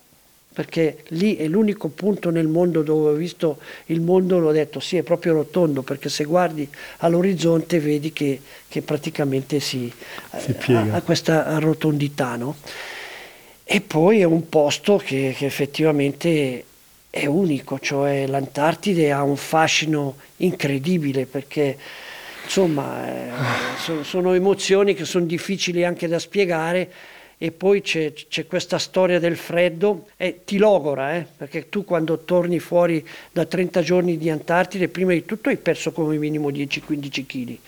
perché 0.52 1.04
lì 1.08 1.36
è 1.36 1.46
l'unico 1.46 1.88
punto 1.88 2.30
nel 2.30 2.46
mondo 2.46 2.82
dove 2.82 3.10
ho 3.10 3.14
visto 3.14 3.58
il 3.86 4.02
mondo, 4.02 4.38
l'ho 4.38 4.52
detto, 4.52 4.80
sì, 4.80 4.98
è 4.98 5.02
proprio 5.02 5.32
rotondo, 5.32 5.82
perché 5.82 6.10
se 6.10 6.24
guardi 6.24 6.68
all'orizzonte 6.98 7.80
vedi 7.80 8.12
che, 8.12 8.38
che 8.68 8.82
praticamente 8.82 9.60
si, 9.60 9.90
si 10.36 10.72
ha, 10.72 10.88
ha, 10.92 11.00
questa 11.00 11.58
rotondità. 11.58 12.36
No? 12.36 12.56
E 13.64 13.80
poi 13.80 14.20
è 14.20 14.24
un 14.24 14.48
posto 14.48 14.98
che, 14.98 15.34
che 15.36 15.46
effettivamente 15.46 16.64
è 17.08 17.26
unico, 17.26 17.78
cioè 17.78 18.26
l'Antartide 18.26 19.10
ha 19.10 19.22
un 19.22 19.36
fascino 19.36 20.16
incredibile 20.38 21.24
perché 21.24 21.78
insomma 22.53 23.07
eh, 23.09 23.30
sono, 23.78 24.03
sono 24.03 24.34
emozioni 24.34 24.92
che 24.92 25.07
sono 25.07 25.24
difficili 25.24 25.86
anche 25.86 26.07
da 26.07 26.18
spiegare 26.18 26.92
e 27.38 27.50
poi 27.50 27.80
c'è, 27.80 28.12
c'è, 28.12 28.46
questa 28.46 28.78
storia 28.78 29.18
del 29.18 29.36
freddo, 29.36 30.07
e 30.16 30.42
ti 30.44 30.59
logora, 30.59 31.16
eh? 31.16 31.26
perché 31.36 31.68
tu 31.68 31.84
quando 31.84 32.20
torni 32.20 32.61
fuori 32.61 33.05
da 33.32 33.46
30 33.46 33.82
giorni 33.82 34.16
di 34.16 34.30
Antartide, 34.30 34.86
prima 34.86 35.12
di 35.12 35.24
tutto 35.24 35.48
hai 35.48 35.57
perso 35.57 35.90
come 35.90 36.18
minimo 36.18 36.50
10-15 36.50 37.26
kg 37.26 37.59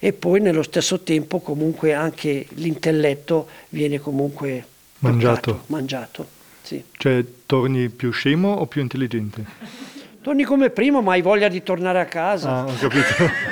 e 0.00 0.12
poi 0.12 0.40
nello 0.40 0.62
stesso 0.62 1.00
tempo 1.00 1.38
comunque 1.38 1.94
anche 1.94 2.44
l'intelletto 2.56 3.48
viene 3.70 4.00
comunque 4.00 4.66
mangiato. 4.98 5.40
Toccato, 5.40 5.64
mangiato 5.68 6.26
sì. 6.62 6.84
Cioè 6.98 7.24
torni 7.46 7.88
più 7.88 8.10
scemo 8.10 8.52
o 8.52 8.66
più 8.66 8.82
intelligente? 8.82 9.44
Torni 10.20 10.44
come 10.44 10.68
prima 10.68 11.00
ma 11.00 11.12
hai 11.12 11.22
voglia 11.22 11.48
di 11.48 11.62
tornare 11.62 12.00
a 12.00 12.06
casa. 12.06 12.50
Ah, 12.50 12.64
ho 12.64 12.74
capito. 12.74 13.50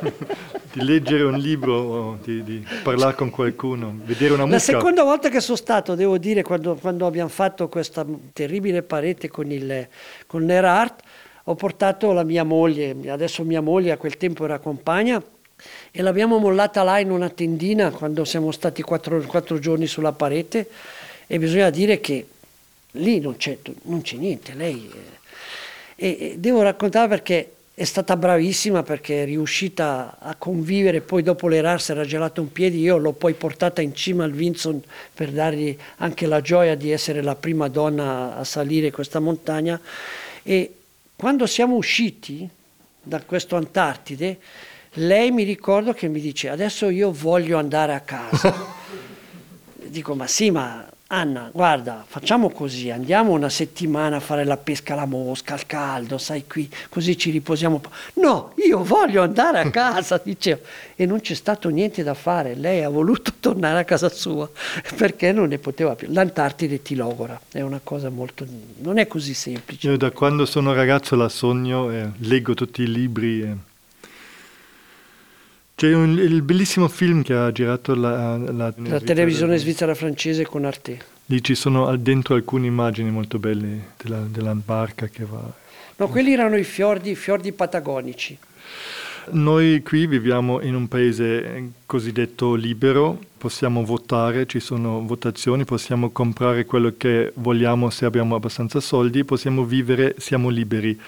di 0.72 0.84
leggere 0.84 1.24
un 1.24 1.38
libro, 1.38 2.18
di, 2.22 2.42
di, 2.42 2.66
parlare 2.82 3.14
con 3.14 3.30
qualcuno, 3.30 3.98
vedere 4.04 4.34
una 4.34 4.44
mucca. 4.44 4.56
La 4.56 4.62
seconda 4.62 5.02
volta 5.02 5.28
che 5.28 5.40
sono 5.40 5.56
stato, 5.56 5.94
devo 5.94 6.18
dire, 6.18 6.42
quando, 6.42 6.74
quando 6.74 7.06
abbiamo 7.06 7.28
fatto 7.28 7.68
questa 7.68 8.04
terribile 8.32 8.82
parete 8.82 9.28
con, 9.28 9.50
il, 9.50 9.86
con 10.26 10.44
l'Erart, 10.44 11.02
ho 11.44 11.54
portato 11.54 12.12
la 12.12 12.24
mia 12.24 12.44
moglie, 12.44 12.96
adesso 13.08 13.42
mia 13.42 13.60
moglie 13.60 13.92
a 13.92 13.96
quel 13.96 14.16
tempo 14.16 14.44
era 14.44 14.58
compagna, 14.58 15.22
e 15.90 16.02
l'abbiamo 16.02 16.38
mollata 16.38 16.82
là 16.82 16.98
in 16.98 17.10
una 17.10 17.28
tendina 17.28 17.90
quando 17.90 18.24
siamo 18.24 18.50
stati 18.50 18.82
quattro, 18.82 19.20
quattro 19.22 19.58
giorni 19.58 19.86
sulla 19.86 20.12
parete 20.12 20.68
e 21.26 21.38
bisogna 21.38 21.70
dire 21.70 22.00
che 22.00 22.26
lì 22.92 23.20
non 23.20 23.36
c'è, 23.36 23.58
non 23.82 24.00
c'è 24.02 24.16
niente. 24.16 24.54
Lei, 24.54 24.90
eh, 24.92 26.08
e, 26.08 26.18
e 26.18 26.38
devo 26.38 26.62
raccontare 26.62 27.08
perché 27.08 27.52
è 27.80 27.84
stata 27.84 28.14
bravissima 28.14 28.82
perché 28.82 29.22
è 29.22 29.24
riuscita 29.24 30.18
a 30.20 30.34
convivere, 30.34 31.00
poi 31.00 31.22
dopo 31.22 31.48
l'Erar 31.48 31.80
si 31.80 31.92
era 31.92 32.04
gelato 32.04 32.42
un 32.42 32.52
piede, 32.52 32.76
io 32.76 32.98
l'ho 32.98 33.12
poi 33.12 33.32
portata 33.32 33.80
in 33.80 33.94
cima 33.94 34.22
al 34.22 34.32
Vinson 34.32 34.82
per 35.14 35.30
dargli 35.30 35.74
anche 35.96 36.26
la 36.26 36.42
gioia 36.42 36.74
di 36.74 36.90
essere 36.90 37.22
la 37.22 37.34
prima 37.34 37.68
donna 37.68 38.36
a 38.36 38.44
salire 38.44 38.90
questa 38.90 39.18
montagna 39.18 39.80
e 40.42 40.74
quando 41.16 41.46
siamo 41.46 41.76
usciti 41.76 42.46
da 43.00 43.22
questo 43.22 43.56
Antartide, 43.56 44.36
lei 44.96 45.30
mi 45.30 45.44
ricordo 45.44 45.94
che 45.94 46.06
mi 46.08 46.20
dice 46.20 46.50
adesso 46.50 46.90
io 46.90 47.10
voglio 47.10 47.56
andare 47.56 47.94
a 47.94 48.00
casa. 48.00 48.78
Dico 49.88 50.14
ma 50.14 50.26
sì 50.26 50.50
ma 50.50 50.86
Anna, 51.12 51.50
guarda, 51.52 52.04
facciamo 52.06 52.50
così, 52.50 52.88
andiamo 52.88 53.32
una 53.32 53.48
settimana 53.48 54.16
a 54.16 54.20
fare 54.20 54.44
la 54.44 54.56
pesca 54.56 54.92
alla 54.92 55.06
mosca, 55.06 55.54
al 55.54 55.66
caldo, 55.66 56.18
sai 56.18 56.46
qui, 56.46 56.70
così 56.88 57.18
ci 57.18 57.30
riposiamo. 57.30 57.80
No, 58.14 58.52
io 58.64 58.84
voglio 58.84 59.20
andare 59.20 59.58
a 59.58 59.70
casa, 59.74 60.20
dicevo. 60.22 60.60
E 60.94 61.06
non 61.06 61.20
c'è 61.20 61.34
stato 61.34 61.68
niente 61.68 62.04
da 62.04 62.14
fare, 62.14 62.54
lei 62.54 62.84
ha 62.84 62.88
voluto 62.88 63.32
tornare 63.40 63.80
a 63.80 63.84
casa 63.84 64.08
sua, 64.08 64.48
perché 64.96 65.32
non 65.32 65.48
ne 65.48 65.58
poteva 65.58 65.96
più. 65.96 66.06
L'Antartide 66.12 66.80
ti 66.80 66.94
logora, 66.94 67.40
è 67.50 67.60
una 67.60 67.80
cosa 67.82 68.08
molto... 68.08 68.46
non 68.76 68.98
è 68.98 69.08
così 69.08 69.34
semplice. 69.34 69.88
Io 69.88 69.96
da 69.96 70.12
quando 70.12 70.46
sono 70.46 70.72
ragazzo 70.72 71.16
la 71.16 71.28
sogno, 71.28 71.90
e 71.90 72.08
leggo 72.18 72.54
tutti 72.54 72.82
i 72.82 72.88
libri. 72.88 73.42
E 73.42 73.56
c'è 75.80 75.94
un, 75.94 76.18
il 76.18 76.42
bellissimo 76.42 76.88
film 76.88 77.22
che 77.22 77.32
ha 77.32 77.50
girato 77.52 77.94
la, 77.94 78.36
la, 78.36 78.70
la 78.76 79.00
televisione 79.00 79.56
svizzera 79.56 79.94
francese 79.94 80.44
con 80.44 80.66
Arte. 80.66 80.98
Lì 81.24 81.42
ci 81.42 81.54
sono 81.54 81.96
dentro 81.96 82.34
alcune 82.34 82.66
immagini 82.66 83.10
molto 83.10 83.38
belle 83.38 83.92
della, 83.96 84.26
della 84.30 84.54
barca 84.54 85.06
che 85.06 85.24
va. 85.24 85.40
No, 85.96 86.08
quelli 86.08 86.34
erano 86.34 86.58
i 86.58 86.64
fiordi, 86.64 87.14
fiordi 87.14 87.52
patagonici. 87.52 88.36
Noi 89.30 89.82
qui 89.82 90.06
viviamo 90.06 90.60
in 90.60 90.74
un 90.74 90.86
paese 90.86 91.70
cosiddetto 91.86 92.52
libero, 92.56 93.18
possiamo 93.38 93.82
votare, 93.82 94.44
ci 94.44 94.60
sono 94.60 95.02
votazioni, 95.06 95.64
possiamo 95.64 96.10
comprare 96.10 96.66
quello 96.66 96.92
che 96.98 97.32
vogliamo 97.36 97.88
se 97.88 98.04
abbiamo 98.04 98.34
abbastanza 98.34 98.80
soldi, 98.80 99.24
possiamo 99.24 99.64
vivere, 99.64 100.14
siamo 100.18 100.50
liberi. 100.50 101.00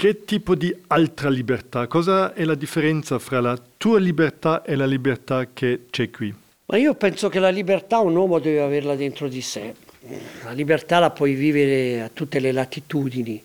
Che 0.00 0.24
tipo 0.24 0.54
di 0.54 0.74
altra 0.86 1.28
libertà? 1.28 1.86
Cosa 1.86 2.32
è 2.32 2.44
la 2.44 2.54
differenza 2.54 3.18
fra 3.18 3.38
la 3.42 3.60
tua 3.76 3.98
libertà 3.98 4.62
e 4.62 4.74
la 4.74 4.86
libertà 4.86 5.48
che 5.52 5.80
c'è 5.90 6.08
qui? 6.08 6.34
Ma 6.64 6.78
io 6.78 6.94
penso 6.94 7.28
che 7.28 7.38
la 7.38 7.50
libertà 7.50 7.98
un 7.98 8.16
uomo 8.16 8.38
deve 8.38 8.62
averla 8.62 8.94
dentro 8.94 9.28
di 9.28 9.42
sé. 9.42 9.74
La 10.42 10.52
libertà 10.52 11.00
la 11.00 11.10
puoi 11.10 11.34
vivere 11.34 12.00
a 12.00 12.10
tutte 12.10 12.40
le 12.40 12.50
latitudini. 12.50 13.42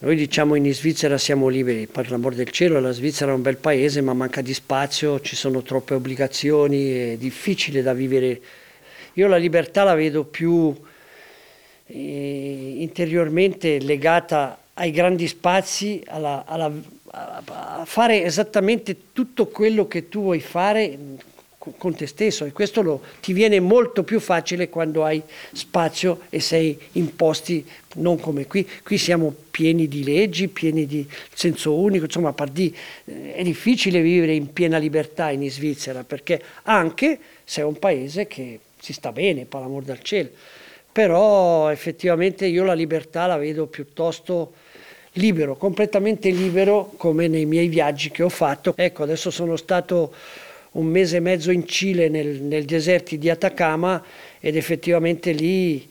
Noi 0.00 0.16
diciamo 0.16 0.54
in 0.54 0.70
Svizzera 0.70 1.16
siamo 1.16 1.48
liberi, 1.48 1.86
per 1.86 2.10
l'amor 2.10 2.34
del 2.34 2.50
cielo 2.50 2.78
la 2.78 2.92
Svizzera 2.92 3.32
è 3.32 3.34
un 3.34 3.40
bel 3.40 3.56
paese 3.56 4.02
ma 4.02 4.12
manca 4.12 4.42
di 4.42 4.52
spazio, 4.52 5.18
ci 5.22 5.34
sono 5.34 5.62
troppe 5.62 5.94
obbligazioni, 5.94 6.90
è 6.90 7.16
difficile 7.16 7.80
da 7.80 7.94
vivere. 7.94 8.38
Io 9.14 9.26
la 9.28 9.38
libertà 9.38 9.84
la 9.84 9.94
vedo 9.94 10.24
più 10.24 10.78
eh, 11.86 12.74
interiormente 12.76 13.80
legata 13.80 14.59
ai 14.80 14.90
grandi 14.90 15.28
spazi, 15.28 16.02
alla, 16.06 16.44
alla, 16.46 16.72
a 17.10 17.84
fare 17.84 18.24
esattamente 18.24 19.12
tutto 19.12 19.46
quello 19.48 19.86
che 19.86 20.08
tu 20.08 20.22
vuoi 20.22 20.40
fare 20.40 20.98
con 21.76 21.94
te 21.94 22.06
stesso 22.06 22.46
e 22.46 22.52
questo 22.52 22.80
lo, 22.80 23.02
ti 23.20 23.34
viene 23.34 23.60
molto 23.60 24.02
più 24.02 24.18
facile 24.18 24.70
quando 24.70 25.04
hai 25.04 25.22
spazio 25.52 26.20
e 26.30 26.40
sei 26.40 26.78
in 26.92 27.14
posti 27.14 27.66
non 27.96 28.18
come 28.18 28.46
qui. 28.46 28.66
Qui 28.82 28.96
siamo 28.96 29.34
pieni 29.50 29.86
di 29.86 30.02
leggi, 30.02 30.48
pieni 30.48 30.86
di 30.86 31.06
senso 31.34 31.74
unico, 31.74 32.06
insomma 32.06 32.34
di, 32.50 32.74
eh, 33.04 33.34
è 33.34 33.42
difficile 33.42 34.00
vivere 34.00 34.32
in 34.32 34.50
piena 34.54 34.78
libertà 34.78 35.30
in 35.30 35.48
Svizzera 35.50 36.04
perché 36.04 36.42
anche 36.62 37.18
se 37.44 37.60
è 37.60 37.64
un 37.64 37.78
paese 37.78 38.26
che 38.26 38.60
si 38.78 38.94
sta 38.94 39.12
bene, 39.12 39.44
per 39.44 39.60
l'amor 39.60 39.82
del 39.82 40.00
cielo, 40.00 40.30
però 40.90 41.68
effettivamente 41.68 42.46
io 42.46 42.64
la 42.64 42.72
libertà 42.72 43.26
la 43.26 43.36
vedo 43.36 43.66
piuttosto 43.66 44.54
libero, 45.14 45.56
completamente 45.56 46.30
libero 46.30 46.92
come 46.96 47.28
nei 47.28 47.46
miei 47.46 47.68
viaggi 47.68 48.10
che 48.10 48.22
ho 48.22 48.28
fatto. 48.28 48.74
Ecco, 48.76 49.02
adesso 49.02 49.30
sono 49.30 49.56
stato 49.56 50.12
un 50.72 50.86
mese 50.86 51.16
e 51.16 51.20
mezzo 51.20 51.50
in 51.50 51.66
Cile 51.66 52.08
nel, 52.08 52.40
nel 52.42 52.64
deserti 52.64 53.18
di 53.18 53.28
Atacama 53.28 54.02
ed 54.38 54.56
effettivamente 54.56 55.32
lì 55.32 55.88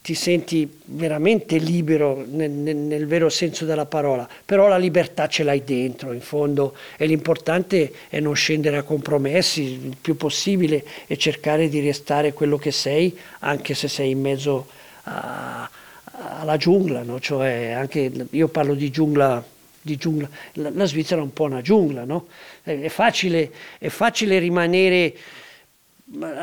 ti 0.00 0.14
senti 0.14 0.70
veramente 0.84 1.56
libero 1.56 2.26
nel, 2.28 2.50
nel, 2.50 2.76
nel, 2.76 3.06
vero 3.06 3.30
senso 3.30 3.64
della 3.64 3.86
parola, 3.86 4.28
però 4.44 4.68
la 4.68 4.76
libertà 4.76 5.28
ce 5.28 5.44
l'hai 5.44 5.64
dentro 5.64 6.12
in 6.12 6.20
fondo 6.20 6.74
e 6.98 7.06
l'importante 7.06 7.90
è 8.10 8.20
non 8.20 8.34
scendere 8.34 8.76
a 8.76 8.82
compromessi 8.82 9.62
il 9.62 9.96
più 9.98 10.14
possibile 10.14 10.84
e 11.06 11.16
cercare 11.16 11.70
di 11.70 11.80
restare 11.80 12.34
quello 12.34 12.58
che 12.58 12.70
sei 12.70 13.16
anche 13.38 13.72
se 13.72 13.88
sei 13.88 14.10
in 14.10 14.20
mezzo 14.20 14.66
a, 15.04 15.70
alla 16.16 16.56
giungla, 16.56 17.02
no? 17.02 17.20
cioè 17.20 17.72
anche, 17.72 18.10
io 18.30 18.48
parlo 18.48 18.74
di 18.74 18.90
giungla, 18.90 19.44
di 19.80 19.96
giungla, 19.96 20.28
la, 20.54 20.84
Svizzera 20.84 21.20
è 21.20 21.24
un 21.24 21.32
po' 21.32 21.44
una 21.44 21.60
giungla, 21.60 22.04
no? 22.04 22.26
è, 22.62 22.80
è, 22.80 22.88
facile, 22.88 23.50
è 23.78 23.88
facile 23.88 24.38
rimanere 24.38 25.16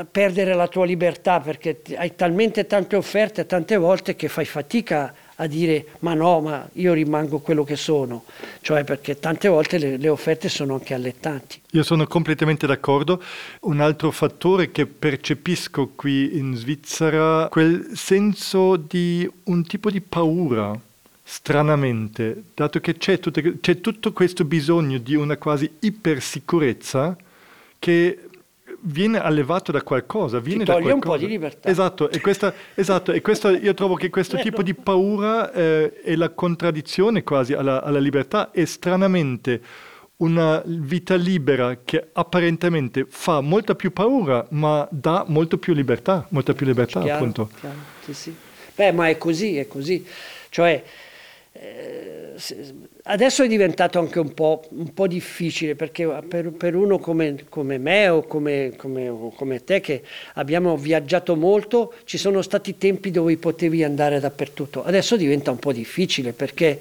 perdere 0.10 0.54
la 0.56 0.68
tua 0.68 0.86
libertà 0.86 1.40
perché 1.40 1.82
hai 1.96 2.16
talmente 2.16 2.66
tante 2.66 2.96
offerte 2.96 3.46
tante 3.46 3.78
volte 3.78 4.16
che 4.16 4.28
fai 4.28 4.46
fatica 4.46 5.14
a 5.42 5.48
dire 5.48 5.88
ma 6.00 6.14
no, 6.14 6.40
ma 6.40 6.70
io 6.74 6.94
rimango 6.94 7.40
quello 7.40 7.64
che 7.64 7.76
sono, 7.76 8.26
cioè 8.62 8.84
perché 8.84 9.20
tante 9.20 9.48
volte 9.48 9.80
le, 9.80 9.98
le, 9.98 10.08
offerte 10.08 10.50
sono 10.50 10.76
anche 10.76 10.94
allettanti. 10.94 11.62
Io 11.72 11.84
sono 11.84 12.06
completamente 12.06 12.68
d'accordo. 12.68 13.22
Un 13.62 13.80
altro 13.80 14.12
fattore 14.12 14.72
che 14.72 14.86
percepisco 14.86 15.90
qui 15.96 16.38
in 16.38 16.56
Svizzera, 16.56 17.48
quel 17.50 17.90
senso 17.96 18.76
di 18.76 19.30
un 19.46 19.66
tipo 19.66 19.90
di 19.90 20.00
paura, 20.00 20.80
stranamente, 21.24 22.44
dato 22.54 22.80
che 22.80 22.98
c'è, 22.98 23.20
tutte, 23.20 23.60
c'è 23.60 23.82
tutto 23.82 24.14
questo 24.14 24.46
bisogno 24.46 25.00
di 25.00 25.16
una 25.16 25.38
quasi 25.38 25.70
ipersicurezza 25.80 27.18
che 27.80 28.30
viene 28.82 29.20
allevato 29.20 29.72
da 29.72 29.82
qualcosa, 29.82 30.40
viene 30.40 30.64
Ti 30.64 30.72
toglie 30.72 30.88
da 30.88 30.94
un 30.94 31.00
po' 31.00 31.18
di 31.18 31.28
libertà. 31.28 31.70
Esatto, 31.70 32.10
e, 32.10 32.20
questa, 32.22 32.54
esatto, 32.74 33.12
e 33.12 33.22
questo, 33.22 33.50
io 33.50 33.74
trovo 33.74 33.96
che 33.96 34.10
questo 34.10 34.38
tipo 34.42 34.64
di 34.64 34.74
paura 34.74 35.52
eh, 35.52 36.02
è 36.02 36.16
la 36.16 36.30
contraddizione 36.30 37.24
quasi 37.24 37.54
alla, 37.54 37.84
alla 37.84 38.00
libertà 38.00 38.52
e 38.52 38.66
stranamente 38.66 39.62
una 40.18 40.62
vita 40.66 41.16
libera 41.16 41.80
che 41.84 42.10
apparentemente 42.14 43.06
fa 43.10 43.42
molta 43.42 43.76
più 43.76 43.92
paura, 43.92 44.46
ma 44.52 44.88
dà 44.92 45.26
molto 45.28 45.58
più 45.58 45.74
libertà, 45.74 46.26
molta 46.30 46.54
più 46.54 46.66
libertà 46.66 47.02
chiaro, 47.02 47.16
appunto. 47.16 47.50
Chiaro, 47.60 47.78
sì, 48.04 48.14
sì. 48.14 48.36
Beh, 48.76 48.92
ma 48.92 49.10
è 49.10 49.18
così, 49.18 49.58
è 49.58 49.68
così. 49.68 50.06
Cioè, 50.50 50.84
eh, 51.54 52.34
adesso 53.12 53.44
è 53.44 53.48
diventato 53.48 54.00
anche 54.00 54.20
un 54.20 54.34
po', 54.34 54.64
un 54.70 54.94
po 54.94 55.06
difficile 55.06 55.76
perché 55.76 56.06
per, 56.28 56.52
per 56.52 56.76
uno 56.76 56.98
come, 56.98 57.44
come, 57.50 57.78
me 57.78 58.08
o 58.08 58.24
come, 58.24 58.74
come, 58.78 59.32
come, 59.36 59.64
te 59.64 59.82
che 59.82 60.02
abbiamo 60.36 60.78
viaggiato 60.78 61.36
molto 61.36 61.94
ci 62.06 62.18
sono 62.18 62.42
stati 62.42 62.78
tempi 62.78 63.12
dove 63.12 63.36
potevi 63.38 63.84
andare 63.84 64.20
dappertutto 64.20 64.84
adesso 64.84 65.18
diventa 65.18 65.52
un 65.52 65.60
po' 65.60 65.74
difficile 65.74 66.32
perché 66.32 66.80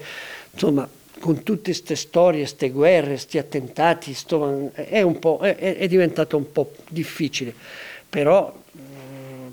insomma 0.51 0.87
con 1.19 1.43
tutte 1.43 1.69
queste 1.69 1.95
storie, 1.95 2.39
queste 2.39 2.71
guerre, 2.71 3.09
questi 3.09 3.37
attentati 3.37 4.13
sto, 4.13 4.71
è, 4.73 5.03
è, 5.03 5.55
è 5.77 5.87
diventato 5.87 6.37
un 6.37 6.51
po' 6.51 6.71
difficile 6.87 7.53
però 8.09 8.57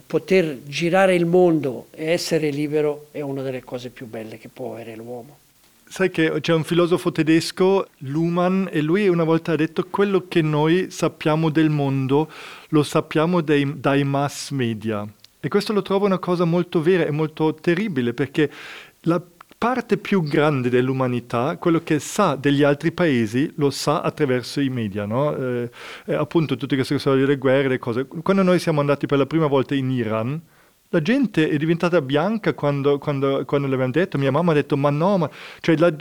poter 0.07 0.61
girare 0.65 1.15
il 1.15 1.27
mondo 1.27 1.89
e 1.91 2.13
essere 2.13 2.51
libero 2.51 3.09
è 3.11 3.21
una 3.21 3.43
delle 3.43 3.63
cose 3.63 3.91
più 3.91 4.07
belle 4.07 4.39
che 4.39 4.49
può 4.49 4.73
avere 4.73 4.97
l'uomo. 4.97 5.37
Sai 5.91 6.11
che 6.11 6.41
c'è 6.41 6.53
un 6.53 6.65
filosofo 6.65 7.11
tedesco, 7.11 7.89
Luhmann, 8.01 8.67
e 8.71 8.83
lui 8.83 9.09
una 9.09 9.25
volta 9.25 9.53
ha 9.53 9.57
detto 9.57 9.87
quello 9.89 10.27
che 10.29 10.43
noi 10.43 10.91
sappiamo 10.91 11.49
del 11.49 11.71
mondo 11.71 12.31
lo 12.69 12.83
sappiamo 12.83 13.41
dai, 13.41 13.81
dai 13.81 14.05
mass 14.05 14.51
media. 14.51 15.07
E 15.41 15.49
questo 15.49 15.73
lo 15.73 15.81
trovo 15.81 16.05
una 16.05 16.19
cosa 16.19 16.45
molto 16.45 16.83
vera 16.83 17.07
e 17.07 17.11
molto 17.11 17.55
terribile 17.55 18.13
perché 18.13 18.51
la 19.03 19.23
parte 19.57 19.97
più 19.97 20.23
grande 20.23 20.69
dell'umanità, 20.69 21.57
quello 21.57 21.81
che 21.83 21.99
sa 22.01 22.37
degli 22.37 22.63
altri 22.63 22.93
paesi, 22.93 23.51
lo 23.57 23.71
sa 23.71 24.03
attraverso 24.03 24.61
i 24.61 24.69
media, 24.69 25.07
no? 25.07 25.35
eh, 25.35 25.71
appunto 26.15 26.57
tutte 26.57 26.75
queste 26.77 26.99
storie 26.99 27.23
delle 27.23 27.39
guerre, 27.39 27.69
le 27.69 27.79
cose. 27.79 28.07
Quando 28.07 28.43
noi 28.43 28.59
siamo 28.59 28.81
andati 28.81 29.07
per 29.07 29.19
la 29.19 29.27
prima 29.27 29.47
volta 29.47 29.75
in 29.75 29.91
Iran, 29.91 30.41
la 30.91 31.03
gente 31.03 31.49
è 31.49 31.57
diventata 31.57 32.01
bianca 32.01 32.55
quando, 32.55 32.99
quando, 32.99 33.45
quando 33.45 33.67
l'abbiamo 33.67 33.93
detto, 33.93 34.17
mia 34.19 34.31
mamma 34.31 34.53
ha 34.53 34.55
detto 34.55 34.77
ma 34.77 34.91
no, 34.91 35.19
ma... 35.19 35.31
cioè 35.61 35.77
la, 35.77 35.95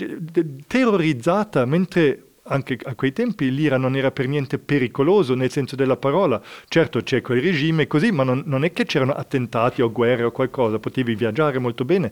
terrorizzata, 0.67 1.65
mentre 1.65 2.23
anche 2.49 2.77
a 2.83 2.95
quei 2.95 3.11
tempi 3.11 3.51
l'Iran 3.51 3.81
non 3.81 3.97
era 3.97 4.11
per 4.11 4.27
niente 4.27 4.57
pericoloso 4.57 5.35
nel 5.35 5.51
senso 5.51 5.75
della 5.75 5.97
parola. 5.97 6.41
Certo 6.67 7.01
c'è 7.01 7.21
quel 7.21 7.41
regime 7.41 7.87
così, 7.87 8.11
ma 8.11 8.23
non, 8.23 8.43
non 8.45 8.63
è 8.63 8.71
che 8.71 8.85
c'erano 8.85 9.13
attentati 9.13 9.81
o 9.81 9.91
guerre 9.91 10.23
o 10.23 10.31
qualcosa, 10.31 10.79
potevi 10.79 11.15
viaggiare 11.15 11.59
molto 11.59 11.83
bene. 11.83 12.11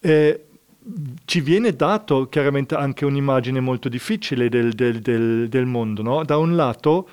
Eh, 0.00 0.44
ci 1.24 1.40
viene 1.40 1.74
dato 1.74 2.28
chiaramente 2.28 2.74
anche 2.74 3.04
un'immagine 3.04 3.60
molto 3.60 3.88
difficile 3.88 4.48
del, 4.48 4.72
del, 4.72 5.00
del, 5.00 5.48
del 5.48 5.66
mondo. 5.66 6.02
No? 6.02 6.24
Da 6.24 6.36
un 6.36 6.56
lato, 6.56 7.08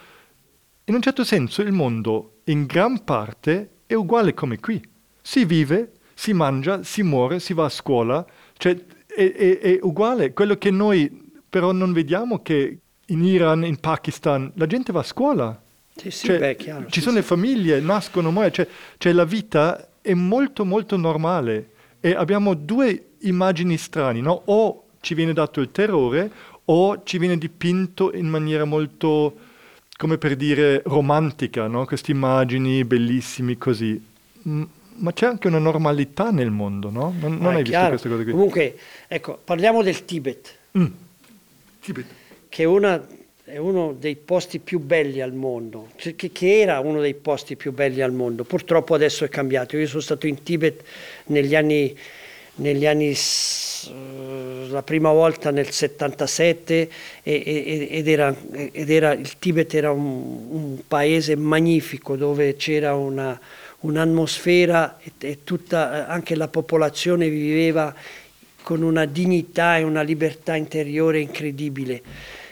in 0.85 0.95
un 0.95 1.01
certo 1.01 1.23
senso, 1.23 1.61
il 1.61 1.71
mondo 1.71 2.39
in 2.45 2.65
gran 2.65 3.03
parte 3.03 3.69
è 3.91 3.95
uguale 3.95 4.33
come 4.33 4.57
qui. 4.59 4.81
Si 5.21 5.43
vive, 5.43 5.91
si 6.13 6.31
mangia, 6.31 6.81
si 6.83 7.03
muore, 7.03 7.41
si 7.41 7.53
va 7.53 7.65
a 7.65 7.69
scuola, 7.69 8.25
cioè 8.55 8.73
è, 9.05 9.31
è, 9.33 9.59
è 9.59 9.79
uguale. 9.81 10.31
Quello 10.31 10.55
che 10.55 10.71
noi 10.71 11.29
però 11.49 11.73
non 11.73 11.91
vediamo 11.91 12.41
che 12.41 12.77
in 13.07 13.25
Iran, 13.25 13.65
in 13.65 13.77
Pakistan, 13.81 14.49
la 14.55 14.65
gente 14.65 14.93
va 14.93 15.01
a 15.01 15.03
scuola. 15.03 15.61
Sì, 15.93 16.09
sì, 16.09 16.27
cioè, 16.27 16.39
beh, 16.39 16.55
chiaro, 16.55 16.85
ci 16.85 16.99
sì, 16.99 17.01
sono 17.01 17.17
le 17.17 17.21
famiglie, 17.21 17.81
nascono, 17.81 18.31
muoiono, 18.31 18.53
cioè, 18.53 18.67
cioè 18.97 19.11
la 19.11 19.25
vita 19.25 19.89
è 20.01 20.13
molto 20.13 20.63
molto 20.63 20.95
normale 20.95 21.71
e 21.99 22.15
abbiamo 22.15 22.53
due 22.53 23.09
immagini 23.19 23.75
strane, 23.75 24.21
no? 24.21 24.41
o 24.45 24.85
ci 25.01 25.13
viene 25.13 25.33
dato 25.33 25.59
il 25.59 25.71
terrore 25.71 26.31
o 26.65 27.03
ci 27.03 27.17
viene 27.17 27.37
dipinto 27.37 28.13
in 28.13 28.27
maniera 28.27 28.63
molto, 28.63 29.35
come 30.01 30.17
per 30.17 30.35
dire, 30.35 30.81
romantica, 30.85 31.67
no? 31.67 31.85
queste 31.85 32.09
immagini 32.09 32.83
bellissime 32.83 33.59
così. 33.59 34.03
Ma 34.41 35.13
c'è 35.13 35.27
anche 35.27 35.45
una 35.45 35.59
normalità 35.59 36.31
nel 36.31 36.49
mondo, 36.49 36.89
no? 36.89 37.13
Non, 37.19 37.37
non 37.37 37.53
hai 37.53 37.61
chiaro. 37.61 37.91
visto 37.91 38.07
queste 38.07 38.09
cose 38.09 38.23
qui? 38.23 38.31
Comunque, 38.31 38.77
ecco, 39.07 39.39
parliamo 39.43 39.83
del 39.83 40.03
Tibet. 40.03 40.55
Mm. 40.75 40.85
Tibet. 41.81 42.05
Che 42.49 42.63
è, 42.63 42.65
una, 42.65 43.07
è, 43.43 43.57
uno 43.57 43.93
dei 43.93 44.15
posti 44.15 44.57
più 44.57 44.79
belli 44.79 45.21
al 45.21 45.33
mondo, 45.33 45.89
che, 45.95 46.15
che, 46.15 46.59
era 46.59 46.79
uno 46.79 46.99
dei 46.99 47.13
posti 47.13 47.55
più 47.55 47.71
belli 47.71 48.01
al 48.01 48.11
mondo. 48.11 48.43
Purtroppo 48.43 48.95
adesso 48.95 49.23
è 49.23 49.29
cambiato. 49.29 49.77
Io 49.77 49.85
sono 49.85 50.01
stato 50.01 50.25
in 50.25 50.41
Tibet 50.41 50.83
negli 51.25 51.55
anni 51.55 51.95
negli 52.55 52.85
anni 52.85 53.13
la 54.69 54.83
prima 54.83 55.11
volta 55.11 55.51
nel 55.51 55.69
77 55.69 56.89
ed 57.23 58.07
era, 58.07 58.35
ed 58.51 58.89
era, 58.89 59.13
il 59.13 59.37
Tibet 59.39 59.73
era 59.73 59.91
un, 59.91 60.45
un, 60.49 60.77
paese 60.87 61.35
magnifico 61.35 62.15
dove 62.15 62.55
c'era 62.55 62.95
una, 62.95 63.39
un'atmosfera 63.79 64.97
e, 64.99 65.11
e 65.19 65.43
tutta 65.43 66.07
anche 66.07 66.35
la 66.35 66.47
popolazione 66.47 67.29
viveva 67.29 67.93
con 68.63 68.81
una 68.81 69.05
dignità 69.05 69.77
e 69.77 69.83
una 69.83 70.01
libertà 70.01 70.55
interiore 70.55 71.19
incredibile. 71.19 72.01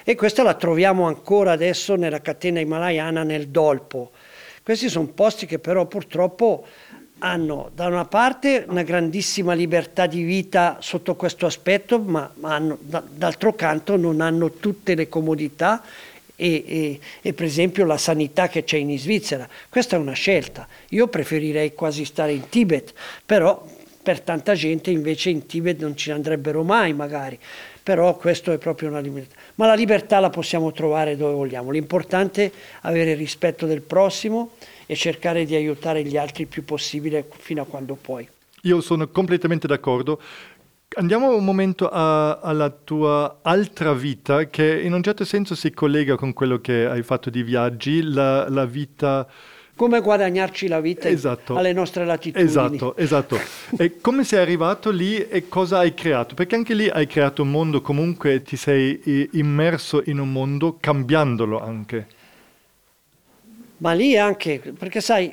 E 0.03 0.15
questa 0.15 0.43
la 0.43 0.55
troviamo 0.55 1.05
ancora 1.05 1.51
adesso 1.51 1.95
nella 1.95 2.21
catena 2.21 2.59
himalayana 2.59 3.23
nel 3.23 3.49
Dolpo. 3.49 4.11
Questi 4.63 4.89
sono 4.89 5.07
posti 5.07 5.45
che 5.45 5.59
però 5.59 5.85
purtroppo 5.85 6.65
hanno 7.19 7.69
da 7.73 7.87
una 7.87 8.05
parte 8.05 8.65
una 8.67 8.83
grandissima 8.83 9.53
libertà 9.53 10.07
di 10.07 10.23
vita 10.23 10.77
sotto 10.79 11.15
questo 11.15 11.45
aspetto, 11.45 11.99
ma, 11.99 12.29
ma 12.35 12.55
hanno, 12.55 12.77
da, 12.81 13.03
d'altro 13.07 13.53
canto 13.53 13.95
non 13.95 14.21
hanno 14.21 14.51
tutte 14.51 14.95
le 14.95 15.07
comodità 15.07 15.83
e, 16.35 16.63
e, 16.65 16.99
e, 17.21 17.33
per 17.33 17.45
esempio 17.45 17.85
la 17.85 17.97
sanità 17.97 18.47
che 18.47 18.63
c'è 18.63 18.77
in 18.77 18.97
Svizzera. 18.97 19.47
Questa 19.67 19.97
è 19.97 19.99
una 19.99 20.13
scelta. 20.13 20.67
Io 20.89 21.07
preferirei 21.07 21.73
quasi 21.73 22.05
stare 22.05 22.31
in 22.31 22.47
Tibet, 22.47 22.93
però 23.25 23.65
per 24.01 24.21
tanta 24.21 24.53
gente 24.53 24.89
invece 24.89 25.29
in 25.29 25.45
Tibet 25.45 25.81
non 25.81 25.97
ci 25.97 26.11
andrebbero 26.11 26.63
mai 26.63 26.93
magari. 26.93 27.37
Però 27.83 28.15
questo 28.15 28.51
è 28.51 28.57
proprio 28.57 28.89
una 28.89 28.99
libertà. 28.99 29.35
Ma 29.55 29.67
la 29.67 29.73
libertà 29.73 30.19
la 30.19 30.29
possiamo 30.29 30.71
trovare 30.71 31.17
dove 31.17 31.33
vogliamo. 31.33 31.71
L'importante 31.71 32.45
è 32.45 32.51
avere 32.81 33.15
rispetto 33.15 33.65
del 33.65 33.81
prossimo 33.81 34.51
e 34.91 34.95
cercare 34.95 35.45
di 35.45 35.53
aiutare 35.53 36.01
gli 36.01 36.17
altri 36.17 36.41
il 36.41 36.47
più 36.47 36.65
possibile 36.65 37.23
fino 37.37 37.61
a 37.61 37.65
quando 37.65 37.93
puoi. 37.93 38.27
Io 38.63 38.81
sono 38.81 39.07
completamente 39.07 39.67
d'accordo. 39.67 40.19
Andiamo 40.95 41.35
un 41.35 41.45
momento 41.45 41.87
a, 41.87 42.39
alla 42.39 42.71
tua 42.71 43.37
altra 43.43 43.93
vita 43.93 44.45
che 44.45 44.81
in 44.81 44.93
un 44.93 45.03
certo 45.03 45.25
senso 45.25 45.53
si 45.53 45.69
collega 45.73 46.15
con 46.15 46.33
quello 46.33 46.59
che 46.59 46.87
hai 46.87 47.03
fatto 47.03 47.29
di 47.29 47.43
viaggi, 47.43 48.01
la, 48.01 48.49
la 48.49 48.65
vita... 48.65 49.27
Come 49.75 50.01
guadagnarci 50.01 50.67
la 50.67 50.81
vita 50.81 51.07
esatto. 51.07 51.55
alle 51.55 51.71
nostre 51.71 52.03
latitudini. 52.03 52.49
Esatto, 52.49 52.97
esatto. 52.97 53.39
e 53.77 54.01
come 54.01 54.23
sei 54.23 54.39
arrivato 54.39 54.89
lì 54.89 55.17
e 55.27 55.47
cosa 55.47 55.77
hai 55.77 55.93
creato? 55.93 56.33
Perché 56.33 56.55
anche 56.55 56.73
lì 56.73 56.89
hai 56.89 57.05
creato 57.05 57.43
un 57.43 57.51
mondo, 57.51 57.79
comunque 57.81 58.41
ti 58.41 58.57
sei 58.57 59.29
immerso 59.33 60.01
in 60.05 60.17
un 60.17 60.31
mondo 60.31 60.77
cambiandolo 60.79 61.61
anche. 61.61 62.17
Ma 63.79 63.93
lì 63.93 64.17
anche, 64.17 64.59
perché 64.77 65.01
sai, 65.01 65.31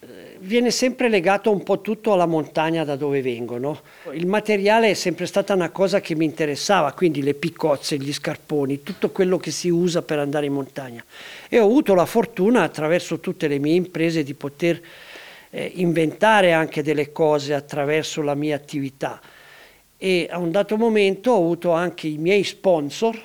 eh, 0.00 0.36
viene 0.40 0.70
sempre 0.70 1.08
legato 1.08 1.50
un 1.50 1.62
po' 1.62 1.80
tutto 1.80 2.12
alla 2.12 2.26
montagna 2.26 2.84
da 2.84 2.96
dove 2.96 3.22
vengo. 3.22 3.58
No? 3.58 3.80
Il 4.12 4.26
materiale 4.26 4.90
è 4.90 4.94
sempre 4.94 5.26
stata 5.26 5.54
una 5.54 5.70
cosa 5.70 6.00
che 6.00 6.14
mi 6.14 6.24
interessava, 6.24 6.92
quindi 6.92 7.22
le 7.22 7.34
piccozze, 7.34 7.96
gli 7.96 8.12
scarponi, 8.12 8.82
tutto 8.82 9.10
quello 9.10 9.38
che 9.38 9.50
si 9.50 9.68
usa 9.68 10.02
per 10.02 10.18
andare 10.18 10.46
in 10.46 10.52
montagna. 10.52 11.04
E 11.48 11.58
ho 11.58 11.64
avuto 11.64 11.94
la 11.94 12.06
fortuna 12.06 12.62
attraverso 12.62 13.20
tutte 13.20 13.48
le 13.48 13.58
mie 13.58 13.74
imprese 13.74 14.22
di 14.22 14.34
poter 14.34 14.80
eh, 15.50 15.72
inventare 15.76 16.52
anche 16.52 16.82
delle 16.82 17.12
cose 17.12 17.54
attraverso 17.54 18.20
la 18.20 18.34
mia 18.34 18.54
attività. 18.54 19.20
E 19.96 20.28
a 20.30 20.38
un 20.38 20.50
dato 20.50 20.76
momento 20.76 21.30
ho 21.30 21.38
avuto 21.38 21.72
anche 21.72 22.06
i 22.06 22.18
miei 22.18 22.44
sponsor, 22.44 23.18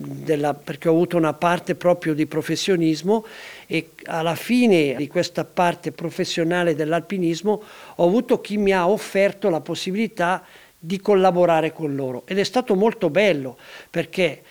della, 0.00 0.54
perché 0.54 0.88
ho 0.88 0.92
avuto 0.92 1.16
una 1.16 1.32
parte 1.32 1.74
proprio 1.74 2.14
di 2.14 2.26
professionismo 2.26 3.24
e 3.66 3.90
alla 4.04 4.36
fine 4.36 4.94
di 4.96 5.08
questa 5.08 5.44
parte 5.44 5.90
professionale 5.90 6.76
dell'alpinismo 6.76 7.62
ho 7.96 8.06
avuto 8.06 8.40
chi 8.40 8.56
mi 8.56 8.72
ha 8.72 8.88
offerto 8.88 9.50
la 9.50 9.60
possibilità 9.60 10.44
di 10.78 11.00
collaborare 11.00 11.72
con 11.72 11.96
loro. 11.96 12.22
Ed 12.26 12.38
è 12.38 12.44
stato 12.44 12.76
molto 12.76 13.10
bello 13.10 13.58
perché 13.90 14.42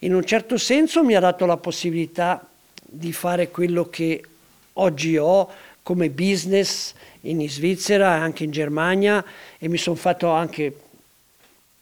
in 0.00 0.14
un 0.14 0.24
certo 0.24 0.56
senso 0.56 1.04
mi 1.04 1.14
ha 1.14 1.20
dato 1.20 1.44
la 1.44 1.58
possibilità 1.58 2.46
di 2.82 3.12
fare 3.12 3.50
quello 3.50 3.90
che 3.90 4.22
oggi 4.74 5.18
ho 5.18 5.50
come 5.82 6.08
business 6.08 6.94
in 7.22 7.46
Svizzera 7.48 8.16
e 8.16 8.20
anche 8.20 8.44
in 8.44 8.50
Germania 8.50 9.22
e 9.58 9.68
mi 9.68 9.76
sono 9.76 9.96
fatto 9.96 10.30
anche 10.30 10.74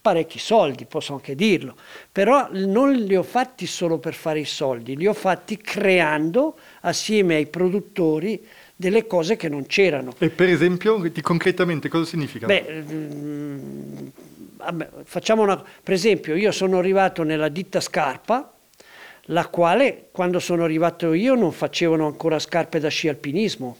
parecchi 0.02 0.40
soldi, 0.40 0.84
posso 0.84 1.14
anche 1.14 1.36
dirlo, 1.36 1.76
però 2.10 2.48
non 2.50 2.92
li 2.92 3.14
ho 3.14 3.22
fatti 3.22 3.66
solo 3.66 3.98
per 3.98 4.14
fare 4.14 4.40
i 4.40 4.44
soldi, 4.44 4.96
li 4.96 5.06
ho 5.06 5.14
fatti 5.14 5.56
creando 5.56 6.58
assieme 6.80 7.36
ai 7.36 7.46
produttori 7.46 8.44
delle 8.74 9.06
cose 9.06 9.36
che 9.36 9.48
non 9.48 9.64
c'erano. 9.66 10.12
E 10.18 10.28
per 10.28 10.48
esempio, 10.48 11.00
concretamente 11.22 11.88
cosa 11.88 12.04
significa? 12.04 12.46
Beh, 12.46 12.84
facciamo 15.04 15.42
una, 15.42 15.56
per 15.56 15.94
esempio, 15.94 16.34
io 16.34 16.50
sono 16.50 16.78
arrivato 16.78 17.22
nella 17.22 17.48
ditta 17.48 17.80
Scarpa, 17.80 18.52
la 19.26 19.46
quale 19.46 20.08
quando 20.10 20.40
sono 20.40 20.64
arrivato 20.64 21.12
io 21.12 21.36
non 21.36 21.52
facevano 21.52 22.06
ancora 22.06 22.40
scarpe 22.40 22.80
da 22.80 22.88
sci 22.88 23.06
alpinismo, 23.06 23.76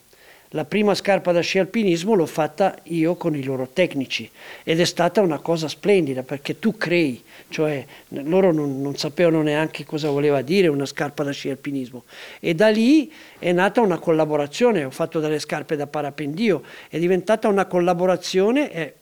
la 0.55 0.65
prima 0.65 0.95
scarpa 0.95 1.33
da 1.33 1.41
sci 1.41 1.59
alpinismo 1.59 2.15
l'ho 2.15 2.27
fatta 2.27 2.77
io 2.85 3.15
con 3.15 3.35
i 3.35 3.43
loro 3.43 3.69
tecnici 3.73 4.29
ed 4.63 4.81
è 4.81 4.85
stata 4.85 5.21
una 5.21 5.39
cosa 5.39 5.67
splendida 5.67 6.23
perché 6.23 6.59
tu 6.59 6.77
crei, 6.77 7.23
cioè 7.49 7.85
loro 8.09 8.53
non, 8.53 8.81
non 8.83 8.97
sapevano 8.97 9.43
neanche 9.43 9.85
cosa 9.85 10.11
voleva 10.11 10.43
dire 10.43 10.69
una 10.69 10.87
scarpa 10.87 11.23
da 11.23 11.31
sci 11.31 11.49
alpinismo 11.49 12.05
e 12.39 12.55
da 12.55 12.69
lì 12.69 13.11
è 13.39 13.53
nata 13.53 13.81
una 13.81 13.99
collaborazione, 13.99 14.85
ho 14.85 14.91
fatto 14.91 15.21
delle 15.21 15.39
scarpe 15.39 15.75
da 15.77 15.87
parapendio, 15.87 16.63
è 16.89 16.99
diventata 16.99 17.49
una 17.49 17.67
collaborazione. 17.67 18.73
E 18.73 18.95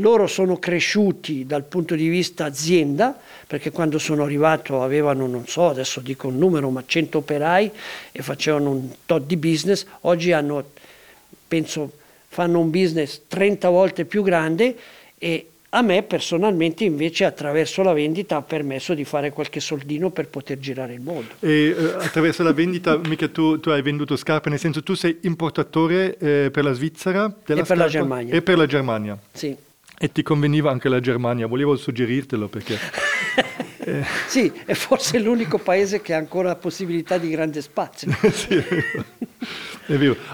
loro 0.00 0.26
sono 0.26 0.58
cresciuti 0.58 1.46
dal 1.46 1.62
punto 1.64 1.94
di 1.94 2.08
vista 2.08 2.44
azienda, 2.44 3.18
perché 3.46 3.70
quando 3.70 3.98
sono 3.98 4.24
arrivato 4.24 4.82
avevano, 4.82 5.26
non 5.26 5.46
so, 5.46 5.68
adesso 5.68 6.00
dico 6.00 6.28
un 6.28 6.36
numero, 6.36 6.68
ma 6.68 6.82
100 6.84 7.16
operai 7.16 7.70
e 8.12 8.22
facevano 8.22 8.70
un 8.72 8.88
tot 9.06 9.24
di 9.24 9.38
business, 9.38 9.86
oggi 10.02 10.32
hanno 10.32 10.64
penso 11.46 11.90
fanno 12.28 12.60
un 12.60 12.70
business 12.70 13.22
30 13.28 13.68
volte 13.68 14.04
più 14.04 14.22
grande 14.22 14.76
e 15.18 15.46
a 15.70 15.82
me 15.82 16.02
personalmente 16.02 16.84
invece 16.84 17.24
attraverso 17.24 17.82
la 17.82 17.92
vendita 17.92 18.36
ha 18.36 18.42
permesso 18.42 18.94
di 18.94 19.04
fare 19.04 19.30
qualche 19.30 19.60
soldino 19.60 20.10
per 20.10 20.28
poter 20.28 20.58
girare 20.58 20.94
il 20.94 21.00
mondo. 21.00 21.34
E 21.40 21.74
eh, 21.76 21.94
attraverso 21.98 22.42
la 22.42 22.52
vendita 22.52 22.96
mica 23.04 23.28
tu, 23.28 23.58
tu, 23.60 23.70
hai 23.70 23.82
venduto 23.82 24.16
scarpe, 24.16 24.48
nel 24.48 24.58
senso 24.58 24.82
tu 24.82 24.94
sei 24.94 25.18
importatore 25.22 26.16
eh, 26.18 26.50
per 26.50 26.64
la 26.64 26.72
Svizzera 26.72 27.26
e 27.44 27.62
per 27.62 27.76
la 27.76 27.88
Germania. 27.88 28.34
E 28.34 28.42
per 28.42 28.56
la 28.56 28.66
Germania. 28.66 29.18
Sì. 29.32 29.54
E 29.98 30.12
ti 30.12 30.22
conveniva 30.22 30.70
anche 30.70 30.88
la 30.88 31.00
Germania, 31.00 31.46
volevo 31.46 31.76
suggerirtelo 31.76 32.48
perché... 32.48 32.78
eh. 33.80 34.04
Sì, 34.28 34.52
è 34.64 34.74
forse 34.74 35.18
l'unico 35.18 35.58
paese 35.58 36.00
che 36.00 36.14
ha 36.14 36.18
ancora 36.18 36.54
possibilità 36.54 37.18
di 37.18 37.28
grande 37.28 37.60
spazio. 37.60 38.14
sì. 38.30 38.62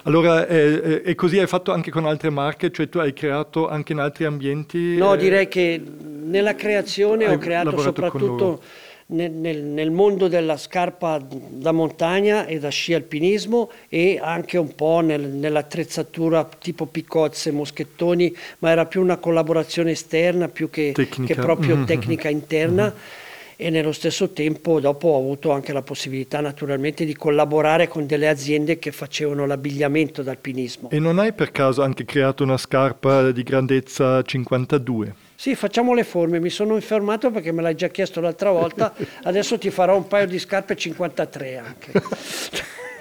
Allora, 0.05 0.47
eh, 0.47 1.03
e 1.05 1.15
così 1.15 1.39
hai 1.39 1.47
fatto 1.47 1.73
anche 1.73 1.91
con 1.91 2.07
altre 2.07 2.31
marche? 2.31 2.71
Cioè 2.71 2.89
tu 2.89 2.99
hai 2.99 3.13
creato 3.13 3.69
anche 3.69 3.93
in 3.93 3.99
altri 3.99 4.25
ambienti? 4.25 4.97
No, 4.97 5.15
eh, 5.15 5.19
direi 5.19 5.49
che 5.49 5.81
nella 6.23 6.55
creazione 6.55 7.29
ho 7.29 7.39
creato 7.39 7.77
soprattutto 7.79 8.63
nel, 9.07 9.31
nel, 9.31 9.63
nel, 9.63 9.91
mondo 9.91 10.29
della 10.29 10.57
scarpa 10.57 11.21
da 11.21 11.73
montagna 11.73 12.47
e 12.47 12.59
da 12.59 12.71
sci 12.71 12.95
alpinismo 12.95 13.71
e 13.89 14.19
anche 14.23 14.57
un 14.59 14.75
po' 14.75 15.01
nel, 15.01 15.21
nell'attrezzatura 15.21 16.49
tipo 16.59 16.87
piccozze, 16.87 17.51
moschettoni, 17.51 18.35
ma 18.61 18.71
era 18.71 18.87
più 18.87 19.03
una 19.03 19.17
collaborazione 19.17 19.91
esterna 19.91 20.49
più 20.49 20.71
che, 20.71 20.93
che 20.93 21.35
proprio 21.35 21.77
mm-hmm. 21.77 21.85
tecnica 21.85 22.29
interna. 22.29 22.85
Mm-hmm 22.85 23.21
e 23.63 23.71
nello 23.71 23.93
stesso 23.93 24.31
tempo 24.31 24.81
dopo 24.81 25.09
ho 25.09 25.19
avuto 25.19 25.53
anche 25.53 25.73
la 25.73 25.83
possibilità 25.83 26.41
naturalmente 26.41 27.05
di 27.05 27.15
collaborare 27.15 27.87
con 27.87 28.07
delle 28.07 28.29
aziende 28.29 28.81
che 28.81 28.91
facevano 28.91 29.47
l'abbigliamento 29.47 30.23
d'alpinismo. 30.23 30.91
E 30.91 30.99
non 30.99 31.21
hai 31.21 31.33
per 31.33 31.53
caso 31.53 31.81
anche 31.83 32.05
creato 32.05 32.43
una 32.43 32.57
scarpa 32.57 33.31
di 33.31 33.45
grandezza 33.45 34.21
52? 34.21 35.15
Sì, 35.37 35.55
facciamo 35.55 35.95
le 35.95 36.03
forme, 36.03 36.41
mi 36.41 36.51
sono 36.51 36.75
infermato 36.75 37.31
perché 37.31 37.53
me 37.53 37.63
l'hai 37.63 37.77
già 37.77 37.87
chiesto 37.87 38.21
l'altra 38.21 38.51
volta, 38.51 38.95
adesso 39.23 39.57
ti 39.59 39.71
farò 39.71 39.97
un 39.97 40.09
paio 40.09 40.27
di 40.27 40.41
scarpe 40.41 40.75
53 40.75 41.57
anche. 41.57 41.93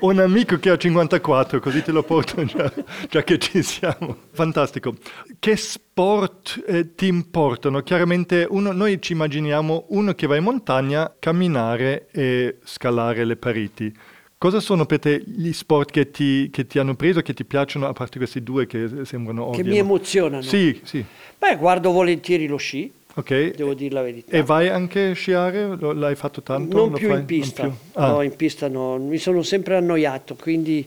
Ho 0.00 0.08
un 0.10 0.18
amico 0.18 0.58
che 0.58 0.70
ha 0.70 0.76
54, 0.76 1.60
così 1.60 1.82
te 1.82 1.92
lo 1.92 2.02
porto 2.02 2.44
già, 2.44 2.72
già 3.08 3.22
che 3.22 3.38
ci 3.38 3.62
siamo. 3.62 4.16
Fantastico. 4.32 4.94
Che 5.38 5.56
sport 5.56 6.62
eh, 6.66 6.94
ti 6.94 7.06
importano? 7.06 7.80
Chiaramente 7.82 8.46
uno, 8.48 8.72
noi 8.72 9.00
ci 9.00 9.12
immaginiamo 9.12 9.86
uno 9.88 10.12
che 10.14 10.26
va 10.26 10.36
in 10.36 10.44
montagna, 10.44 11.14
camminare 11.18 12.08
e 12.10 12.58
scalare 12.64 13.24
le 13.24 13.36
pareti. 13.36 13.94
Cosa 14.38 14.60
sono 14.60 14.84
per 14.84 14.98
te 14.98 15.22
gli 15.24 15.52
sport 15.52 15.90
che 15.90 16.10
ti, 16.10 16.50
che 16.50 16.66
ti, 16.66 16.78
hanno 16.78 16.94
preso, 16.94 17.22
che 17.22 17.32
ti 17.32 17.46
piacciono, 17.46 17.86
a 17.86 17.92
parte 17.92 18.18
questi 18.18 18.42
due 18.42 18.66
che 18.66 19.04
sembrano 19.04 19.46
ovvi? 19.46 19.62
Che 19.62 19.68
mi 19.68 19.78
emozionano? 19.78 20.42
Sì, 20.42 20.78
sì. 20.84 21.02
Beh, 21.38 21.56
guardo 21.56 21.90
volentieri 21.90 22.46
lo 22.46 22.58
sci. 22.58 22.92
Ok. 23.18 23.54
Devo 23.54 23.72
dire 23.72 23.94
la 23.94 24.02
verità. 24.02 24.36
E 24.36 24.42
vai 24.42 24.68
anche 24.68 25.08
a 25.08 25.12
sciare? 25.14 25.76
L'hai 25.94 26.14
fatto 26.14 26.42
tanto? 26.42 26.76
Non 26.76 26.92
più 26.92 27.08
fai? 27.08 27.20
in 27.20 27.24
pista. 27.24 27.62
Più? 27.62 27.72
Ah. 27.94 28.10
No, 28.10 28.20
in 28.22 28.36
pista 28.36 28.68
no. 28.68 28.98
Mi 28.98 29.16
sono 29.16 29.42
sempre 29.42 29.76
annoiato, 29.76 30.34
quindi 30.34 30.86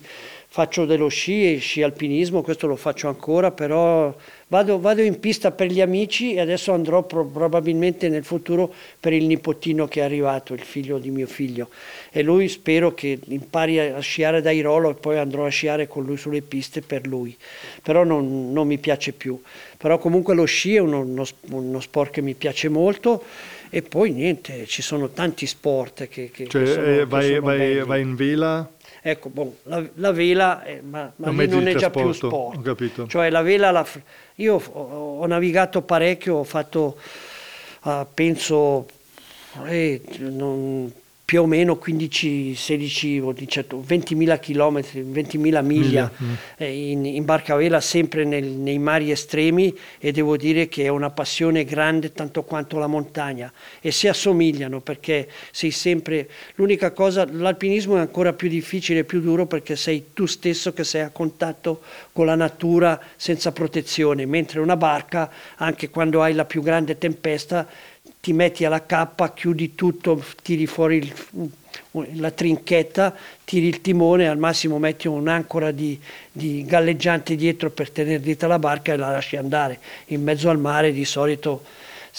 faccio 0.51 0.85
dello 0.85 1.07
sci 1.07 1.53
e 1.53 1.57
sci 1.57 1.81
alpinismo, 1.81 2.41
questo 2.41 2.67
lo 2.67 2.75
faccio 2.75 3.07
ancora, 3.07 3.51
però 3.51 4.15
vado, 4.49 4.79
vado 4.79 5.01
in 5.01 5.19
pista 5.19 5.51
per 5.51 5.71
gli 5.71 5.81
amici 5.81 6.33
e 6.33 6.41
adesso 6.41 6.73
andrò 6.73 7.03
pro- 7.03 7.25
probabilmente 7.25 8.09
nel 8.09 8.23
futuro 8.23 8.71
per 8.99 9.13
il 9.13 9.25
nipotino 9.25 9.87
che 9.87 10.01
è 10.01 10.03
arrivato, 10.03 10.53
il 10.53 10.61
figlio 10.61 10.97
di 10.97 11.09
mio 11.09 11.27
figlio. 11.27 11.69
E 12.11 12.21
lui 12.21 12.49
spero 12.49 12.93
che 12.93 13.19
impari 13.27 13.79
a 13.79 13.99
sciare 13.99 14.41
da 14.41 14.51
Irolo 14.51 14.91
e 14.91 14.95
poi 14.95 15.17
andrò 15.17 15.45
a 15.45 15.49
sciare 15.49 15.87
con 15.87 16.03
lui 16.03 16.17
sulle 16.17 16.41
piste 16.41 16.81
per 16.81 17.07
lui. 17.07 17.35
Però 17.81 18.03
non, 18.03 18.51
non 18.51 18.67
mi 18.67 18.77
piace 18.77 19.13
più. 19.13 19.41
Però 19.77 19.97
comunque 19.97 20.35
lo 20.35 20.45
sci 20.45 20.75
è 20.75 20.79
uno, 20.79 20.99
uno, 20.99 21.25
uno 21.51 21.79
sport 21.79 22.11
che 22.11 22.21
mi 22.21 22.33
piace 22.33 22.67
molto 22.69 23.23
e 23.69 23.81
poi 23.83 24.11
niente, 24.11 24.65
ci 24.65 24.81
sono 24.81 25.09
tanti 25.09 25.45
sport 25.45 26.07
che, 26.07 26.31
che, 26.31 26.47
cioè, 26.47 26.63
che 26.63 26.71
sono, 26.71 26.85
eh, 26.85 27.05
vai, 27.05 27.39
vai, 27.39 27.83
vai 27.83 28.01
in 28.01 28.15
vela? 28.15 28.67
Ecco, 29.01 29.29
bon, 29.29 29.55
la, 29.63 29.83
la, 29.95 30.11
vela, 30.11 30.63
è, 30.63 30.81
ma, 30.81 31.11
ma 31.17 31.31
non 31.31 31.67
è 31.67 31.75
già 31.75 31.89
più 31.89 32.11
sport. 32.11 32.57
Ho 32.57 32.61
capito. 32.61 33.07
Cioè 33.07 33.29
la 33.29 33.41
vela, 33.41 33.71
la, 33.71 33.85
io 34.35 34.55
ho, 34.55 35.19
ho, 35.19 35.25
navigato 35.27 35.83
parecchio, 35.83 36.37
ho 36.37 36.43
fatto, 36.43 36.97
uh, 37.83 38.05
penso, 38.13 38.87
eh, 39.65 40.01
non, 40.17 40.91
più 41.29 41.43
o 41.43 41.45
meno 41.45 41.77
15, 41.77 42.55
16 42.55 43.19
o 43.19 43.31
18, 43.33 43.85
20.000 43.87 44.39
km, 44.39 44.79
20.000 44.79 45.63
miglia 45.63 46.11
mm. 46.11 46.33
in, 46.63 47.05
in 47.05 47.23
barca 47.23 47.53
a 47.53 47.57
vela 47.57 47.79
sempre 47.81 48.23
nel, 48.23 48.45
nei 48.45 48.79
mari 48.79 49.11
estremi 49.11 49.77
e 49.99 50.11
devo 50.11 50.37
dire 50.37 50.67
che 50.67 50.85
è 50.85 50.87
una 50.87 51.11
passione 51.11 51.65
grande 51.65 52.13
tanto 52.13 52.41
quanto 52.41 52.79
la 52.79 52.87
montagna 52.87 53.53
e 53.79 53.91
si 53.91 54.07
assomigliano 54.07 54.81
perché 54.81 55.29
sei 55.51 55.69
sempre, 55.69 56.27
l'unica 56.55 56.93
cosa, 56.93 57.27
l'alpinismo 57.29 57.97
è 57.97 57.99
ancora 57.99 58.33
più 58.33 58.49
difficile 58.49 59.01
e 59.01 59.03
più 59.03 59.21
duro 59.21 59.45
perché 59.45 59.75
sei 59.75 60.05
tu 60.13 60.25
stesso 60.25 60.73
che 60.73 60.83
sei 60.83 61.01
a 61.01 61.11
contatto 61.11 61.81
con 62.11 62.25
la 62.25 62.33
natura 62.33 62.99
senza 63.15 63.51
protezione, 63.51 64.25
mentre 64.25 64.61
una 64.61 64.75
barca, 64.75 65.29
anche 65.57 65.91
quando 65.91 66.23
hai 66.23 66.33
la 66.33 66.45
più 66.45 66.63
grande 66.63 66.97
tempesta, 66.97 67.67
ti 68.21 68.33
metti 68.33 68.65
alla 68.65 68.85
cappa, 68.85 69.33
chiudi 69.33 69.75
tutto, 69.75 70.23
tiri 70.41 70.65
fuori 70.67 70.97
il, 70.97 71.13
la 72.13 72.31
trinchetta, 72.31 73.15
tiri 73.45 73.67
il 73.67 73.81
timone, 73.81 74.27
al 74.27 74.37
massimo 74.37 74.77
metti 74.77 75.07
un'ancora 75.07 75.71
di, 75.71 75.99
di 76.31 76.65
galleggianti 76.65 77.35
dietro 77.35 77.69
per 77.69 77.89
tenere 77.91 78.19
dritta 78.19 78.47
la 78.47 78.59
barca 78.59 78.93
e 78.93 78.97
la 78.97 79.11
lasci 79.11 79.37
andare. 79.37 79.79
In 80.07 80.23
mezzo 80.23 80.49
al 80.49 80.59
mare 80.59 80.91
di 80.91 81.05
solito 81.05 81.63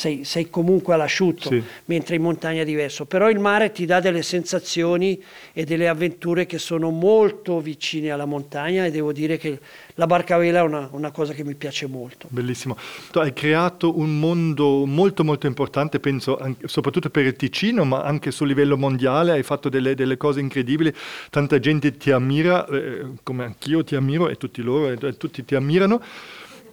sei, 0.01 0.25
sei 0.25 0.49
comunque 0.49 0.95
all'asciutto, 0.95 1.51
Sì. 1.51 1.63
mentre 1.85 2.17
in 2.17 2.23
montagna 2.23 2.63
è 2.63 2.65
diverso. 2.65 3.05
Però 3.05 3.29
il 3.29 3.39
mare 3.39 3.71
ti 3.71 3.85
dà 3.85 4.01
delle 4.01 4.23
sensazioni 4.23 5.23
e 5.53 5.65
delle 5.65 5.89
avventure 5.89 6.47
che 6.47 6.57
sono 6.59 6.89
molto 6.89 7.61
vicine 7.61 8.11
alla 8.11 8.25
montagna 8.25 8.87
e 8.87 8.91
devo 8.91 9.13
dire 9.13 9.37
che 9.37 9.59
la 9.97 10.07
barca 10.07 10.37
a 10.37 10.39
vela 10.39 10.61
è 10.61 10.63
una, 10.63 10.89
una 10.93 11.11
cosa 11.11 11.35
che 11.35 11.45
mi 11.45 11.55
piace 11.55 11.87
molto. 11.87 12.29
Bellissimo. 12.31 12.79
Tu 13.13 13.19
hai 13.19 13.35
creato 13.35 13.99
un 13.99 14.19
mondo 14.19 14.87
molto 14.87 15.23
molto 15.23 15.47
importante, 15.47 16.01
penso 16.01 16.39
anche- 16.39 16.67
soprattutto 16.67 17.11
per 17.11 17.27
il 17.27 17.37
Ticino, 17.37 17.85
ma 17.85 18.03
anche 18.03 18.31
su 18.31 18.47
livello 18.47 18.79
mondiale. 18.79 19.33
Hai 19.33 19.43
fatto 19.43 19.69
delle, 19.69 19.95
delle 19.95 20.17
cose 20.17 20.41
incredibili. 20.41 20.91
Tanta 21.29 21.59
gente 21.59 21.95
ti 21.99 22.11
ammira, 22.11 22.67
eh, 22.69 23.05
come 23.23 23.45
anch'io 23.45 23.85
ti 23.85 23.95
ammiro 23.97 24.31
e 24.31 24.37
tutti 24.37 24.63
loro, 24.63 24.89
e 24.91 25.17
tutti 25.19 25.45
ti 25.45 25.55
ammirano. 25.55 26.01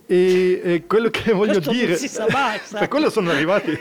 E, 0.09 0.61
e 0.63 0.83
quello 0.87 1.09
che 1.09 1.33
voglio 1.33 1.55
Questo 1.55 1.71
non 1.71 1.79
dire... 1.79 1.97
si 1.97 2.07
sa 2.07 2.25
mai, 2.29 2.57
per 2.71 2.87
quello 2.87 3.09
sono 3.09 3.29
arrivati. 3.29 3.77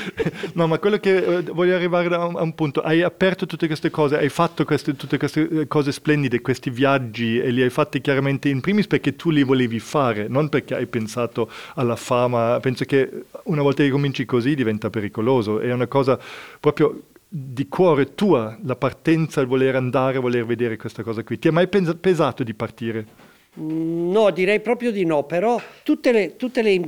no, 0.54 0.66
ma 0.66 0.78
quello 0.78 0.96
che 0.96 1.16
eh, 1.16 1.42
voglio 1.42 1.74
arrivare 1.74 2.14
a 2.14 2.24
un, 2.24 2.36
a 2.36 2.42
un 2.42 2.54
punto. 2.54 2.80
Hai 2.80 3.02
aperto 3.02 3.44
tutte 3.44 3.66
queste 3.66 3.90
cose, 3.90 4.16
hai 4.16 4.30
fatto 4.30 4.64
queste, 4.64 4.96
tutte 4.96 5.18
queste 5.18 5.48
eh, 5.48 5.68
cose 5.68 5.92
splendide, 5.92 6.40
questi 6.40 6.70
viaggi 6.70 7.38
e 7.38 7.50
li 7.50 7.60
hai 7.60 7.68
fatti 7.68 8.00
chiaramente 8.00 8.48
in 8.48 8.62
primis 8.62 8.86
perché 8.86 9.16
tu 9.16 9.28
li 9.28 9.42
volevi 9.42 9.78
fare, 9.78 10.28
non 10.28 10.48
perché 10.48 10.74
hai 10.74 10.86
pensato 10.86 11.50
alla 11.74 11.96
fama. 11.96 12.58
Penso 12.60 12.86
che 12.86 13.24
una 13.44 13.60
volta 13.60 13.82
che 13.82 13.90
cominci 13.90 14.24
così 14.24 14.54
diventa 14.54 14.88
pericoloso. 14.88 15.60
È 15.60 15.70
una 15.70 15.86
cosa 15.86 16.18
proprio 16.58 17.02
di 17.28 17.68
cuore 17.68 18.14
tua, 18.14 18.56
la 18.64 18.76
partenza, 18.76 19.42
il 19.42 19.46
voler 19.46 19.76
andare, 19.76 20.18
voler 20.18 20.46
vedere 20.46 20.78
questa 20.78 21.02
cosa 21.02 21.22
qui. 21.22 21.38
Ti 21.38 21.48
è 21.48 21.50
mai 21.50 21.68
pens- 21.68 21.96
pesato 22.00 22.42
di 22.42 22.54
partire? 22.54 23.25
Mm, 23.60 24.10
No, 24.10 24.30
direi 24.30 24.60
proprio 24.60 24.90
di 24.90 25.04
no, 25.04 25.24
però 25.24 25.60
tutte 25.82 26.12
le, 26.12 26.36
tutte 26.36 26.62
le 26.62 26.80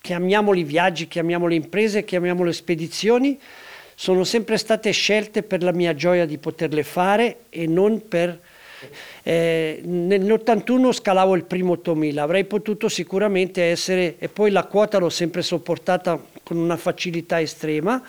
chiamiamoli 0.00 0.62
viaggi, 0.64 1.08
chiamiamole 1.08 1.54
imprese, 1.54 2.04
chiamiamole 2.04 2.52
spedizioni, 2.52 3.38
sono 3.94 4.24
sempre 4.24 4.56
state 4.58 4.90
scelte 4.90 5.42
per 5.42 5.62
la 5.62 5.72
mia 5.72 5.94
gioia 5.94 6.26
di 6.26 6.38
poterle 6.38 6.82
fare 6.82 7.44
e 7.48 7.66
non 7.66 8.06
per... 8.08 8.40
Eh, 9.22 9.80
nell'81 9.84 10.92
scalavo 10.92 11.36
il 11.36 11.44
primo 11.44 11.74
8000, 11.74 12.20
avrei 12.20 12.44
potuto 12.44 12.88
sicuramente 12.88 13.62
essere, 13.62 14.16
e 14.18 14.28
poi 14.28 14.50
la 14.50 14.64
quota 14.64 14.98
l'ho 14.98 15.08
sempre 15.08 15.42
sopportata 15.42 16.20
con 16.42 16.56
una 16.56 16.76
facilità 16.76 17.40
estrema, 17.40 18.02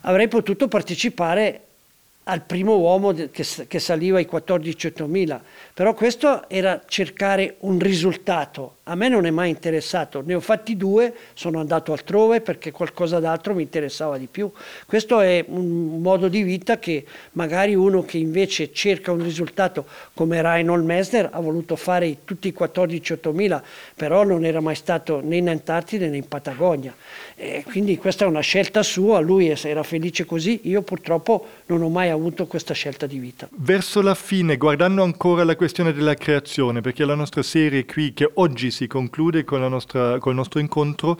avrei 0.00 0.26
potuto 0.26 0.66
partecipare 0.66 1.60
al 2.30 2.42
primo 2.42 2.76
uomo 2.76 3.12
che, 3.12 3.44
che 3.66 3.78
saliva 3.80 4.18
ai 4.18 4.28
14.000, 4.30 5.40
però 5.74 5.94
questo 5.94 6.48
era 6.48 6.80
cercare 6.86 7.56
un 7.60 7.80
risultato. 7.80 8.76
A 8.84 8.94
me 8.94 9.08
non 9.08 9.26
è 9.26 9.30
mai 9.30 9.50
interessato, 9.50 10.22
ne 10.24 10.34
ho 10.34 10.40
fatti 10.40 10.76
due, 10.76 11.12
sono 11.34 11.58
andato 11.58 11.92
altrove 11.92 12.40
perché 12.40 12.70
qualcosa 12.70 13.18
d'altro 13.18 13.54
mi 13.54 13.62
interessava 13.62 14.16
di 14.16 14.28
più. 14.30 14.50
Questo 14.86 15.20
è 15.20 15.44
un 15.48 16.00
modo 16.00 16.28
di 16.28 16.42
vita 16.42 16.78
che 16.78 17.04
magari 17.32 17.74
uno 17.74 18.04
che 18.04 18.18
invece 18.18 18.72
cerca 18.72 19.10
un 19.10 19.22
risultato 19.22 19.86
come 20.14 20.40
Reinhold 20.40 20.84
Messner 20.84 21.30
ha 21.32 21.40
voluto 21.40 21.74
fare 21.74 22.18
tutti 22.24 22.46
i 22.46 22.54
14.000, 22.56 23.60
però 23.96 24.22
non 24.22 24.44
era 24.44 24.60
mai 24.60 24.76
stato 24.76 25.20
né 25.20 25.36
in 25.36 25.48
Antartide 25.48 26.08
né 26.08 26.16
in 26.16 26.28
Patagonia. 26.28 26.94
E 27.42 27.64
quindi 27.64 27.96
questa 27.96 28.26
è 28.26 28.28
una 28.28 28.40
scelta 28.40 28.82
sua, 28.82 29.18
lui 29.20 29.48
era 29.48 29.82
felice 29.82 30.26
così, 30.26 30.60
io 30.64 30.82
purtroppo 30.82 31.46
non 31.68 31.80
ho 31.80 31.88
mai 31.88 32.10
avuto 32.10 32.46
questa 32.46 32.74
scelta 32.74 33.06
di 33.06 33.18
vita. 33.18 33.48
Verso 33.52 34.02
la 34.02 34.14
fine, 34.14 34.58
guardando 34.58 35.02
ancora 35.02 35.42
la 35.42 35.56
questione 35.56 35.94
della 35.94 36.12
creazione, 36.12 36.82
perché 36.82 37.06
la 37.06 37.14
nostra 37.14 37.42
serie 37.42 37.86
qui, 37.86 38.12
che 38.12 38.30
oggi 38.34 38.70
si 38.70 38.86
conclude 38.86 39.44
con, 39.44 39.62
nostra- 39.70 40.18
col 40.18 40.34
nostro 40.34 40.60
incontro, 40.60 41.18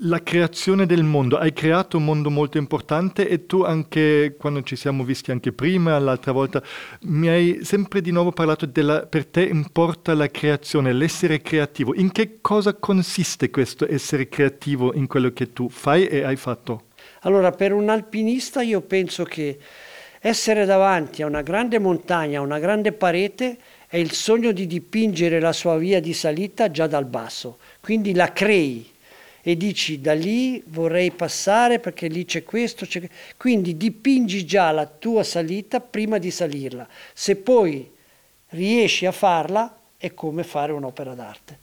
la 0.00 0.22
creazione 0.22 0.86
del 0.86 1.02
mondo. 1.02 1.36
Hai 1.36 1.52
creato 1.52 1.96
un 1.96 2.04
mondo 2.04 2.30
molto 2.30 2.58
importante 2.58 3.28
e 3.28 3.46
tu 3.46 3.62
anche, 3.62 4.36
quando 4.38 4.62
ci 4.62 4.76
siamo 4.76 5.04
visti 5.04 5.30
anche 5.30 5.52
prima, 5.52 5.98
l'altra 5.98 6.32
volta, 6.32 6.62
mi 7.02 7.28
hai 7.28 7.60
sempre 7.62 8.00
di 8.00 8.10
nuovo 8.10 8.32
parlato 8.32 8.66
della, 8.66 9.06
per 9.06 9.26
te 9.26 9.42
importa 9.42 10.14
la 10.14 10.28
creazione, 10.28 10.92
l'essere 10.92 11.40
creativo. 11.40 11.94
In 11.94 12.12
che 12.12 12.38
cosa 12.40 12.74
consiste 12.74 13.50
questo 13.50 13.86
essere 13.88 14.28
creativo 14.28 14.94
in 14.94 15.06
quello 15.06 15.32
che 15.32 15.52
tu 15.52 15.68
fai 15.68 16.06
e 16.06 16.22
hai 16.22 16.36
fatto? 16.36 16.88
Allora, 17.20 17.50
per 17.50 17.72
un 17.72 17.88
alpinista 17.88 18.62
io 18.62 18.80
penso 18.80 19.24
che 19.24 19.58
essere 20.20 20.64
davanti 20.66 21.22
a 21.22 21.26
una 21.26 21.42
grande 21.42 21.78
montagna, 21.78 22.40
a 22.40 22.42
una 22.42 22.58
grande 22.58 22.92
parete, 22.92 23.58
è 23.88 23.96
il 23.96 24.12
sogno 24.12 24.52
di 24.52 24.66
dipingere 24.66 25.40
la 25.40 25.52
sua 25.52 25.76
via 25.76 26.00
di 26.00 26.12
salita 26.12 26.70
già 26.70 26.86
dal 26.86 27.06
basso. 27.06 27.58
Quindi 27.80 28.14
la 28.14 28.32
crei 28.32 28.88
e 29.42 29.56
dici 29.56 30.00
da 30.00 30.14
lì 30.14 30.62
vorrei 30.66 31.10
passare 31.10 31.78
perché 31.78 32.08
lì 32.08 32.24
c'è 32.24 32.44
questo, 32.44 32.86
c'è... 32.86 33.08
quindi 33.36 33.76
dipingi 33.76 34.44
già 34.44 34.70
la 34.70 34.86
tua 34.86 35.22
salita 35.22 35.80
prima 35.80 36.18
di 36.18 36.30
salirla. 36.30 36.86
Se 37.12 37.36
poi 37.36 37.90
riesci 38.48 39.06
a 39.06 39.12
farla 39.12 39.78
è 39.96 40.14
come 40.14 40.44
fare 40.44 40.72
un'opera 40.72 41.14
d'arte. 41.14 41.58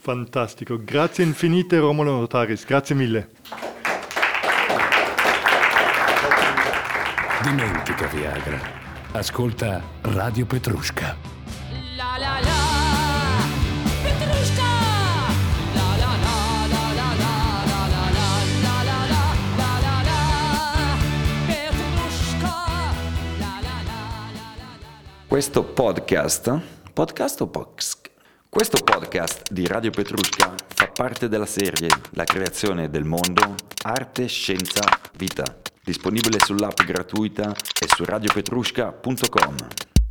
Fantastico, 0.00 0.82
grazie 0.82 1.22
infinite 1.22 1.78
Romolo 1.78 2.12
Notaris, 2.12 2.64
grazie 2.64 2.94
mille. 2.94 3.28
Dimentica 7.42 8.06
Viagra. 8.06 8.60
Ascolta 9.12 9.82
Radio 10.02 10.46
Petrushka. 10.46 11.41
Questo 25.32 25.64
podcast, 25.64 26.60
podcast 26.92 27.40
o 27.40 27.46
podcast? 27.46 28.10
Questo 28.50 28.84
podcast 28.84 29.50
di 29.50 29.66
Radio 29.66 29.90
Petrushka 29.90 30.54
fa 30.74 30.88
parte 30.88 31.30
della 31.30 31.46
serie 31.46 31.88
La 32.10 32.24
creazione 32.24 32.90
del 32.90 33.04
mondo, 33.04 33.54
arte, 33.84 34.26
scienza, 34.26 34.82
vita, 35.16 35.42
disponibile 35.82 36.36
sull'app 36.38 36.82
gratuita 36.82 37.50
e 37.50 37.86
su 37.96 38.04
radiopetrushka.com. 38.04 39.56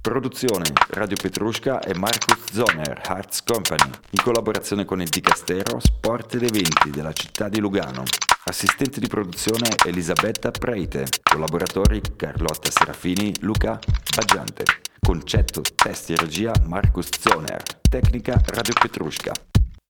Produzione 0.01 0.65
Radio 0.87 1.15
Petrushka 1.21 1.81
e 1.81 1.93
Marcus 1.93 2.51
Zoner, 2.51 2.99
Arts 3.05 3.43
Company, 3.43 3.91
in 4.09 4.23
collaborazione 4.23 4.85
con 4.85 5.01
il 5.01 5.07
Dicastero 5.07 5.79
Sport 5.79 6.33
ed 6.33 6.41
Eventi 6.45 6.89
della 6.89 7.13
città 7.13 7.47
di 7.47 7.59
Lugano. 7.59 8.05
Assistente 8.45 8.99
di 8.99 9.05
produzione 9.05 9.69
Elisabetta 9.85 10.49
Preite, 10.49 11.05
collaboratori 11.21 12.01
Carlotta 12.15 12.71
Serafini, 12.71 13.31
Luca 13.41 13.77
Baggiante. 14.15 14.89
Concetto, 15.03 15.61
testi 15.75 16.13
e 16.13 16.15
regia 16.15 16.53
Marcus 16.67 17.09
Zoner. 17.19 17.63
Tecnica 17.89 18.39
Radio 18.45 18.73
Petrushka. 18.79 19.33